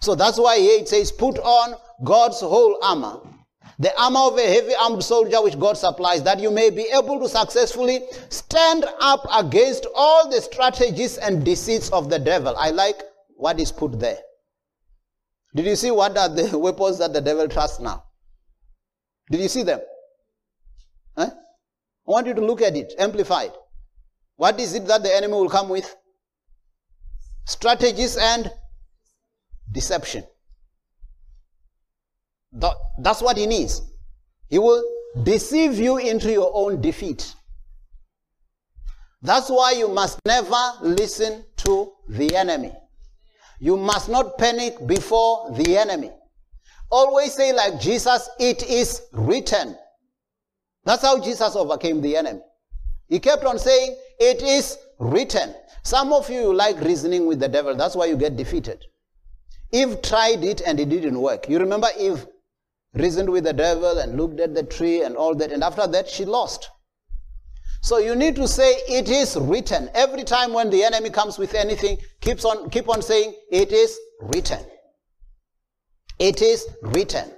So 0.00 0.16
that's 0.16 0.38
why 0.38 0.58
here 0.58 0.80
it 0.80 0.88
says, 0.88 1.12
put 1.12 1.38
on 1.38 1.76
God's 2.02 2.40
whole 2.40 2.76
armor, 2.82 3.20
the 3.78 3.96
armor 4.00 4.20
of 4.20 4.38
a 4.38 4.42
heavy 4.42 4.74
armed 4.74 5.04
soldier 5.04 5.40
which 5.40 5.58
God 5.58 5.76
supplies, 5.76 6.24
that 6.24 6.40
you 6.40 6.50
may 6.50 6.70
be 6.70 6.88
able 6.92 7.20
to 7.20 7.28
successfully 7.28 8.00
stand 8.28 8.84
up 9.00 9.24
against 9.32 9.86
all 9.94 10.28
the 10.28 10.40
strategies 10.40 11.18
and 11.18 11.44
deceits 11.44 11.88
of 11.90 12.10
the 12.10 12.18
devil. 12.18 12.54
I 12.56 12.70
like 12.70 13.00
what 13.36 13.60
is 13.60 13.70
put 13.70 14.00
there. 14.00 14.18
Did 15.54 15.66
you 15.66 15.76
see 15.76 15.90
what 15.90 16.16
are 16.18 16.28
the 16.28 16.58
weapons 16.66 16.98
that 16.98 17.12
the 17.12 17.20
devil 17.20 17.46
trusts 17.46 17.78
now? 17.78 18.04
Did 19.30 19.40
you 19.40 19.48
see 19.48 19.62
them? 19.62 19.80
I 21.16 21.30
want 22.04 22.26
you 22.26 22.34
to 22.34 22.44
look 22.44 22.62
at 22.62 22.76
it, 22.76 22.94
amplified. 22.98 23.52
What 24.36 24.58
is 24.58 24.74
it 24.74 24.86
that 24.86 25.02
the 25.02 25.14
enemy 25.14 25.34
will 25.34 25.48
come 25.48 25.68
with? 25.68 25.94
Strategies 27.44 28.16
and 28.16 28.50
deception. 29.70 30.24
That's 32.98 33.22
what 33.22 33.36
he 33.36 33.46
needs. 33.46 33.82
He 34.48 34.58
will 34.58 34.84
deceive 35.22 35.78
you 35.78 35.96
into 35.96 36.30
your 36.30 36.50
own 36.54 36.80
defeat. 36.80 37.34
That's 39.22 39.48
why 39.48 39.72
you 39.72 39.88
must 39.88 40.18
never 40.26 40.72
listen 40.82 41.44
to 41.58 41.92
the 42.08 42.36
enemy. 42.36 42.72
You 43.60 43.76
must 43.76 44.08
not 44.08 44.36
panic 44.38 44.86
before 44.86 45.52
the 45.52 45.78
enemy. 45.78 46.10
Always 46.90 47.32
say, 47.32 47.52
like 47.52 47.80
Jesus, 47.80 48.28
it 48.38 48.64
is 48.64 49.02
written. 49.12 49.76
That's 50.84 51.02
how 51.02 51.20
Jesus 51.20 51.54
overcame 51.54 52.02
the 52.02 52.16
enemy. 52.16 52.40
He 53.08 53.20
kept 53.20 53.44
on 53.44 53.58
saying, 53.58 53.96
It 54.18 54.42
is 54.42 54.76
written. 55.02 55.54
Some 55.82 56.12
of 56.12 56.30
you 56.30 56.54
like 56.54 56.80
reasoning 56.80 57.26
with 57.26 57.40
the 57.40 57.48
devil. 57.48 57.74
That's 57.74 57.96
why 57.96 58.06
you 58.06 58.16
get 58.16 58.36
defeated. 58.36 58.84
Eve 59.72 60.00
tried 60.02 60.44
it 60.44 60.60
and 60.60 60.78
it 60.78 60.88
didn't 60.88 61.20
work. 61.20 61.48
You 61.48 61.58
remember 61.58 61.88
Eve 61.98 62.26
reasoned 62.94 63.30
with 63.30 63.44
the 63.44 63.52
devil 63.52 63.98
and 63.98 64.16
looked 64.16 64.38
at 64.38 64.54
the 64.54 64.62
tree 64.62 65.02
and 65.02 65.16
all 65.16 65.34
that, 65.34 65.50
and 65.50 65.64
after 65.64 65.86
that 65.86 66.08
she 66.08 66.24
lost. 66.24 66.68
So 67.82 67.98
you 67.98 68.14
need 68.14 68.36
to 68.36 68.46
say, 68.46 68.74
It 68.88 69.08
is 69.08 69.36
written. 69.36 69.90
Every 69.94 70.22
time 70.22 70.52
when 70.52 70.70
the 70.70 70.84
enemy 70.84 71.10
comes 71.10 71.36
with 71.36 71.54
anything, 71.54 71.98
keeps 72.20 72.44
on, 72.44 72.70
keep 72.70 72.88
on 72.88 73.02
saying, 73.02 73.34
It 73.50 73.72
is 73.72 73.98
written. 74.20 74.60
It 76.20 76.42
is 76.42 76.68
written. 76.82 77.32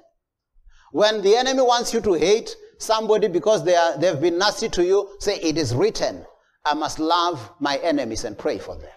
When 0.92 1.22
the 1.22 1.34
enemy 1.36 1.62
wants 1.62 1.94
you 1.94 2.00
to 2.02 2.12
hate, 2.12 2.54
somebody 2.78 3.28
because 3.28 3.64
they, 3.64 3.74
are, 3.74 3.96
they've 3.96 4.20
been 4.20 4.36
nasty 4.36 4.68
to 4.70 4.84
you, 4.84 5.08
say, 5.18 5.36
It 5.36 5.56
is 5.56 5.74
written. 5.74 6.26
I 6.64 6.74
must 6.74 6.98
love 6.98 7.52
my 7.60 7.76
enemies 7.76 8.24
and 8.24 8.38
pray 8.38 8.58
for 8.58 8.76
them. 8.76 8.90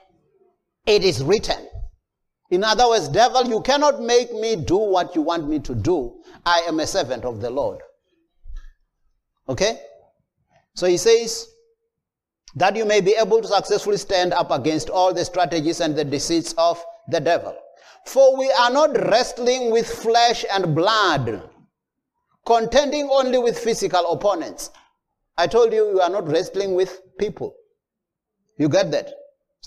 It 0.86 1.04
is 1.04 1.24
written. 1.24 1.68
In 2.50 2.64
other 2.64 2.88
words, 2.88 3.10
devil, 3.10 3.46
you 3.46 3.62
cannot 3.62 4.02
make 4.02 4.34
me 4.34 4.56
do 4.56 4.78
what 4.78 5.16
you 5.16 5.22
want 5.22 5.50
me 5.50 5.60
to 5.60 5.76
do. 5.76 6.22
I 6.46 6.60
am 6.68 6.80
a 6.80 6.88
servant 6.88 7.26
of 7.26 7.42
the 7.42 7.50
Lord. 7.50 7.80
Okay? 9.50 9.82
So 10.76 10.88
he 10.88 10.98
says, 10.98 11.48
that 12.58 12.76
you 12.76 12.86
may 12.86 13.02
be 13.02 13.16
able 13.20 13.42
to 13.42 13.48
successfully 13.48 13.98
stand 13.98 14.34
up 14.34 14.50
against 14.50 14.90
all 14.90 15.14
the 15.14 15.24
strategies 15.24 15.80
and 15.80 15.96
the 15.96 16.04
deceits 16.04 16.54
of 16.58 16.84
the 17.10 17.20
devil. 17.20 17.56
For 18.06 18.38
we 18.38 18.52
are 18.52 18.72
not 18.72 18.98
wrestling 19.10 19.72
with 19.72 19.88
flesh 19.88 20.44
and 20.52 20.74
blood, 20.74 21.50
contending 22.46 23.10
only 23.12 23.38
with 23.38 23.60
physical 23.60 24.12
opponents. 24.12 24.72
I 25.38 25.48
told 25.48 25.72
you, 25.72 25.90
you 25.90 26.02
are 26.02 26.10
not 26.10 26.28
wrestling 26.28 26.74
with 26.74 27.00
people. 27.20 27.56
You 28.58 28.70
get 28.70 28.92
that? 28.92 29.12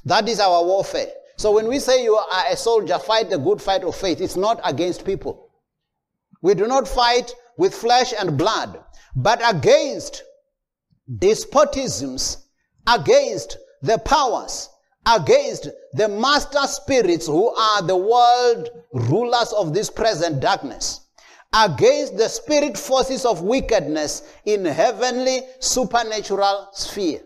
That 0.05 0.29
is 0.29 0.41
our 0.41 0.65
warfare. 0.65 1.09
So 1.37 1.53
when 1.53 1.69
we 1.69 1.79
say 1.79 2.03
you 2.03 2.17
are 2.17 2.45
a 2.51 2.57
soldier, 2.57 2.99
fight 2.99 3.31
the 3.31 3.39
good 3.39 3.63
fight 3.63 3.85
of 3.85 3.95
faith, 3.95 4.21
it's 4.21 4.37
not 4.37 4.61
against 4.65 5.05
people. 5.05 5.51
We 6.43 6.55
do 6.55 6.67
not 6.67 6.89
fight 6.89 7.33
with 7.57 7.75
flesh 7.75 8.13
and 8.19 8.37
blood, 8.37 8.83
but 9.15 9.41
against 9.49 10.23
despotisms, 11.19 12.45
against 12.87 13.59
the 13.83 13.99
powers, 13.99 14.69
against 15.07 15.69
the 15.93 16.09
master 16.09 16.67
spirits 16.67 17.27
who 17.27 17.55
are 17.55 17.83
the 17.83 17.97
world 17.97 18.71
rulers 18.93 19.53
of 19.53 19.73
this 19.73 19.89
present 19.89 20.41
darkness 20.41 21.07
against 21.53 22.17
the 22.17 22.29
spirit 22.29 22.79
forces 22.79 23.25
of 23.25 23.43
wickedness 23.43 24.35
in 24.45 24.65
heavenly 24.65 25.41
supernatural 25.59 26.69
sphere. 26.73 27.21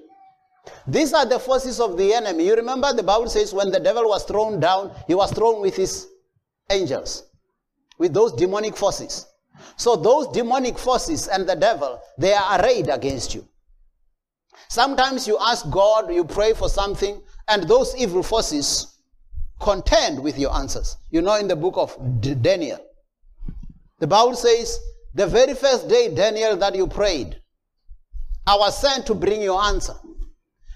These 0.87 1.12
are 1.12 1.27
the 1.27 1.39
forces 1.39 1.79
of 1.79 1.99
the 1.99 2.14
enemy. 2.14 2.47
You 2.47 2.57
remember 2.57 2.93
the 2.93 3.03
Bible 3.03 3.29
says 3.29 3.53
when 3.53 3.70
the 3.70 3.81
devil 3.81 4.09
was 4.09 4.25
thrown 4.25 4.61
down, 4.61 4.93
he 5.07 5.14
was 5.14 5.31
thrown 5.33 5.61
with 5.61 5.77
his 5.77 6.09
angels, 6.70 7.25
with 7.99 8.14
those 8.14 8.33
demonic 8.33 8.77
forces. 8.77 9.27
So 9.77 9.97
those 9.97 10.29
demonic 10.29 10.79
forces 10.79 11.29
and 11.29 11.47
the 11.47 11.55
devil, 11.55 12.01
they 12.18 12.33
are 12.33 12.61
arrayed 12.61 12.89
against 12.89 13.35
you. 13.35 13.47
Sometimes 14.68 15.29
you 15.29 15.39
ask 15.41 15.68
God, 15.70 16.12
you 16.12 16.25
pray 16.25 16.55
for 16.55 16.68
something, 16.68 17.20
and 17.49 17.68
those 17.68 17.95
evil 17.97 18.22
forces 18.22 18.99
contend 19.61 20.22
with 20.22 20.39
your 20.39 20.55
answers. 20.55 20.97
You 21.11 21.22
know, 21.22 21.37
in 21.37 21.49
the 21.49 21.57
book 21.57 21.75
of 21.77 21.97
Daniel, 22.43 22.81
the 24.05 24.09
Bible 24.09 24.37
says, 24.37 24.79
the 25.15 25.27
very 25.27 25.55
first 25.55 25.89
day, 25.89 26.15
Daniel, 26.15 26.57
that 26.57 26.75
you 26.75 26.87
prayed, 26.87 27.41
I 28.47 28.55
was 28.55 28.79
sent 28.79 29.07
to 29.07 29.15
bring 29.15 29.41
your 29.41 29.63
answer. 29.63 29.95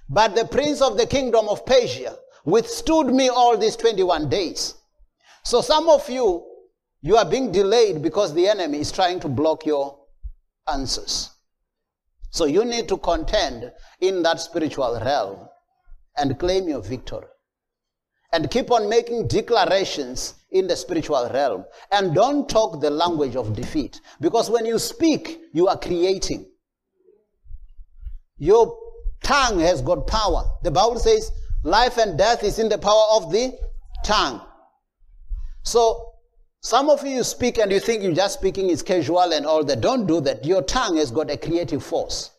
But 0.09 0.35
the 0.35 0.47
prince 0.47 0.81
of 0.81 0.97
the 0.97 1.05
kingdom 1.07 1.47
of 1.47 1.66
Persia 1.66 2.16
withstood 2.47 3.09
me 3.09 3.29
all 3.29 3.59
these 3.59 3.76
21 3.76 4.31
days. 4.31 4.76
So 5.45 5.61
some 5.61 5.91
of 5.91 6.09
you, 6.09 6.43
you 7.03 7.18
are 7.18 7.29
being 7.29 7.53
delayed 7.53 8.01
because 8.01 8.33
the 8.33 8.49
enemy 8.49 8.81
is 8.81 8.91
trying 8.91 9.20
to 9.20 9.29
block 9.29 9.66
your 9.66 9.99
answers. 10.66 11.29
So 12.31 12.47
you 12.47 12.64
need 12.64 12.89
to 12.89 12.97
contend 12.97 13.70
in 14.01 14.22
that 14.22 14.41
spiritual 14.41 14.99
realm 15.05 15.47
and 16.16 16.39
claim 16.39 16.66
your 16.66 16.81
victory. 16.81 17.26
And 18.33 18.51
keep 18.51 18.70
on 18.70 18.89
making 18.89 19.29
declarations 19.29 20.35
in 20.51 20.66
the 20.66 20.76
spiritual 20.76 21.29
realm. 21.33 21.64
And 21.91 22.14
don't 22.14 22.49
talk 22.49 22.81
the 22.81 22.91
language 22.91 23.37
of 23.37 23.55
defeat. 23.55 24.01
Because 24.20 24.51
when 24.51 24.66
you 24.66 24.79
speak, 24.79 25.41
you 25.53 25.68
are 25.68 25.79
creating. 25.79 26.47
Your 28.37 28.76
tongue 29.22 29.61
has 29.61 29.83
got 29.83 30.07
power. 30.07 30.45
The 30.62 30.70
Bible 30.70 30.99
says 30.99 31.31
life 31.64 31.99
and 31.99 32.18
death 32.18 32.45
is 32.45 32.59
in 32.59 32.68
the 32.68 32.79
power 32.79 33.05
of 33.12 33.33
the 33.33 33.59
tongue. 34.05 34.43
So, 35.62 36.05
some 36.61 36.91
of 36.91 37.07
you 37.07 37.22
speak 37.22 37.59
and 37.59 37.70
you 37.70 37.79
think 37.79 38.03
you're 38.03 38.14
just 38.14 38.39
speaking 38.39 38.68
is 38.68 38.83
casual 38.83 39.33
and 39.33 39.47
all 39.47 39.64
that. 39.64 39.81
Don't 39.81 40.07
do 40.07 40.20
that. 40.22 40.45
Your 40.45 40.62
tongue 40.62 40.97
has 40.97 41.11
got 41.11 41.31
a 41.31 41.37
creative 41.37 41.85
force. 41.85 42.31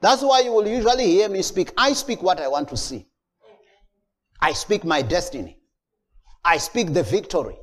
That's 0.00 0.22
why 0.22 0.40
you 0.40 0.52
will 0.52 0.66
usually 0.66 1.06
hear 1.06 1.28
me 1.28 1.42
speak. 1.42 1.72
I 1.76 1.92
speak 1.92 2.22
what 2.22 2.40
I 2.40 2.48
want 2.48 2.68
to 2.68 2.76
see. 2.76 3.06
I 4.40 4.52
speak 4.52 4.84
my 4.84 5.02
destiny. 5.02 5.58
I 6.44 6.56
speak 6.56 6.92
the 6.94 7.02
victory. 7.02 7.56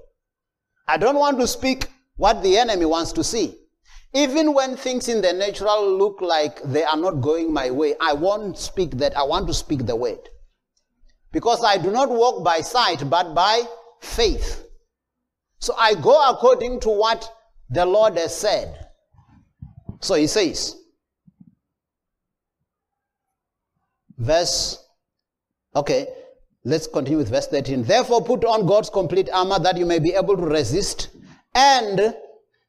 I 0.87 0.97
don't 0.97 1.17
want 1.17 1.39
to 1.39 1.47
speak 1.47 1.87
what 2.15 2.43
the 2.43 2.57
enemy 2.57 2.85
wants 2.85 3.11
to 3.13 3.23
see. 3.23 3.55
Even 4.13 4.53
when 4.53 4.77
things 4.77 5.09
in 5.09 5.21
the 5.21 5.33
natural 5.33 5.97
look 5.97 6.21
like 6.21 6.61
they 6.63 6.83
are 6.83 6.97
not 6.97 7.21
going 7.21 7.51
my 7.51 7.69
way, 7.69 7.95
I 7.99 8.13
won't 8.13 8.57
speak 8.57 8.91
that. 8.97 9.17
I 9.17 9.23
want 9.23 9.47
to 9.47 9.53
speak 9.53 9.85
the 9.85 9.95
word. 9.95 10.19
Because 11.31 11.63
I 11.63 11.77
do 11.77 11.91
not 11.91 12.09
walk 12.09 12.43
by 12.43 12.61
sight, 12.61 13.09
but 13.09 13.33
by 13.33 13.63
faith. 14.01 14.65
So 15.59 15.75
I 15.77 15.95
go 15.95 16.29
according 16.29 16.79
to 16.81 16.89
what 16.89 17.29
the 17.69 17.85
Lord 17.85 18.17
has 18.17 18.35
said. 18.35 18.87
So 19.99 20.13
he 20.13 20.27
says, 20.27 20.75
verse, 24.17 24.83
okay, 25.75 26.07
let's 26.63 26.87
continue 26.87 27.17
with 27.17 27.29
verse 27.29 27.47
13. 27.47 27.83
Therefore, 27.83 28.23
put 28.23 28.45
on 28.45 28.65
God's 28.65 28.89
complete 28.89 29.29
armor 29.31 29.59
that 29.59 29.77
you 29.77 29.85
may 29.85 29.99
be 29.99 30.13
able 30.13 30.37
to 30.37 30.43
resist 30.43 31.09
and 31.55 32.15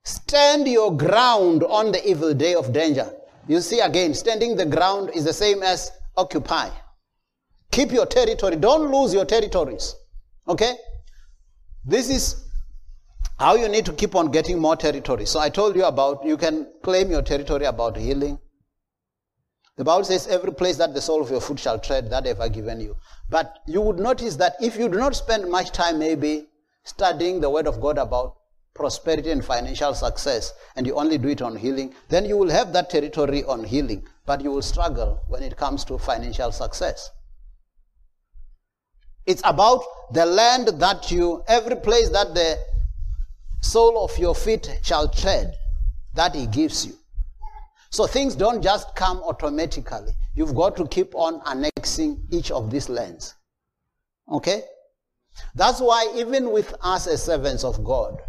stand 0.04 0.66
your 0.66 0.96
ground 0.96 1.62
on 1.64 1.92
the 1.92 2.08
evil 2.08 2.34
day 2.34 2.54
of 2.54 2.72
danger. 2.72 3.10
You 3.46 3.60
see, 3.60 3.80
again, 3.80 4.14
standing 4.14 4.56
the 4.56 4.66
ground 4.66 5.10
is 5.14 5.24
the 5.24 5.32
same 5.32 5.62
as 5.62 5.90
occupy. 6.16 6.70
Keep 7.70 7.92
your 7.92 8.06
territory. 8.06 8.56
Don't 8.56 8.90
lose 8.90 9.12
your 9.12 9.24
territories. 9.24 9.94
Okay? 10.46 10.74
This 11.84 12.10
is 12.10 12.44
how 13.38 13.54
you 13.54 13.68
need 13.68 13.86
to 13.86 13.92
keep 13.92 14.14
on 14.14 14.30
getting 14.30 14.58
more 14.58 14.76
territory. 14.76 15.26
So 15.26 15.38
I 15.38 15.48
told 15.48 15.76
you 15.76 15.84
about 15.84 16.24
you 16.24 16.36
can 16.36 16.66
claim 16.82 17.10
your 17.10 17.22
territory 17.22 17.64
about 17.64 17.96
healing. 17.96 18.38
The 19.78 19.84
Bible 19.84 20.02
says, 20.02 20.26
every 20.26 20.52
place 20.52 20.76
that 20.78 20.92
the 20.92 21.00
sole 21.00 21.22
of 21.22 21.30
your 21.30 21.40
foot 21.40 21.60
shall 21.60 21.78
tread, 21.78 22.10
that 22.10 22.26
have 22.26 22.52
given 22.52 22.80
you. 22.80 22.96
But 23.30 23.60
you 23.64 23.80
would 23.80 24.00
notice 24.00 24.34
that 24.34 24.56
if 24.60 24.76
you 24.76 24.88
do 24.88 24.98
not 24.98 25.14
spend 25.14 25.48
much 25.48 25.70
time 25.70 26.00
maybe 26.00 26.48
studying 26.82 27.40
the 27.40 27.48
word 27.48 27.68
of 27.68 27.80
God 27.80 27.96
about 27.96 28.38
prosperity 28.74 29.30
and 29.30 29.44
financial 29.44 29.94
success, 29.94 30.52
and 30.74 30.84
you 30.84 30.96
only 30.96 31.16
do 31.16 31.28
it 31.28 31.42
on 31.42 31.54
healing, 31.54 31.94
then 32.08 32.24
you 32.24 32.36
will 32.36 32.50
have 32.50 32.72
that 32.72 32.90
territory 32.90 33.44
on 33.44 33.62
healing, 33.62 34.04
but 34.26 34.40
you 34.40 34.50
will 34.50 34.62
struggle 34.62 35.20
when 35.28 35.44
it 35.44 35.56
comes 35.56 35.84
to 35.84 35.96
financial 35.96 36.50
success. 36.50 37.10
It's 39.26 39.42
about 39.44 39.84
the 40.12 40.26
land 40.26 40.68
that 40.80 41.12
you, 41.12 41.44
every 41.46 41.76
place 41.76 42.08
that 42.08 42.34
the 42.34 42.58
sole 43.60 44.02
of 44.02 44.18
your 44.18 44.34
feet 44.34 44.80
shall 44.82 45.08
tread, 45.08 45.54
that 46.14 46.34
he 46.34 46.48
gives 46.48 46.84
you. 46.84 46.94
So 47.90 48.06
things 48.06 48.34
don't 48.34 48.62
just 48.62 48.94
come 48.94 49.18
automatically. 49.18 50.12
You've 50.34 50.54
got 50.54 50.76
to 50.76 50.86
keep 50.86 51.14
on 51.14 51.40
annexing 51.46 52.26
each 52.30 52.50
of 52.50 52.70
these 52.70 52.88
lands. 52.88 53.34
Okay? 54.30 54.62
That's 55.54 55.80
why 55.80 56.12
even 56.16 56.50
with 56.50 56.74
us 56.82 57.06
as 57.06 57.22
servants 57.22 57.64
of 57.64 57.82
God, 57.84 58.20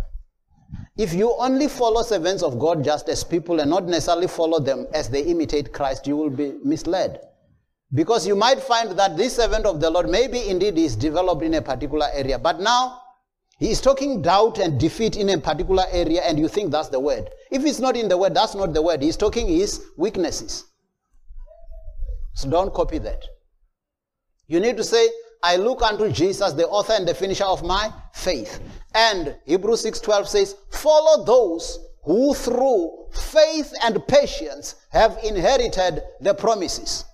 if 0.98 1.14
you 1.14 1.34
only 1.38 1.68
follow 1.68 2.04
servants 2.04 2.44
of 2.44 2.60
God 2.60 2.84
just 2.84 3.10
as 3.10 3.24
people 3.24 3.60
and 3.60 3.70
not 3.70 3.86
necessarily 3.86 4.28
follow 4.28 4.60
them 4.60 4.86
as 4.94 5.10
they 5.10 5.24
imitate 5.24 5.74
Christ, 5.74 6.08
you 6.08 6.16
will 6.16 6.30
be 6.30 6.54
misled. 6.64 7.22
Because 7.94 8.28
you 8.28 8.36
might 8.36 8.60
find 8.60 8.92
that 9.00 9.18
this 9.18 9.36
servant 9.36 9.66
of 9.66 9.82
the 9.82 9.90
Lord 9.90 10.10
maybe 10.10 10.48
indeed 10.48 10.78
is 10.78 10.96
developed 10.96 11.42
in 11.42 11.56
a 11.56 11.62
particular 11.62 12.08
area, 12.14 12.38
but 12.38 12.60
now 12.60 13.02
he 13.58 13.72
is 13.72 13.82
talking 13.82 14.22
doubt 14.22 14.60
and 14.60 14.80
defeat 14.80 15.18
in 15.18 15.30
a 15.30 15.38
particular 15.38 15.84
area, 15.92 16.22
and 16.22 16.38
you 16.38 16.48
think 16.48 16.72
that's 16.72 16.90
the 16.90 17.00
word. 17.00 17.30
If 17.52 17.66
it's 17.66 17.80
not 17.80 17.98
in 17.98 18.08
the 18.08 18.18
word, 18.18 18.34
that's 18.34 18.56
not 18.56 18.74
the 18.74 18.82
word. 18.82 19.02
He's 19.02 19.18
talking 19.18 19.48
his 19.48 19.86
weaknesses. 19.98 20.66
So 22.36 22.50
don't 22.50 22.74
copy 22.74 23.00
that. 23.00 23.24
You 24.48 24.60
need 24.60 24.78
to 24.78 24.84
say, 24.84 25.08
I 25.42 25.56
look 25.56 25.82
unto 25.82 26.12
Jesus, 26.12 26.54
the 26.54 26.68
author 26.68 26.94
and 26.94 27.08
the 27.08 27.14
finisher 27.14 27.46
of 27.46 27.64
my 27.64 27.92
faith. 28.14 28.60
And 28.94 29.36
Hebrews 29.46 29.86
6:12 29.86 30.28
says, 30.28 30.56
Follow 30.72 31.24
those 31.26 31.80
who 32.04 32.34
through 32.34 33.08
faith 33.12 33.74
and 33.84 34.06
patience 34.08 34.76
have 34.90 35.18
inherited 35.24 36.02
the 36.22 36.34
promises. 36.34 37.06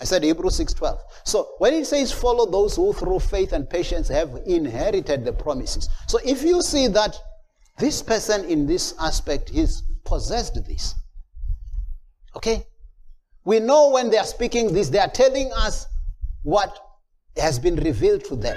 I 0.00 0.04
said 0.04 0.22
Hebrews 0.22 0.58
6:12. 0.58 0.98
So 1.24 1.54
when 1.58 1.72
it 1.72 1.86
says 1.86 2.12
follow 2.12 2.50
those 2.50 2.76
who 2.76 2.92
through 2.92 3.20
faith 3.20 3.52
and 3.52 3.68
patience 3.68 4.08
have 4.08 4.40
inherited 4.46 5.24
the 5.24 5.32
promises. 5.32 5.88
So 6.08 6.18
if 6.24 6.42
you 6.42 6.62
see 6.62 6.88
that 6.88 7.16
this 7.78 8.02
person 8.02 8.44
in 8.44 8.66
this 8.66 8.94
aspect 9.00 9.50
is 9.50 9.82
possessed 10.04 10.64
this. 10.66 10.94
Okay? 12.36 12.66
We 13.44 13.60
know 13.60 13.90
when 13.90 14.10
they 14.10 14.18
are 14.18 14.24
speaking 14.24 14.72
this 14.72 14.88
they 14.88 14.98
are 14.98 15.10
telling 15.10 15.52
us 15.52 15.86
what 16.42 16.78
has 17.36 17.58
been 17.58 17.76
revealed 17.76 18.24
to 18.26 18.36
them. 18.36 18.56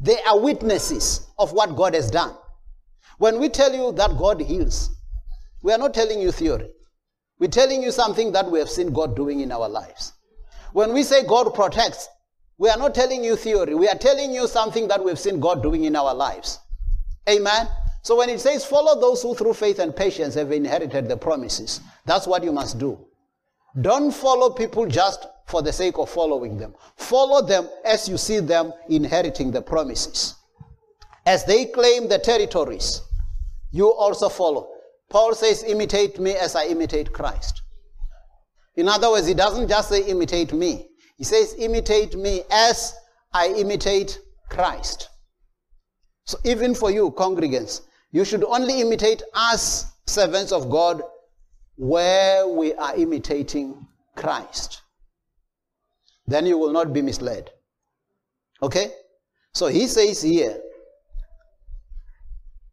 They 0.00 0.20
are 0.22 0.38
witnesses 0.38 1.26
of 1.38 1.52
what 1.52 1.76
God 1.76 1.94
has 1.94 2.10
done. 2.10 2.34
When 3.18 3.40
we 3.40 3.48
tell 3.48 3.72
you 3.72 3.92
that 3.92 4.18
God 4.18 4.40
heals, 4.40 4.90
we 5.62 5.72
are 5.72 5.78
not 5.78 5.94
telling 5.94 6.20
you 6.20 6.30
theory. 6.30 6.68
We're 7.38 7.48
telling 7.48 7.82
you 7.82 7.90
something 7.90 8.32
that 8.32 8.50
we 8.50 8.58
have 8.58 8.70
seen 8.70 8.92
God 8.92 9.16
doing 9.16 9.40
in 9.40 9.50
our 9.50 9.68
lives. 9.68 10.12
When 10.72 10.92
we 10.92 11.02
say 11.02 11.26
God 11.26 11.54
protects, 11.54 12.08
we 12.58 12.68
are 12.68 12.76
not 12.76 12.94
telling 12.94 13.24
you 13.24 13.36
theory. 13.36 13.74
We 13.74 13.88
are 13.88 13.98
telling 13.98 14.32
you 14.32 14.46
something 14.46 14.88
that 14.88 15.04
we've 15.04 15.18
seen 15.18 15.40
God 15.40 15.62
doing 15.62 15.84
in 15.84 15.96
our 15.96 16.14
lives. 16.14 16.58
Amen. 17.28 17.68
So 18.04 18.16
when 18.16 18.28
it 18.28 18.38
says 18.38 18.66
follow 18.66 19.00
those 19.00 19.22
who 19.22 19.34
through 19.34 19.54
faith 19.54 19.78
and 19.78 19.96
patience 19.96 20.34
have 20.34 20.52
inherited 20.52 21.08
the 21.08 21.16
promises, 21.16 21.80
that's 22.04 22.26
what 22.26 22.44
you 22.44 22.52
must 22.52 22.78
do. 22.78 22.98
Don't 23.80 24.12
follow 24.12 24.50
people 24.50 24.86
just 24.86 25.26
for 25.46 25.62
the 25.62 25.72
sake 25.72 25.98
of 25.98 26.10
following 26.10 26.58
them. 26.58 26.74
Follow 26.96 27.40
them 27.44 27.66
as 27.82 28.06
you 28.06 28.18
see 28.18 28.40
them 28.40 28.72
inheriting 28.90 29.50
the 29.50 29.62
promises. 29.62 30.34
As 31.24 31.46
they 31.46 31.64
claim 31.64 32.06
the 32.06 32.18
territories, 32.18 33.00
you 33.72 33.90
also 33.90 34.28
follow. 34.28 34.68
Paul 35.08 35.34
says, 35.34 35.64
imitate 35.64 36.18
me 36.20 36.32
as 36.32 36.54
I 36.54 36.66
imitate 36.66 37.10
Christ. 37.10 37.62
In 38.76 38.86
other 38.86 39.10
words, 39.10 39.26
he 39.26 39.34
doesn't 39.34 39.68
just 39.68 39.88
say 39.88 40.02
imitate 40.04 40.52
me. 40.52 40.88
He 41.16 41.24
says 41.24 41.54
imitate 41.58 42.16
me 42.16 42.42
as 42.50 42.94
I 43.32 43.48
imitate 43.48 44.18
Christ. 44.50 45.08
So 46.26 46.38
even 46.44 46.74
for 46.74 46.90
you, 46.90 47.10
congregants, 47.10 47.80
you 48.14 48.24
should 48.24 48.44
only 48.44 48.80
imitate 48.80 49.24
us, 49.34 49.86
servants 50.06 50.52
of 50.52 50.70
God, 50.70 51.02
where 51.74 52.46
we 52.46 52.72
are 52.74 52.94
imitating 52.94 53.88
Christ. 54.14 54.82
Then 56.24 56.46
you 56.46 56.56
will 56.56 56.70
not 56.72 56.92
be 56.92 57.02
misled. 57.02 57.50
Okay? 58.62 58.92
So 59.52 59.66
he 59.66 59.88
says 59.88 60.22
here, 60.22 60.60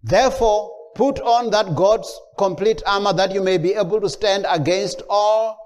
therefore, 0.03 0.71
put 0.93 1.19
on 1.19 1.49
that 1.49 1.75
God's 1.75 2.15
complete 2.37 2.83
armor 2.85 3.13
that 3.13 3.31
you 3.33 3.41
may 3.41 3.57
be 3.57 3.73
able 3.73 3.99
to 3.99 4.09
stand 4.09 4.45
against 4.47 5.01
all 5.09 5.57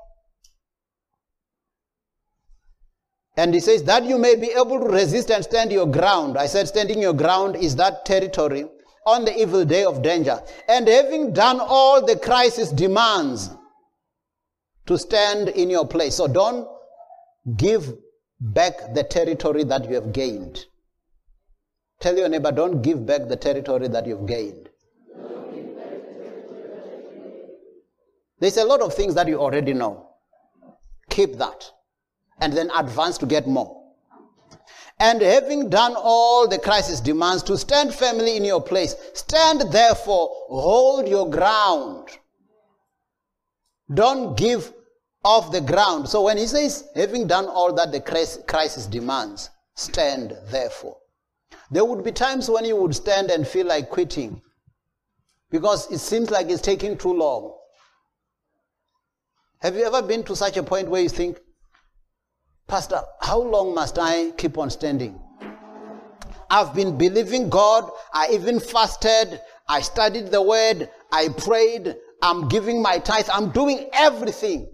And 3.38 3.54
he 3.54 3.60
says 3.60 3.84
that 3.84 4.06
you 4.06 4.18
may 4.18 4.38
be 4.38 4.52
able 4.52 4.80
to 4.80 4.86
resist 4.86 5.30
and 5.30 5.44
stand 5.44 5.70
your 5.70 5.86
ground. 5.86 6.38
I 6.38 6.46
said 6.46 6.70
standing 6.70 7.02
your 7.02 7.12
ground 7.12 7.58
is 7.58 7.76
that 7.76 8.06
territory 8.06 8.66
on 9.06 9.26
the 9.26 9.40
evil 9.40 9.66
day 9.66 9.84
of 9.86 10.02
danger. 10.02 10.42
And 10.68 10.88
having 10.88 11.34
done 11.34 11.60
all 11.60 12.06
the 12.06 12.18
crisis 12.18 12.72
demands 12.72 13.52
to 14.88 14.98
stand 14.98 15.50
in 15.50 15.70
your 15.70 15.88
place. 15.88 16.16
So 16.16 16.28
don't 16.28 16.68
give 17.56 17.94
back 18.40 18.94
the 18.94 19.04
territory 19.04 19.64
that 19.64 19.88
you 19.88 19.96
have 19.96 20.12
gained. 20.12 20.66
Tell 22.00 22.18
your 22.18 22.30
neighbor, 22.30 22.52
don't 22.52 22.82
give 22.82 23.06
back 23.06 23.28
the 23.28 23.36
territory 23.36 23.88
that 23.88 24.06
you've 24.06 24.26
gained. 24.26 24.70
There's 28.40 28.58
a 28.58 28.66
lot 28.66 28.82
of 28.82 28.94
things 28.94 29.16
that 29.16 29.28
you 29.28 29.40
already 29.40 29.74
know. 29.74 30.10
Keep 31.10 31.38
that 31.38 31.72
and 32.40 32.52
then 32.52 32.70
advance 32.76 33.18
to 33.20 33.26
get 33.26 33.48
more. 33.48 33.85
And 35.00 35.22
having 35.22 35.70
done 35.70 35.94
all 35.98 36.48
the 36.48 36.58
crisis 36.58 37.02
demands 37.02 37.44
to 37.44 37.58
stand 37.58 37.94
firmly 37.94 38.38
in 38.38 38.46
your 38.46 38.62
place, 38.62 38.96
stand 39.14 39.62
therefore, 39.72 40.30
hold 40.48 41.08
your 41.08 41.30
ground. 41.30 42.08
Don't 43.94 44.38
give 44.38 44.72
off 45.24 45.52
the 45.52 45.62
ground. 45.62 46.08
So 46.08 46.22
when 46.22 46.38
he 46.38 46.48
says, 46.48 46.88
having 46.96 47.28
done 47.28 47.46
all 47.46 47.74
that 47.74 47.92
the 47.92 48.00
crisis 48.00 48.86
demands, 48.86 49.50
stand 49.76 50.38
therefore. 50.50 50.98
There 51.72 51.84
would 51.84 52.04
be 52.04 52.12
times 52.12 52.50
when 52.50 52.64
you 52.64 52.76
would 52.78 52.96
stand 52.96 53.32
and 53.32 53.46
feel 53.46 53.66
like 53.66 53.90
quitting 53.90 54.42
because 55.50 55.92
it 55.92 56.00
seems 56.00 56.30
like 56.30 56.50
it's 56.50 56.62
taking 56.62 56.98
too 56.98 57.14
long. 57.14 57.54
Have 59.60 59.76
you 59.76 59.86
ever 59.86 60.02
been 60.02 60.24
to 60.24 60.36
such 60.36 60.58
a 60.58 60.64
point 60.64 60.90
where 60.90 61.02
you 61.02 61.10
think, 61.10 61.40
Pastor, 62.76 63.04
how 63.22 63.40
long 63.40 63.74
must 63.74 63.98
I 63.98 64.32
keep 64.32 64.58
on 64.58 64.70
standing? 64.70 65.18
I've 66.50 66.76
been 66.76 66.98
believing 66.98 67.50
God. 67.50 67.90
I 68.14 68.28
even 68.34 68.60
fasted. 68.60 69.40
I 69.66 69.80
studied 69.80 70.28
the 70.28 70.42
word. 70.42 70.90
I 71.10 71.30
prayed. 71.30 71.96
I'm 72.22 72.50
giving 72.50 72.82
my 72.82 73.00
tithe. 73.00 73.30
I'm 73.32 73.52
doing 73.52 73.90
everything. 73.94 74.70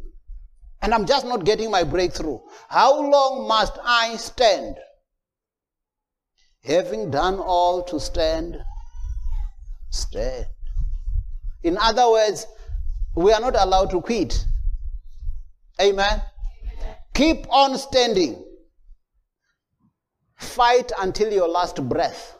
And 0.82 0.96
I'm 0.96 1.06
just 1.06 1.28
not 1.28 1.46
getting 1.46 1.70
my 1.70 1.84
breakthrough. 1.84 2.40
How 2.70 3.00
long 3.08 3.48
must 3.48 3.78
I 3.84 4.16
stand? 4.16 4.78
Having 6.64 7.12
done 7.12 7.38
all 7.38 7.84
to 7.84 8.00
stand, 8.00 8.58
stand. 9.92 10.48
In 11.62 11.78
other 11.78 12.10
words, 12.10 12.48
we 13.16 13.32
are 13.32 13.40
not 13.42 13.56
allowed 13.56 13.92
to 13.92 14.02
quit. 14.02 14.44
Amen. 15.80 16.24
Keep 17.14 17.48
on 17.50 17.78
standing. 17.78 18.44
Fight 20.36 20.92
until 21.00 21.32
your 21.32 21.48
last 21.48 21.88
breath. 21.88 22.38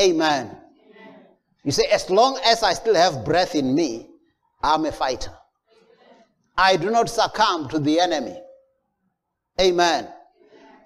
Amen. 0.00 0.56
You 1.64 1.72
say, 1.72 1.84
as 1.92 2.08
long 2.08 2.38
as 2.44 2.62
I 2.62 2.72
still 2.72 2.94
have 2.94 3.24
breath 3.24 3.54
in 3.54 3.74
me, 3.74 4.08
I'm 4.62 4.86
a 4.86 4.92
fighter. 4.92 5.32
I 6.56 6.76
do 6.76 6.90
not 6.90 7.08
succumb 7.08 7.68
to 7.68 7.78
the 7.78 8.00
enemy. 8.00 8.36
Amen. 9.60 10.08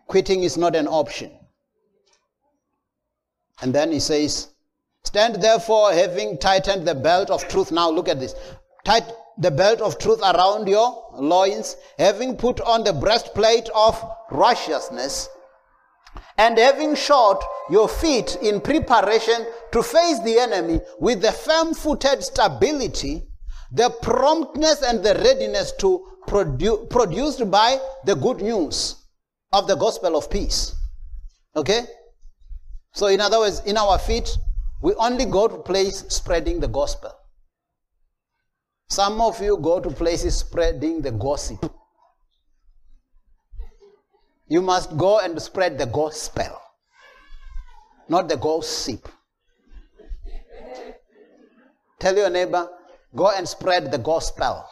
Quitting 0.07 0.43
is 0.43 0.57
not 0.57 0.75
an 0.77 0.87
option. 0.87 1.31
And 3.61 3.75
then 3.75 3.93
he 3.93 4.01
says, 4.01 4.49
Stand 5.05 5.37
therefore, 5.37 5.93
having 5.93 6.39
tightened 6.39 6.87
the 6.87 6.95
belt 6.95 7.31
of 7.31 7.47
truth. 7.49 7.73
Now 7.73 7.91
look 7.91 8.09
at 8.09 8.21
this. 8.21 8.35
Tight 8.85 9.05
the 9.39 9.51
belt 9.51 9.81
of 9.81 9.99
truth 9.99 10.21
around 10.21 10.69
your 10.69 11.05
loins, 11.15 11.77
having 11.99 12.37
put 12.37 12.61
on 12.61 12.85
the 12.85 12.93
breastplate 12.93 13.69
of 13.75 14.03
righteousness, 14.31 15.29
and 16.39 16.59
having 16.59 16.95
shod 16.95 17.43
your 17.71 17.89
feet 17.89 18.37
in 18.43 18.61
preparation 18.61 19.47
to 19.71 19.83
face 19.83 20.19
the 20.21 20.39
enemy 20.39 20.81
with 20.99 21.23
the 21.23 21.33
firm 21.33 21.75
footed 21.75 22.23
stability, 22.23 23.23
the 23.73 23.91
promptness 24.03 24.83
and 24.83 25.03
the 25.03 25.15
readiness 25.15 25.73
to 25.73 26.05
produ- 26.29 26.89
produced 26.91 27.51
by 27.51 27.79
the 28.05 28.15
good 28.15 28.41
news 28.41 28.97
of 29.53 29.67
the 29.67 29.77
gospel 29.77 30.17
of 30.17 30.31
peace. 30.31 30.75
Okay? 31.57 31.83
So, 32.93 33.07
in 33.07 33.21
other 33.21 33.39
words, 33.39 33.61
in 33.61 33.77
our 33.77 33.99
feet, 33.99 34.29
we 34.83 34.95
only 34.95 35.25
go 35.25 35.49
to 35.49 35.59
place 35.59 36.05
spreading 36.09 36.61
the 36.61 36.69
gospel. 36.69 37.13
Some 38.93 39.23
of 39.23 39.41
you 39.41 39.57
go 39.57 39.81
to 39.81 39.89
places 39.89 40.37
spreading 40.37 41.01
the 41.01 41.13
gossip. 41.13 41.65
You 44.47 44.61
must 44.61 44.99
go 44.99 45.19
and 45.19 45.41
spread 45.41 45.79
the 45.79 45.87
gospel, 45.87 46.61
not 48.07 48.29
the 48.29 48.37
gossip. 48.37 49.09
Tell 52.01 52.15
your 52.15 52.29
neighbor, 52.29 52.69
go 53.17 53.31
and 53.31 53.49
spread 53.49 53.91
the 53.91 53.97
gospel, 53.97 54.63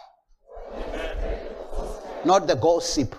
not 2.26 2.46
the 2.46 2.56
gossip. 2.56 3.16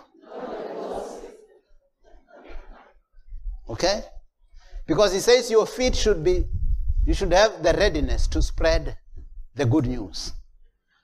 Okay? 3.68 4.04
Because 4.86 5.14
he 5.14 5.20
says 5.20 5.50
your 5.50 5.66
feet 5.66 5.96
should 5.96 6.24
be, 6.24 6.44
you 7.08 7.16
should 7.16 7.34
have 7.34 7.64
the 7.64 7.74
readiness 7.74 8.28
to 8.28 8.40
spread 8.44 8.98
the 9.56 9.66
good 9.66 9.88
news. 9.88 10.34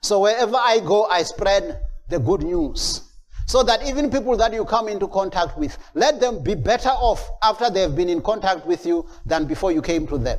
So 0.01 0.21
wherever 0.21 0.55
I 0.55 0.79
go, 0.79 1.05
I 1.05 1.23
spread 1.23 1.81
the 2.09 2.19
good 2.19 2.43
news. 2.43 3.03
So 3.47 3.63
that 3.63 3.87
even 3.87 4.11
people 4.11 4.35
that 4.37 4.53
you 4.53 4.65
come 4.65 4.89
into 4.89 5.07
contact 5.07 5.57
with, 5.57 5.77
let 5.93 6.19
them 6.19 6.43
be 6.43 6.53
better 6.53 6.89
off 6.89 7.29
after 7.41 7.69
they've 7.69 7.95
been 7.95 8.09
in 8.09 8.21
contact 8.21 8.65
with 8.65 8.85
you 8.85 9.07
than 9.25 9.45
before 9.45 9.71
you 9.71 9.81
came 9.81 10.05
to 10.07 10.17
them. 10.17 10.37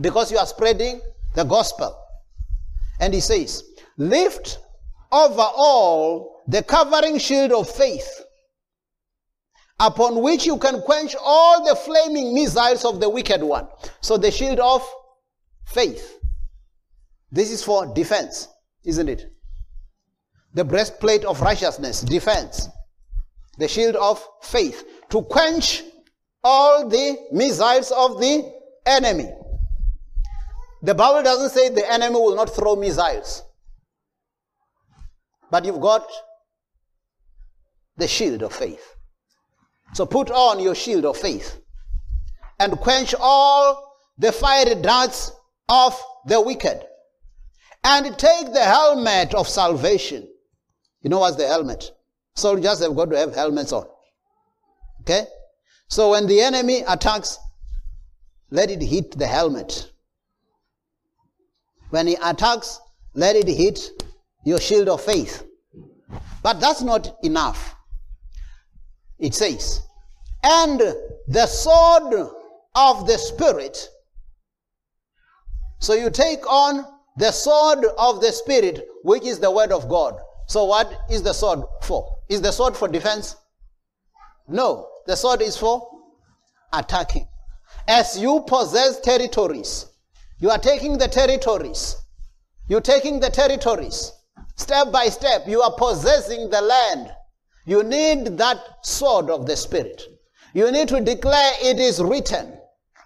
Because 0.00 0.32
you 0.32 0.38
are 0.38 0.46
spreading 0.46 1.00
the 1.34 1.44
gospel. 1.44 1.96
And 3.00 3.14
he 3.14 3.20
says, 3.20 3.62
lift 3.96 4.58
over 5.12 5.46
all 5.56 6.42
the 6.48 6.62
covering 6.62 7.18
shield 7.18 7.52
of 7.52 7.70
faith, 7.70 8.22
upon 9.78 10.22
which 10.22 10.44
you 10.44 10.58
can 10.58 10.80
quench 10.82 11.14
all 11.20 11.64
the 11.64 11.76
flaming 11.76 12.34
missiles 12.34 12.84
of 12.84 13.00
the 13.00 13.08
wicked 13.08 13.42
one. 13.42 13.68
So 14.00 14.16
the 14.16 14.30
shield 14.30 14.58
of 14.58 14.82
faith. 15.66 16.18
This 17.30 17.50
is 17.50 17.62
for 17.62 17.92
defense, 17.92 18.48
isn't 18.84 19.08
it? 19.08 19.26
The 20.54 20.64
breastplate 20.64 21.24
of 21.24 21.40
righteousness, 21.40 22.00
defense. 22.00 22.68
The 23.58 23.68
shield 23.68 23.96
of 23.96 24.26
faith, 24.42 24.84
to 25.10 25.22
quench 25.22 25.82
all 26.44 26.88
the 26.88 27.16
missiles 27.32 27.90
of 27.90 28.20
the 28.20 28.52
enemy. 28.84 29.28
The 30.82 30.94
Bible 30.94 31.22
doesn't 31.22 31.50
say 31.50 31.68
the 31.70 31.90
enemy 31.90 32.14
will 32.14 32.36
not 32.36 32.54
throw 32.54 32.76
missiles. 32.76 33.42
But 35.50 35.64
you've 35.64 35.80
got 35.80 36.06
the 37.96 38.06
shield 38.06 38.42
of 38.42 38.52
faith. 38.52 38.94
So 39.94 40.06
put 40.06 40.30
on 40.30 40.60
your 40.60 40.74
shield 40.74 41.04
of 41.04 41.16
faith 41.16 41.58
and 42.58 42.78
quench 42.78 43.14
all 43.18 43.96
the 44.18 44.32
fiery 44.32 44.74
darts 44.74 45.32
of 45.68 46.00
the 46.26 46.40
wicked. 46.40 46.82
And 47.88 48.18
take 48.18 48.52
the 48.52 48.64
helmet 48.64 49.32
of 49.32 49.48
salvation. 49.48 50.28
You 51.02 51.10
know 51.10 51.20
what's 51.20 51.36
the 51.36 51.46
helmet? 51.46 51.92
Soldiers 52.34 52.80
have 52.80 52.96
got 52.96 53.10
to 53.10 53.16
have 53.16 53.32
helmets 53.32 53.72
on. 53.72 53.86
Okay? 55.02 55.24
So 55.86 56.10
when 56.10 56.26
the 56.26 56.40
enemy 56.40 56.82
attacks, 56.88 57.38
let 58.50 58.72
it 58.72 58.82
hit 58.82 59.16
the 59.16 59.26
helmet. 59.28 59.92
When 61.90 62.08
he 62.08 62.16
attacks, 62.20 62.80
let 63.14 63.36
it 63.36 63.46
hit 63.46 63.78
your 64.44 64.58
shield 64.60 64.88
of 64.88 65.00
faith. 65.00 65.44
But 66.42 66.58
that's 66.58 66.82
not 66.82 67.16
enough. 67.22 67.76
It 69.20 69.32
says, 69.32 69.80
and 70.42 70.80
the 71.28 71.46
sword 71.46 72.30
of 72.74 73.06
the 73.06 73.16
Spirit. 73.16 73.88
So 75.78 75.94
you 75.94 76.10
take 76.10 76.44
on 76.50 76.84
the 77.16 77.32
sword 77.32 77.84
of 77.98 78.20
the 78.20 78.32
Spirit, 78.32 78.86
which 79.02 79.24
is 79.24 79.38
the 79.38 79.50
word 79.50 79.72
of 79.72 79.88
God. 79.88 80.18
So 80.46 80.64
what 80.64 80.92
is 81.10 81.22
the 81.22 81.32
sword 81.32 81.60
for? 81.82 82.06
Is 82.28 82.40
the 82.40 82.52
sword 82.52 82.76
for 82.76 82.88
defense? 82.88 83.36
No. 84.48 84.88
The 85.06 85.16
sword 85.16 85.42
is 85.42 85.56
for 85.56 85.88
attacking. 86.72 87.26
As 87.88 88.18
you 88.18 88.44
possess 88.46 89.00
territories, 89.00 89.86
you 90.38 90.50
are 90.50 90.58
taking 90.58 90.98
the 90.98 91.08
territories. 91.08 91.96
You're 92.68 92.80
taking 92.80 93.20
the 93.20 93.30
territories. 93.30 94.12
Step 94.56 94.90
by 94.90 95.06
step, 95.08 95.46
you 95.46 95.62
are 95.62 95.72
possessing 95.72 96.50
the 96.50 96.60
land. 96.60 97.10
You 97.64 97.82
need 97.82 98.38
that 98.38 98.58
sword 98.82 99.30
of 99.30 99.46
the 99.46 99.56
Spirit. 99.56 100.02
You 100.54 100.70
need 100.72 100.88
to 100.88 101.00
declare 101.00 101.52
it 101.62 101.78
is 101.78 102.02
written. 102.02 102.58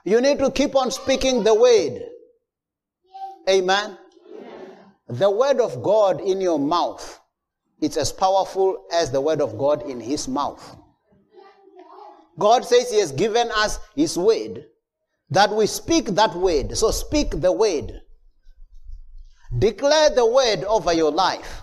You 0.05 0.21
need 0.21 0.39
to 0.39 0.51
keep 0.51 0.75
on 0.77 0.91
speaking 0.91 1.45
the 1.45 1.55
word. 1.55 2.03
Amen. 3.49 3.99
The 5.11 5.31
word 5.31 5.61
of 5.61 5.83
God 5.83 6.21
in 6.21 6.41
your 6.41 6.59
mouth, 6.59 7.21
it's 7.81 7.97
as 7.97 8.13
powerful 8.13 8.87
as 8.93 9.11
the 9.11 9.21
word 9.21 9.41
of 9.41 9.59
God 9.59 9.83
in 9.89 9.99
his 9.99 10.29
mouth. 10.29 10.77
God 12.39 12.65
says 12.65 12.91
he 12.91 13.01
has 13.01 13.13
given 13.13 13.51
us 13.51 13.79
his 13.97 14.17
word 14.17 14.67
that 15.31 15.51
we 15.51 15.67
speak 15.67 16.07
that 16.07 16.35
word. 16.35 16.77
So 16.77 16.91
speak 16.91 17.41
the 17.41 17.53
word. 17.53 18.01
Declare 19.59 20.11
the 20.11 20.27
word 20.27 20.65
over 20.65 20.93
your 20.93 21.11
life. 21.11 21.63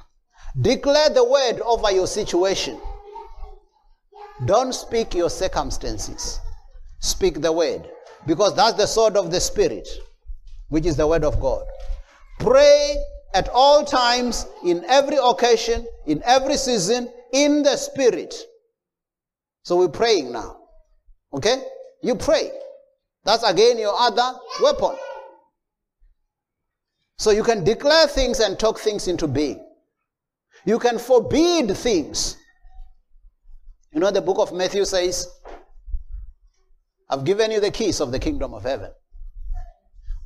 Declare 0.60 1.12
the 1.12 1.24
word 1.24 1.62
over 1.62 1.92
your 1.92 2.08
situation. 2.08 2.80
Don't 4.46 4.74
speak 4.74 5.14
your 5.14 5.30
circumstances. 5.30 6.40
Speak 7.00 7.42
the 7.42 7.52
word. 7.52 7.90
Because 8.26 8.56
that's 8.56 8.78
the 8.78 8.88
sword 8.88 9.16
of 9.16 9.32
the 9.32 9.40
Spirit, 9.40 9.88
which 10.68 10.86
is 10.86 10.98
the 10.98 11.08
word 11.08 11.24
of 11.24 11.40
God. 11.40 11.66
Pray 12.40 12.96
at 13.34 13.50
all 13.50 13.84
times, 13.84 14.46
in 14.64 14.84
every 14.86 15.18
occasion, 15.22 15.86
in 16.06 16.22
every 16.26 16.58
season, 16.58 17.12
in 17.34 17.64
the 17.64 17.76
Spirit. 17.78 18.34
So 19.64 19.78
we're 19.78 19.90
praying 19.90 20.32
now. 20.32 20.58
Okay? 21.34 21.62
You 22.02 22.16
pray. 22.16 22.52
That's 23.26 23.44
again 23.44 23.78
your 23.78 23.94
other 23.98 24.40
weapon. 24.62 24.96
So 27.18 27.32
you 27.32 27.44
can 27.44 27.64
declare 27.64 28.08
things 28.08 28.40
and 28.40 28.58
talk 28.58 28.80
things 28.80 29.08
into 29.08 29.28
being. 29.28 29.64
You 30.66 30.80
can 30.80 31.00
forbid 31.00 31.76
things. 31.76 32.38
You 33.92 34.00
know, 34.00 34.12
the 34.12 34.22
book 34.22 34.38
of 34.40 34.54
Matthew 34.54 34.86
says, 34.86 35.28
I've 37.10 37.24
given 37.24 37.52
you 37.52 37.60
the 37.60 37.72
keys 37.72 38.00
of 38.00 38.12
the 38.12 38.20
kingdom 38.20 38.54
of 38.54 38.64
heaven. 38.64 38.92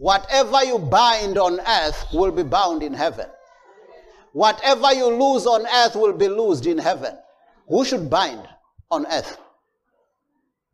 Whatever 0.02 0.64
you 0.64 0.80
bind 0.80 1.38
on 1.38 1.60
earth 1.60 2.08
will 2.12 2.32
be 2.32 2.42
bound 2.42 2.82
in 2.82 2.92
heaven. 2.92 3.28
Whatever 4.34 4.92
you 4.96 5.06
lose 5.06 5.46
on 5.46 5.68
earth 5.68 5.96
will 5.96 6.14
be 6.14 6.28
loosed 6.28 6.66
in 6.66 6.80
heaven. 6.80 7.16
Who 7.68 7.86
should 7.86 8.10
bind 8.10 8.42
on 8.90 9.06
earth? 9.06 9.38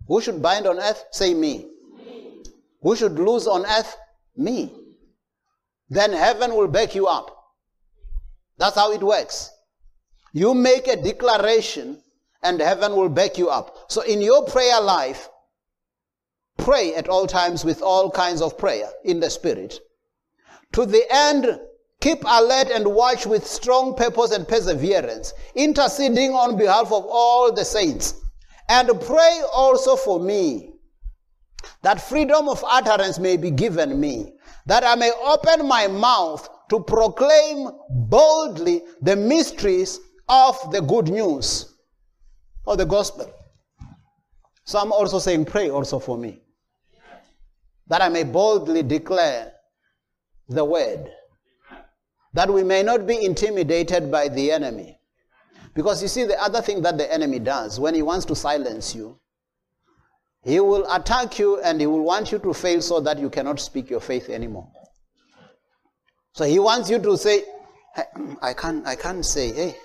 Who 0.08 0.22
should 0.22 0.42
bind 0.42 0.66
on 0.66 0.80
earth? 0.80 1.04
Say 1.12 1.34
me. 1.34 1.68
me. 1.98 2.42
Who 2.82 2.96
should 2.96 3.20
lose 3.20 3.48
on 3.48 3.66
earth? 3.66 3.98
Me. 4.38 4.74
Then 5.90 6.14
heaven 6.14 6.56
will 6.56 6.70
back 6.70 6.96
you 6.96 7.08
up. 7.08 7.36
That's 8.58 8.78
how 8.78 8.94
it 8.94 9.04
works. 9.04 9.52
You 10.32 10.54
make 10.54 10.88
a 10.88 10.96
declaration 10.96 12.02
and 12.44 12.62
heaven 12.62 12.96
will 12.96 13.10
back 13.10 13.38
you 13.38 13.50
up. 13.50 13.92
So 13.92 14.04
in 14.04 14.22
your 14.22 14.46
prayer 14.46 14.80
life, 14.80 15.28
pray 16.58 16.96
at 16.96 17.08
all 17.08 17.28
times 17.28 17.64
with 17.64 17.82
all 17.82 18.12
kinds 18.12 18.42
of 18.42 18.58
prayer 18.58 18.90
in 19.04 19.20
the 19.20 19.30
spirit 19.30 19.80
to 20.74 20.86
the 20.86 21.04
end 21.10 21.60
Keep 22.00 22.24
alert 22.26 22.70
and 22.70 22.86
watch 22.86 23.26
with 23.26 23.48
strong 23.48 23.96
purpose 23.96 24.32
and 24.32 24.48
perseverance, 24.48 25.34
interceding 25.56 26.32
on 26.32 26.56
behalf 26.56 26.92
of 26.92 27.06
all 27.10 27.52
the 27.52 27.66
saints. 27.66 28.14
And 28.70 28.90
pray 29.02 29.42
also 29.52 29.96
for 29.96 30.20
me, 30.20 30.74
that 31.82 32.02
freedom 32.02 32.48
of 32.50 32.64
utterance 32.68 33.18
may 33.18 33.36
be 33.36 33.50
given 33.50 34.00
me, 34.00 34.34
that 34.68 34.84
I 34.84 34.96
may 34.96 35.12
open 35.24 35.68
my 35.68 35.88
mouth 35.88 36.48
to 36.70 36.82
proclaim 36.82 37.70
boldly 37.90 38.84
the 39.02 39.16
mysteries 39.16 40.00
of 40.30 40.72
the 40.72 40.82
good 40.82 41.08
news 41.08 41.74
or 42.66 42.78
the 42.78 42.86
gospel. 42.86 43.34
Some 44.66 44.92
also 44.92 45.18
saying, 45.18 45.46
Pray 45.46 45.70
also 45.72 45.98
for 45.98 46.18
me, 46.18 46.42
that 47.90 48.02
I 48.02 48.10
may 48.10 48.24
boldly 48.24 48.84
declare 48.84 49.54
the 50.50 50.64
word, 50.64 51.10
that 52.34 52.52
we 52.52 52.64
may 52.64 52.84
not 52.84 53.08
be 53.08 53.24
intimidated 53.24 54.12
by 54.12 54.28
the 54.28 54.52
enemy. 54.52 55.00
Because 55.74 56.02
you 56.02 56.08
see, 56.08 56.24
the 56.24 56.42
other 56.42 56.62
thing 56.62 56.82
that 56.82 56.98
the 56.98 57.12
enemy 57.12 57.40
does 57.40 57.80
when 57.80 57.94
he 57.94 58.02
wants 58.02 58.26
to 58.26 58.36
silence 58.36 58.96
you, 58.96 59.20
he 60.44 60.60
will 60.60 60.92
attack 60.92 61.40
you 61.40 61.62
and 61.62 61.80
he 61.80 61.88
will 61.88 62.04
want 62.04 62.32
you 62.32 62.40
to 62.40 62.54
fail 62.54 62.82
so 62.82 63.00
that 63.02 63.20
you 63.20 63.30
cannot 63.30 63.60
speak 63.60 63.90
your 63.90 64.00
faith 64.00 64.30
anymore. 64.30 64.72
So 66.34 66.46
he 66.46 66.60
wants 66.60 66.90
you 66.90 67.00
to 67.00 67.18
say, 67.18 67.44
I 68.42 68.54
can't, 68.54 68.86
I 68.88 68.96
can't 68.96 69.26
say, 69.26 69.52
hey, 69.54 69.76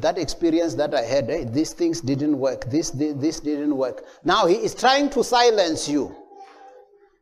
that 0.00 0.18
experience 0.18 0.74
that 0.74 0.94
I 0.94 1.02
had, 1.02 1.28
hey, 1.28 1.44
these 1.44 1.72
things 1.72 2.00
didn't 2.00 2.38
work, 2.38 2.70
this, 2.70 2.90
this, 2.90 3.14
this 3.14 3.40
didn't 3.40 3.74
work. 3.76 4.04
Now 4.24 4.46
he 4.46 4.56
is 4.56 4.74
trying 4.74 5.10
to 5.10 5.24
silence 5.24 5.88
you. 5.88 6.14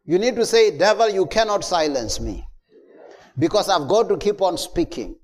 You 0.04 0.18
need 0.18 0.36
to 0.36 0.44
say, 0.44 0.76
devil, 0.76 1.08
you 1.08 1.26
cannot 1.26 1.64
silence 1.64 2.20
me. 2.20 2.46
Because 3.38 3.68
I've 3.68 3.88
got 3.88 4.08
to 4.10 4.18
keep 4.18 4.42
on 4.42 4.58
speaking. 4.58 5.16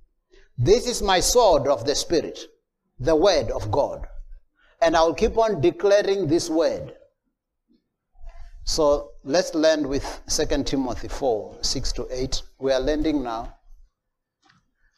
This 0.57 0.87
is 0.87 1.03
my 1.03 1.21
sword 1.21 1.69
of 1.69 1.85
the 1.85 1.95
Spirit, 1.95 2.39
the 2.99 3.15
word 3.15 3.51
of 3.51 3.71
God. 3.71 4.07
And 4.83 4.97
I'll 4.97 5.15
keep 5.15 5.37
on 5.37 5.61
declaring 5.61 6.27
this 6.27 6.49
word. 6.49 6.95
So 8.65 9.13
let's 9.25 9.55
land 9.55 9.87
with 9.87 10.23
2 10.29 10.65
Timothy 10.65 11.09
4 11.09 11.59
6 11.61 11.93
to 11.93 12.07
8. 12.11 12.43
We 12.59 12.73
are 12.73 12.81
landing 12.81 13.23
now. 13.23 13.55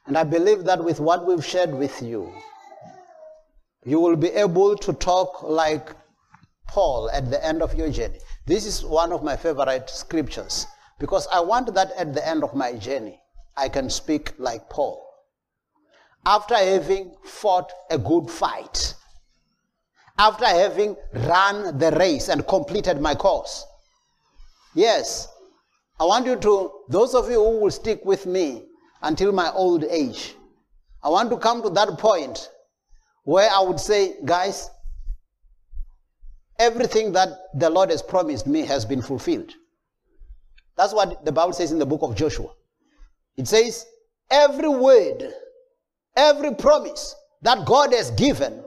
And 0.07 0.17
I 0.17 0.25
believe 0.25 0.65
that 0.65 0.83
with 0.83 1.01
what 1.01 1.27
we've 1.27 1.45
shared 1.45 1.75
with 1.75 2.03
you, 2.03 2.33
you 3.85 3.99
will 3.99 4.17
be 4.17 4.29
able 4.29 4.77
to 4.77 4.93
talk 4.93 5.43
like 5.43 5.91
Paul 6.69 7.11
at 7.13 7.31
the 7.31 7.45
end 7.45 7.63
of 7.63 7.75
your 7.75 7.91
journey. 7.91 8.21
This 8.45 8.67
is 8.67 8.85
one 8.85 9.13
of 9.13 9.23
my 9.23 9.37
favorite 9.37 9.89
scriptures 9.89 10.67
because 10.99 11.29
I 11.33 11.41
want 11.41 11.73
that 11.75 11.93
at 11.97 12.13
the 12.13 12.27
end 12.27 12.43
of 12.43 12.55
my 12.55 12.73
journey, 12.73 13.21
I 13.57 13.69
can 13.69 13.89
speak 13.89 14.33
like 14.39 14.69
Paul. 14.69 15.07
After 16.27 16.57
having 16.57 17.15
fought 17.25 17.73
a 17.91 17.99
good 17.99 18.29
fight, 18.31 18.95
after 20.19 20.45
having 20.45 20.97
run 21.13 21.79
the 21.79 21.93
race 21.93 22.29
and 22.29 22.47
completed 22.47 23.01
my 23.01 23.15
course. 23.15 23.65
Yes, 24.75 25.29
I 26.01 26.05
want 26.05 26.27
you 26.27 26.37
to, 26.37 26.71
those 26.89 27.15
of 27.15 27.29
you 27.31 27.43
who 27.43 27.61
will 27.61 27.71
stick 27.71 28.05
with 28.05 28.27
me 28.27 28.65
until 29.03 29.33
my 29.33 29.51
old 29.53 29.85
age, 29.85 30.35
I 31.03 31.09
want 31.09 31.31
to 31.31 31.37
come 31.37 31.63
to 31.63 31.71
that 31.71 31.99
point 31.99 32.49
where 33.25 33.51
I 33.51 33.61
would 33.61 33.81
say, 33.81 34.17
guys, 34.25 34.69
everything 36.59 37.13
that 37.13 37.29
the 37.55 37.71
Lord 37.71 37.91
has 37.91 38.03
promised 38.03 38.47
me 38.47 38.63
has 38.67 38.85
been 38.85 39.03
fulfilled. 39.03 39.53
That's 40.77 40.95
what 40.95 41.25
the 41.25 41.33
Bible 41.33 41.53
says 41.53 41.73
in 41.73 41.79
the 41.79 41.87
book 41.87 42.03
of 42.03 42.17
Joshua. 42.17 42.49
It 43.37 43.49
says, 43.49 43.87
every 44.31 44.69
word, 44.69 45.33
every 46.17 46.55
promise 46.55 47.15
that 47.43 47.67
God 47.67 47.93
has 47.93 48.11
given 48.13 48.63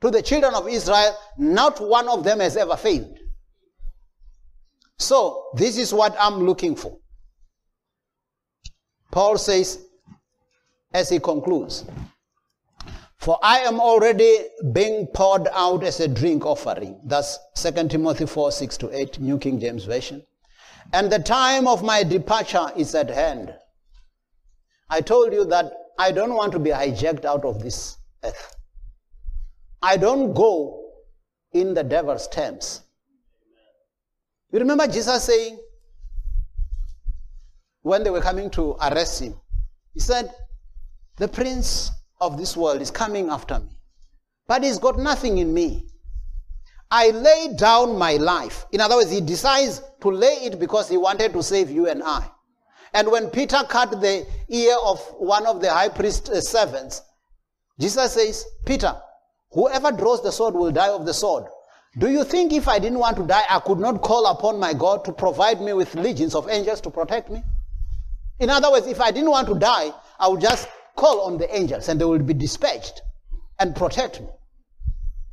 to 0.00 0.10
the 0.10 0.22
children 0.22 0.54
of 0.54 0.68
Israel, 0.68 1.16
not 1.38 1.80
one 1.80 2.08
of 2.08 2.24
them 2.24 2.40
has 2.40 2.56
ever 2.56 2.76
failed. 2.76 3.18
So, 4.98 5.48
this 5.54 5.78
is 5.78 5.92
what 5.92 6.14
I'm 6.18 6.44
looking 6.44 6.76
for. 6.76 6.98
Paul 9.10 9.38
says, 9.38 9.84
as 10.92 11.08
he 11.08 11.18
concludes, 11.18 11.84
For 13.22 13.38
I 13.40 13.60
am 13.60 13.78
already 13.78 14.36
being 14.72 15.06
poured 15.06 15.46
out 15.52 15.84
as 15.84 16.00
a 16.00 16.08
drink 16.08 16.44
offering. 16.44 17.00
That's 17.04 17.38
2 17.54 17.86
Timothy 17.86 18.26
4 18.26 18.50
6 18.50 18.76
to 18.78 18.92
8, 18.92 19.20
New 19.20 19.38
King 19.38 19.60
James 19.60 19.84
Version. 19.84 20.24
And 20.92 21.10
the 21.10 21.20
time 21.20 21.68
of 21.68 21.84
my 21.84 22.02
departure 22.02 22.72
is 22.76 22.96
at 22.96 23.10
hand. 23.10 23.54
I 24.90 25.02
told 25.02 25.32
you 25.32 25.44
that 25.44 25.72
I 26.00 26.10
don't 26.10 26.34
want 26.34 26.50
to 26.50 26.58
be 26.58 26.70
hijacked 26.70 27.24
out 27.24 27.44
of 27.44 27.62
this 27.62 27.96
earth. 28.24 28.56
I 29.80 29.96
don't 29.96 30.34
go 30.34 30.90
in 31.52 31.74
the 31.74 31.84
devil's 31.84 32.26
terms. 32.26 32.82
You 34.50 34.58
remember 34.58 34.88
Jesus 34.88 35.22
saying, 35.22 35.60
when 37.82 38.02
they 38.02 38.10
were 38.10 38.20
coming 38.20 38.50
to 38.50 38.72
arrest 38.82 39.22
him, 39.22 39.36
he 39.94 40.00
said, 40.00 40.34
The 41.18 41.28
prince 41.28 41.92
of 42.22 42.38
this 42.38 42.56
world 42.56 42.80
is 42.80 42.90
coming 42.90 43.28
after 43.28 43.58
me, 43.58 43.76
but 44.46 44.62
he's 44.62 44.78
got 44.78 44.98
nothing 44.98 45.38
in 45.38 45.52
me. 45.52 45.86
I 46.90 47.10
lay 47.10 47.54
down 47.56 47.98
my 47.98 48.14
life. 48.14 48.66
In 48.72 48.80
other 48.80 48.96
words, 48.96 49.10
he 49.10 49.20
decides 49.20 49.82
to 50.00 50.08
lay 50.08 50.34
it 50.44 50.58
because 50.58 50.88
he 50.88 50.96
wanted 50.96 51.32
to 51.34 51.42
save 51.42 51.70
you 51.70 51.88
and 51.88 52.02
I. 52.02 52.26
And 52.94 53.10
when 53.10 53.28
Peter 53.28 53.62
cut 53.68 53.90
the 53.90 54.26
ear 54.48 54.76
of 54.84 55.00
one 55.18 55.46
of 55.46 55.60
the 55.60 55.70
high 55.70 55.88
priest's 55.88 56.28
uh, 56.28 56.40
servants, 56.40 57.02
Jesus 57.78 58.12
says, 58.12 58.44
Peter, 58.66 58.94
Whoever 59.52 59.92
draws 59.92 60.22
the 60.22 60.32
sword 60.32 60.54
will 60.54 60.72
die 60.72 60.88
of 60.88 61.04
the 61.04 61.12
sword. 61.12 61.44
Do 61.98 62.10
you 62.10 62.24
think 62.24 62.52
if 62.52 62.68
I 62.68 62.78
didn't 62.78 62.98
want 62.98 63.18
to 63.18 63.26
die, 63.26 63.42
I 63.50 63.60
could 63.60 63.78
not 63.78 64.00
call 64.00 64.26
upon 64.26 64.58
my 64.58 64.72
God 64.72 65.04
to 65.04 65.12
provide 65.12 65.60
me 65.60 65.74
with 65.74 65.94
legions 65.94 66.34
of 66.34 66.48
angels 66.48 66.80
to 66.82 66.90
protect 66.90 67.30
me? 67.30 67.42
In 68.40 68.48
other 68.48 68.70
words, 68.70 68.86
if 68.86 69.00
I 69.00 69.10
didn't 69.10 69.30
want 69.30 69.46
to 69.48 69.54
die, 69.54 69.92
I 70.18 70.28
would 70.28 70.40
just 70.40 70.68
call 70.96 71.22
on 71.22 71.38
the 71.38 71.54
angels 71.54 71.88
and 71.88 72.00
they 72.00 72.04
will 72.04 72.18
be 72.18 72.34
dispatched 72.34 73.02
and 73.58 73.74
protect 73.74 74.20
me. 74.20 74.28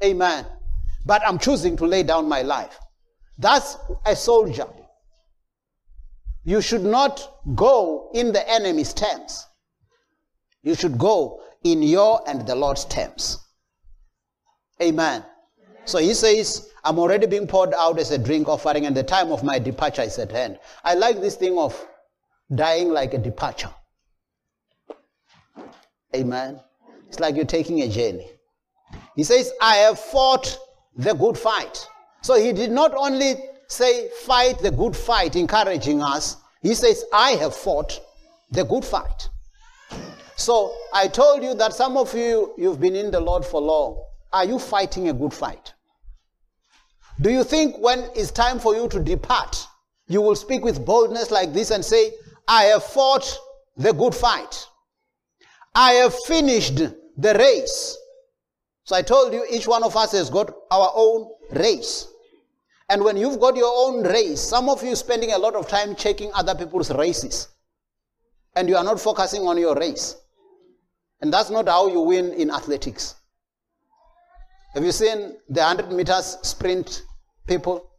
Amen. 0.04 0.46
But 1.06 1.22
I'm 1.26 1.40
choosing 1.40 1.78
to 1.78 1.86
lay 1.86 2.04
down 2.04 2.28
my 2.28 2.42
life. 2.42 2.78
That's 3.38 3.78
a 4.06 4.16
soldier. 4.16 4.68
You 6.44 6.62
should 6.62 6.84
not 6.84 7.42
go 7.56 8.10
in 8.14 8.32
the 8.32 8.50
enemy's 8.50 8.94
terms. 8.94 9.46
You 10.64 10.76
should 10.76 10.98
go 10.98 11.42
in 11.64 11.82
your 11.84 12.22
and 12.28 12.46
the 12.46 12.56
Lord's 12.56 12.86
terms. 12.86 13.46
Amen. 14.82 15.26
So 15.86 15.98
he 15.98 16.14
says, 16.14 16.70
I'm 16.84 17.00
already 17.00 17.28
being 17.28 17.48
poured 17.48 17.74
out 17.74 18.00
as 18.00 18.12
a 18.12 18.18
drink 18.18 18.48
offering, 18.48 18.86
and 18.86 18.96
the 18.96 19.04
time 19.04 19.32
of 19.32 19.44
my 19.44 19.60
departure 19.60 20.04
is 20.04 20.18
at 20.20 20.32
hand. 20.32 20.60
I 20.84 20.94
like 20.94 21.20
this 21.20 21.36
thing 21.36 21.58
of 21.58 21.88
dying 22.54 22.90
like 22.90 23.14
a 23.14 23.18
departure. 23.18 23.74
Amen. 26.16 26.60
It's 27.08 27.20
like 27.20 27.36
you're 27.36 27.46
taking 27.46 27.82
a 27.82 27.88
journey. 27.88 28.30
He 29.16 29.24
says, 29.24 29.52
I 29.62 29.76
have 29.76 30.00
fought 30.00 30.58
the 30.96 31.14
good 31.14 31.38
fight. 31.38 31.88
So 32.22 32.36
he 32.36 32.52
did 32.54 32.72
not 32.72 32.94
only 32.96 33.36
say, 33.68 34.10
fight 34.26 34.60
the 34.60 34.72
good 34.72 34.96
fight, 34.96 35.36
encouraging 35.36 36.02
us. 36.02 36.38
He 36.62 36.74
says, 36.74 37.06
I 37.14 37.32
have 37.32 37.56
fought 37.56 38.00
the 38.52 38.64
good 38.64 38.84
fight. 38.84 39.30
So 40.36 40.74
I 40.94 41.08
told 41.08 41.44
you 41.44 41.54
that 41.56 41.74
some 41.74 41.98
of 41.98 42.14
you, 42.16 42.54
you've 42.58 42.80
been 42.80 42.96
in 42.96 43.12
the 43.12 43.20
Lord 43.20 43.46
for 43.46 43.62
long. 43.62 44.04
Are 44.32 44.46
you 44.46 44.58
fighting 44.58 45.10
a 45.10 45.14
good 45.14 45.34
fight? 45.34 45.74
Do 47.22 47.30
you 47.30 47.44
think 47.44 47.78
when 47.80 48.10
it's 48.16 48.32
time 48.32 48.60
for 48.60 48.76
you 48.76 48.88
to 48.90 49.00
depart, 49.00 49.68
you 50.08 50.22
will 50.22 50.36
speak 50.36 50.64
with 50.64 50.86
boldness 50.86 51.30
like 51.30 51.54
this 51.54 51.72
and 51.72 51.84
say, 51.84 52.14
I 52.48 52.64
have 52.64 52.84
fought 52.84 53.38
the 53.78 53.94
good 53.94 54.16
fight. 54.16 54.66
I 55.76 55.94
have 55.94 56.16
finished 56.26 56.78
the 57.18 57.34
race. 57.34 57.98
So 58.84 58.96
I 58.96 59.02
told 59.02 59.34
you 59.34 59.46
each 59.50 59.68
one 59.68 59.84
of 59.84 59.96
us 59.96 60.14
has 60.14 60.30
got 60.30 60.52
our 60.72 60.92
own 60.96 61.30
race. 61.52 62.08
And 62.90 63.04
when 63.04 63.18
you've 63.18 63.40
got 63.40 63.56
your 63.56 63.72
own 63.72 64.04
race, 64.04 64.42
some 64.42 64.68
of 64.68 64.84
you 64.84 64.96
spending 64.96 65.32
a 65.32 65.38
lot 65.38 65.56
of 65.56 65.68
time 65.68 65.96
checking 65.96 66.32
other 66.34 66.56
people's 66.56 66.92
races. 66.92 67.50
And 68.56 68.68
you 68.68 68.76
are 68.78 68.84
not 68.84 69.00
focusing 69.00 69.44
on 69.44 69.58
your 69.60 69.76
race. 69.76 70.16
And 71.22 71.32
that's 71.32 71.52
not 71.52 71.68
how 71.68 71.88
you 71.88 72.02
win 72.02 72.34
in 72.34 72.50
athletics. 72.50 73.16
Have 74.74 74.84
you 74.84 74.92
seen 74.92 75.38
the 75.50 75.62
100 75.62 75.92
meters 75.92 76.38
sprint 76.42 77.04
people? 77.48 77.92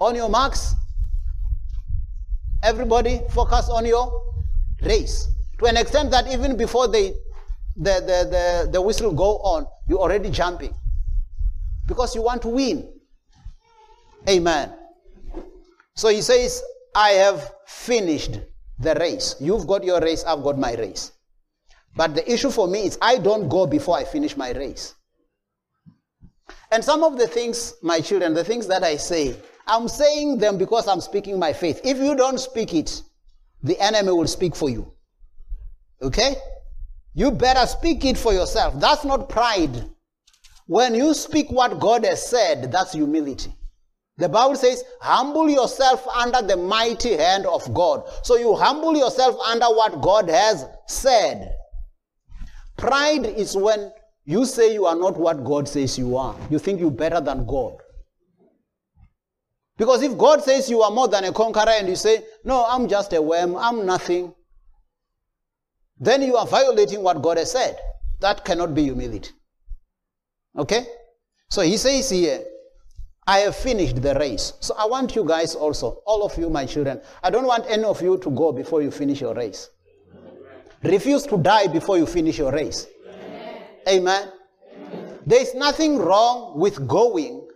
On 0.00 0.14
your 0.14 0.28
marks, 0.28 0.74
everybody 2.64 3.20
focus 3.30 3.68
on 3.68 3.86
your 3.86 4.20
race. 4.82 5.33
To 5.58 5.66
an 5.66 5.76
extent 5.76 6.10
that 6.10 6.26
even 6.32 6.56
before 6.56 6.88
they, 6.88 7.12
the, 7.76 8.00
the, 8.00 8.28
the, 8.30 8.70
the 8.72 8.82
whistle 8.82 9.12
go 9.12 9.38
on, 9.38 9.66
you're 9.88 10.00
already 10.00 10.30
jumping. 10.30 10.74
Because 11.86 12.14
you 12.14 12.22
want 12.22 12.42
to 12.42 12.48
win. 12.48 12.90
Amen. 14.28 14.72
So 15.94 16.08
he 16.08 16.22
says, 16.22 16.62
I 16.94 17.10
have 17.10 17.52
finished 17.66 18.40
the 18.78 18.94
race. 18.94 19.36
You've 19.40 19.66
got 19.66 19.84
your 19.84 20.00
race, 20.00 20.24
I've 20.24 20.42
got 20.42 20.58
my 20.58 20.74
race. 20.74 21.12
But 21.96 22.14
the 22.14 22.30
issue 22.30 22.50
for 22.50 22.66
me 22.66 22.86
is 22.86 22.98
I 23.00 23.18
don't 23.18 23.48
go 23.48 23.66
before 23.66 23.96
I 23.96 24.04
finish 24.04 24.36
my 24.36 24.52
race. 24.52 24.94
And 26.72 26.82
some 26.84 27.04
of 27.04 27.18
the 27.18 27.28
things, 27.28 27.74
my 27.82 28.00
children, 28.00 28.34
the 28.34 28.42
things 28.42 28.66
that 28.66 28.82
I 28.82 28.96
say, 28.96 29.36
I'm 29.66 29.88
saying 29.88 30.38
them 30.38 30.58
because 30.58 30.88
I'm 30.88 31.00
speaking 31.00 31.38
my 31.38 31.52
faith. 31.52 31.80
If 31.84 31.98
you 31.98 32.16
don't 32.16 32.38
speak 32.38 32.74
it, 32.74 33.02
the 33.62 33.78
enemy 33.80 34.10
will 34.10 34.26
speak 34.26 34.56
for 34.56 34.68
you. 34.68 34.93
Okay? 36.04 36.36
You 37.14 37.30
better 37.30 37.66
speak 37.66 38.04
it 38.04 38.18
for 38.18 38.32
yourself. 38.32 38.78
That's 38.78 39.04
not 39.04 39.28
pride. 39.28 39.84
When 40.66 40.94
you 40.94 41.14
speak 41.14 41.50
what 41.50 41.78
God 41.80 42.04
has 42.04 42.28
said, 42.28 42.70
that's 42.72 42.92
humility. 42.92 43.54
The 44.16 44.28
Bible 44.28 44.56
says, 44.56 44.84
humble 45.00 45.48
yourself 45.48 46.06
under 46.08 46.40
the 46.40 46.56
mighty 46.56 47.16
hand 47.16 47.46
of 47.46 47.72
God. 47.74 48.04
So 48.22 48.36
you 48.36 48.54
humble 48.54 48.96
yourself 48.96 49.36
under 49.40 49.66
what 49.66 50.00
God 50.00 50.28
has 50.28 50.66
said. 50.86 51.52
Pride 52.76 53.26
is 53.26 53.56
when 53.56 53.92
you 54.24 54.44
say 54.44 54.72
you 54.72 54.86
are 54.86 54.96
not 54.96 55.16
what 55.16 55.44
God 55.44 55.68
says 55.68 55.98
you 55.98 56.16
are. 56.16 56.36
You 56.48 56.58
think 56.58 56.80
you're 56.80 56.90
better 56.90 57.20
than 57.20 57.44
God. 57.46 57.76
Because 59.76 60.02
if 60.02 60.16
God 60.16 60.42
says 60.42 60.70
you 60.70 60.82
are 60.82 60.90
more 60.90 61.08
than 61.08 61.24
a 61.24 61.32
conqueror 61.32 61.70
and 61.70 61.88
you 61.88 61.96
say, 61.96 62.24
no, 62.44 62.64
I'm 62.68 62.88
just 62.88 63.12
a 63.12 63.20
worm, 63.20 63.56
I'm 63.56 63.84
nothing, 63.84 64.32
then 65.98 66.22
you 66.22 66.36
are 66.36 66.46
violating 66.46 67.02
what 67.02 67.22
God 67.22 67.38
has 67.38 67.52
said. 67.52 67.76
That 68.20 68.44
cannot 68.44 68.74
be 68.74 68.84
humility. 68.84 69.30
Okay? 70.56 70.86
So 71.50 71.62
he 71.62 71.76
says 71.76 72.10
here, 72.10 72.42
I 73.26 73.38
have 73.40 73.56
finished 73.56 74.02
the 74.02 74.14
race. 74.14 74.52
So 74.60 74.74
I 74.76 74.86
want 74.86 75.16
you 75.16 75.24
guys 75.24 75.54
also, 75.54 76.02
all 76.06 76.24
of 76.24 76.36
you, 76.36 76.50
my 76.50 76.66
children, 76.66 77.00
I 77.22 77.30
don't 77.30 77.46
want 77.46 77.64
any 77.68 77.84
of 77.84 78.02
you 78.02 78.18
to 78.18 78.30
go 78.30 78.52
before 78.52 78.82
you 78.82 78.90
finish 78.90 79.20
your 79.20 79.34
race. 79.34 79.70
Refuse 80.82 81.22
to 81.24 81.38
die 81.38 81.66
before 81.68 81.96
you 81.96 82.06
finish 82.06 82.38
your 82.38 82.52
race. 82.52 82.86
Amen. 83.08 83.62
Amen. 83.88 84.28
There 85.26 85.40
is 85.40 85.54
nothing 85.54 85.98
wrong 85.98 86.58
with 86.58 86.86
going, 86.86 87.48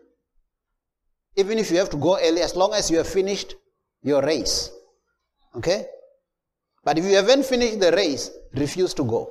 even 1.37 1.59
if 1.59 1.71
you 1.71 1.77
have 1.77 1.91
to 1.91 1.99
go 1.99 2.19
early, 2.19 2.41
as 2.41 2.57
long 2.57 2.73
as 2.73 2.91
you 2.91 2.97
have 2.97 3.09
finished 3.09 3.55
your 4.03 4.23
race. 4.23 4.71
Okay? 5.55 5.87
But 6.89 6.97
if 6.97 7.05
you 7.05 7.17
haven't 7.17 7.45
finished 7.45 7.81
the 7.81 7.93
race, 7.93 8.31
refuse 8.55 8.95
to 8.95 9.05
go. 9.05 9.31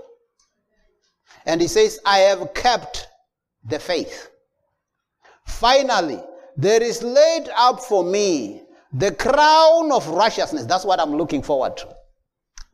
And 1.44 1.60
he 1.60 1.68
says, 1.68 2.00
I 2.06 2.20
have 2.20 2.54
kept 2.54 3.08
the 3.68 3.80
faith. 3.80 4.30
Finally, 5.48 6.22
there 6.56 6.84
is 6.84 7.02
laid 7.02 7.50
up 7.58 7.80
for 7.80 8.04
me 8.04 8.62
the 8.94 9.12
crown 9.12 9.92
of 9.92 10.08
righteousness. 10.08 10.66
That's 10.66 10.86
what 10.86 11.00
I'm 11.00 11.16
looking 11.16 11.42
forward 11.42 11.78
to. 11.78 11.88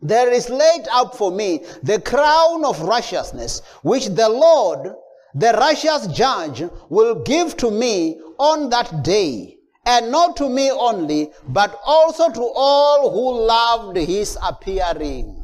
There 0.01 0.29
is 0.29 0.49
laid 0.49 0.85
up 0.91 1.15
for 1.15 1.31
me 1.31 1.63
the 1.81 2.01
crown 2.01 2.65
of 2.65 2.81
righteousness, 2.81 3.61
which 3.83 4.07
the 4.07 4.27
Lord, 4.27 4.93
the 5.33 5.53
righteous 5.53 6.07
judge, 6.07 6.61
will 6.89 7.23
give 7.23 7.55
to 7.55 7.71
me 7.71 8.19
on 8.37 8.69
that 8.71 9.01
day. 9.01 9.59
And 9.85 10.11
not 10.11 10.37
to 10.37 10.47
me 10.47 10.71
only, 10.71 11.31
but 11.47 11.79
also 11.85 12.29
to 12.29 12.51
all 12.55 13.11
who 13.11 13.45
loved 13.45 13.97
his 13.97 14.37
appearing. 14.41 15.43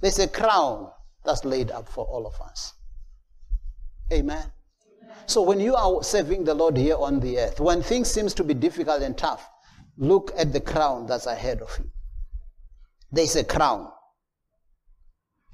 There's 0.00 0.18
a 0.18 0.28
crown 0.28 0.90
that's 1.24 1.44
laid 1.44 1.70
up 1.70 1.88
for 1.88 2.04
all 2.04 2.26
of 2.26 2.38
us. 2.40 2.74
Amen. 4.12 4.44
So 5.26 5.40
when 5.40 5.60
you 5.60 5.74
are 5.74 6.02
serving 6.02 6.44
the 6.44 6.54
Lord 6.54 6.76
here 6.76 6.96
on 6.96 7.20
the 7.20 7.38
earth, 7.38 7.60
when 7.60 7.82
things 7.82 8.10
seems 8.10 8.34
to 8.34 8.44
be 8.44 8.54
difficult 8.54 9.02
and 9.02 9.16
tough, 9.16 9.48
look 9.96 10.32
at 10.36 10.52
the 10.52 10.60
crown 10.60 11.06
that's 11.06 11.26
ahead 11.26 11.62
of 11.62 11.74
you. 11.78 11.90
There's 13.12 13.36
a 13.36 13.44
crown 13.44 13.90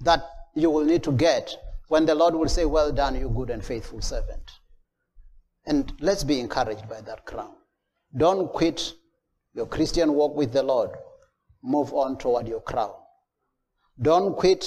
that 0.00 0.24
you 0.54 0.70
will 0.70 0.84
need 0.84 1.02
to 1.04 1.12
get 1.12 1.54
when 1.88 2.06
the 2.06 2.14
Lord 2.14 2.34
will 2.34 2.48
say, 2.48 2.64
Well 2.64 2.92
done, 2.92 3.18
you 3.18 3.28
good 3.28 3.50
and 3.50 3.64
faithful 3.64 4.00
servant. 4.00 4.50
And 5.68 5.92
let's 6.00 6.24
be 6.24 6.40
encouraged 6.40 6.88
by 6.88 7.02
that 7.02 7.26
crown. 7.26 7.52
Don't 8.16 8.50
quit 8.50 8.94
your 9.52 9.66
Christian 9.66 10.14
walk 10.14 10.34
with 10.34 10.50
the 10.50 10.62
Lord. 10.62 10.90
Move 11.62 11.92
on 11.92 12.16
toward 12.16 12.48
your 12.48 12.62
crown. 12.62 12.94
Don't 14.00 14.34
quit 14.34 14.66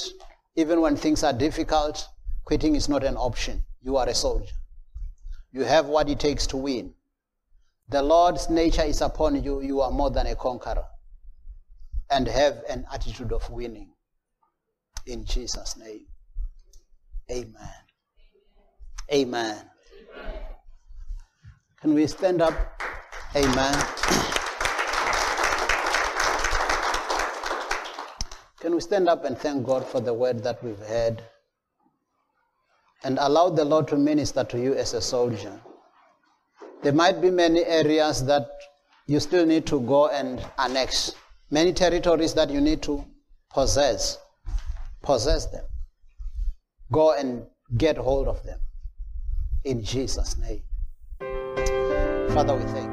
even 0.55 0.79
when 0.79 0.95
things 0.95 1.23
are 1.23 1.33
difficult. 1.33 2.07
Quitting 2.45 2.75
is 2.75 2.87
not 2.87 3.03
an 3.03 3.17
option. 3.17 3.63
You 3.81 3.97
are 3.97 4.07
a 4.07 4.13
soldier. 4.13 4.53
You 5.51 5.63
have 5.63 5.87
what 5.87 6.07
it 6.07 6.19
takes 6.19 6.45
to 6.47 6.57
win. 6.57 6.93
The 7.89 8.03
Lord's 8.03 8.51
nature 8.51 8.83
is 8.83 9.01
upon 9.01 9.43
you. 9.43 9.61
You 9.61 9.81
are 9.81 9.91
more 9.91 10.11
than 10.11 10.27
a 10.27 10.35
conqueror 10.35 10.85
and 12.11 12.27
have 12.27 12.61
an 12.69 12.85
attitude 12.93 13.31
of 13.33 13.49
winning. 13.49 13.89
In 15.07 15.25
Jesus' 15.25 15.77
name. 15.77 16.05
Amen. 17.31 17.55
Amen. 19.11 19.65
Can 21.81 21.95
we 21.95 22.05
stand 22.05 22.43
up? 22.43 22.53
Amen. 23.35 23.73
Can 28.59 28.75
we 28.75 28.81
stand 28.81 29.09
up 29.09 29.25
and 29.25 29.35
thank 29.35 29.65
God 29.65 29.83
for 29.87 29.99
the 29.99 30.13
word 30.13 30.43
that 30.43 30.63
we've 30.63 30.77
heard? 30.77 31.23
And 33.03 33.17
allow 33.19 33.49
the 33.49 33.65
Lord 33.65 33.87
to 33.87 33.97
minister 33.97 34.43
to 34.43 34.59
you 34.59 34.75
as 34.75 34.93
a 34.93 35.01
soldier. 35.01 35.59
There 36.83 36.93
might 36.93 37.19
be 37.19 37.31
many 37.31 37.65
areas 37.65 38.23
that 38.25 38.47
you 39.07 39.19
still 39.19 39.47
need 39.47 39.65
to 39.65 39.79
go 39.81 40.07
and 40.09 40.39
annex 40.59 41.15
many 41.49 41.73
territories 41.73 42.35
that 42.35 42.51
you 42.51 42.61
need 42.61 42.83
to 42.83 43.03
possess. 43.51 44.19
Possess 45.01 45.47
them. 45.47 45.65
Go 46.91 47.13
and 47.13 47.47
get 47.75 47.97
hold 47.97 48.27
of 48.27 48.43
them. 48.43 48.59
In 49.63 49.83
Jesus' 49.83 50.37
name. 50.37 50.61
Father, 52.33 52.55
we 52.55 52.63
thank. 52.71 52.90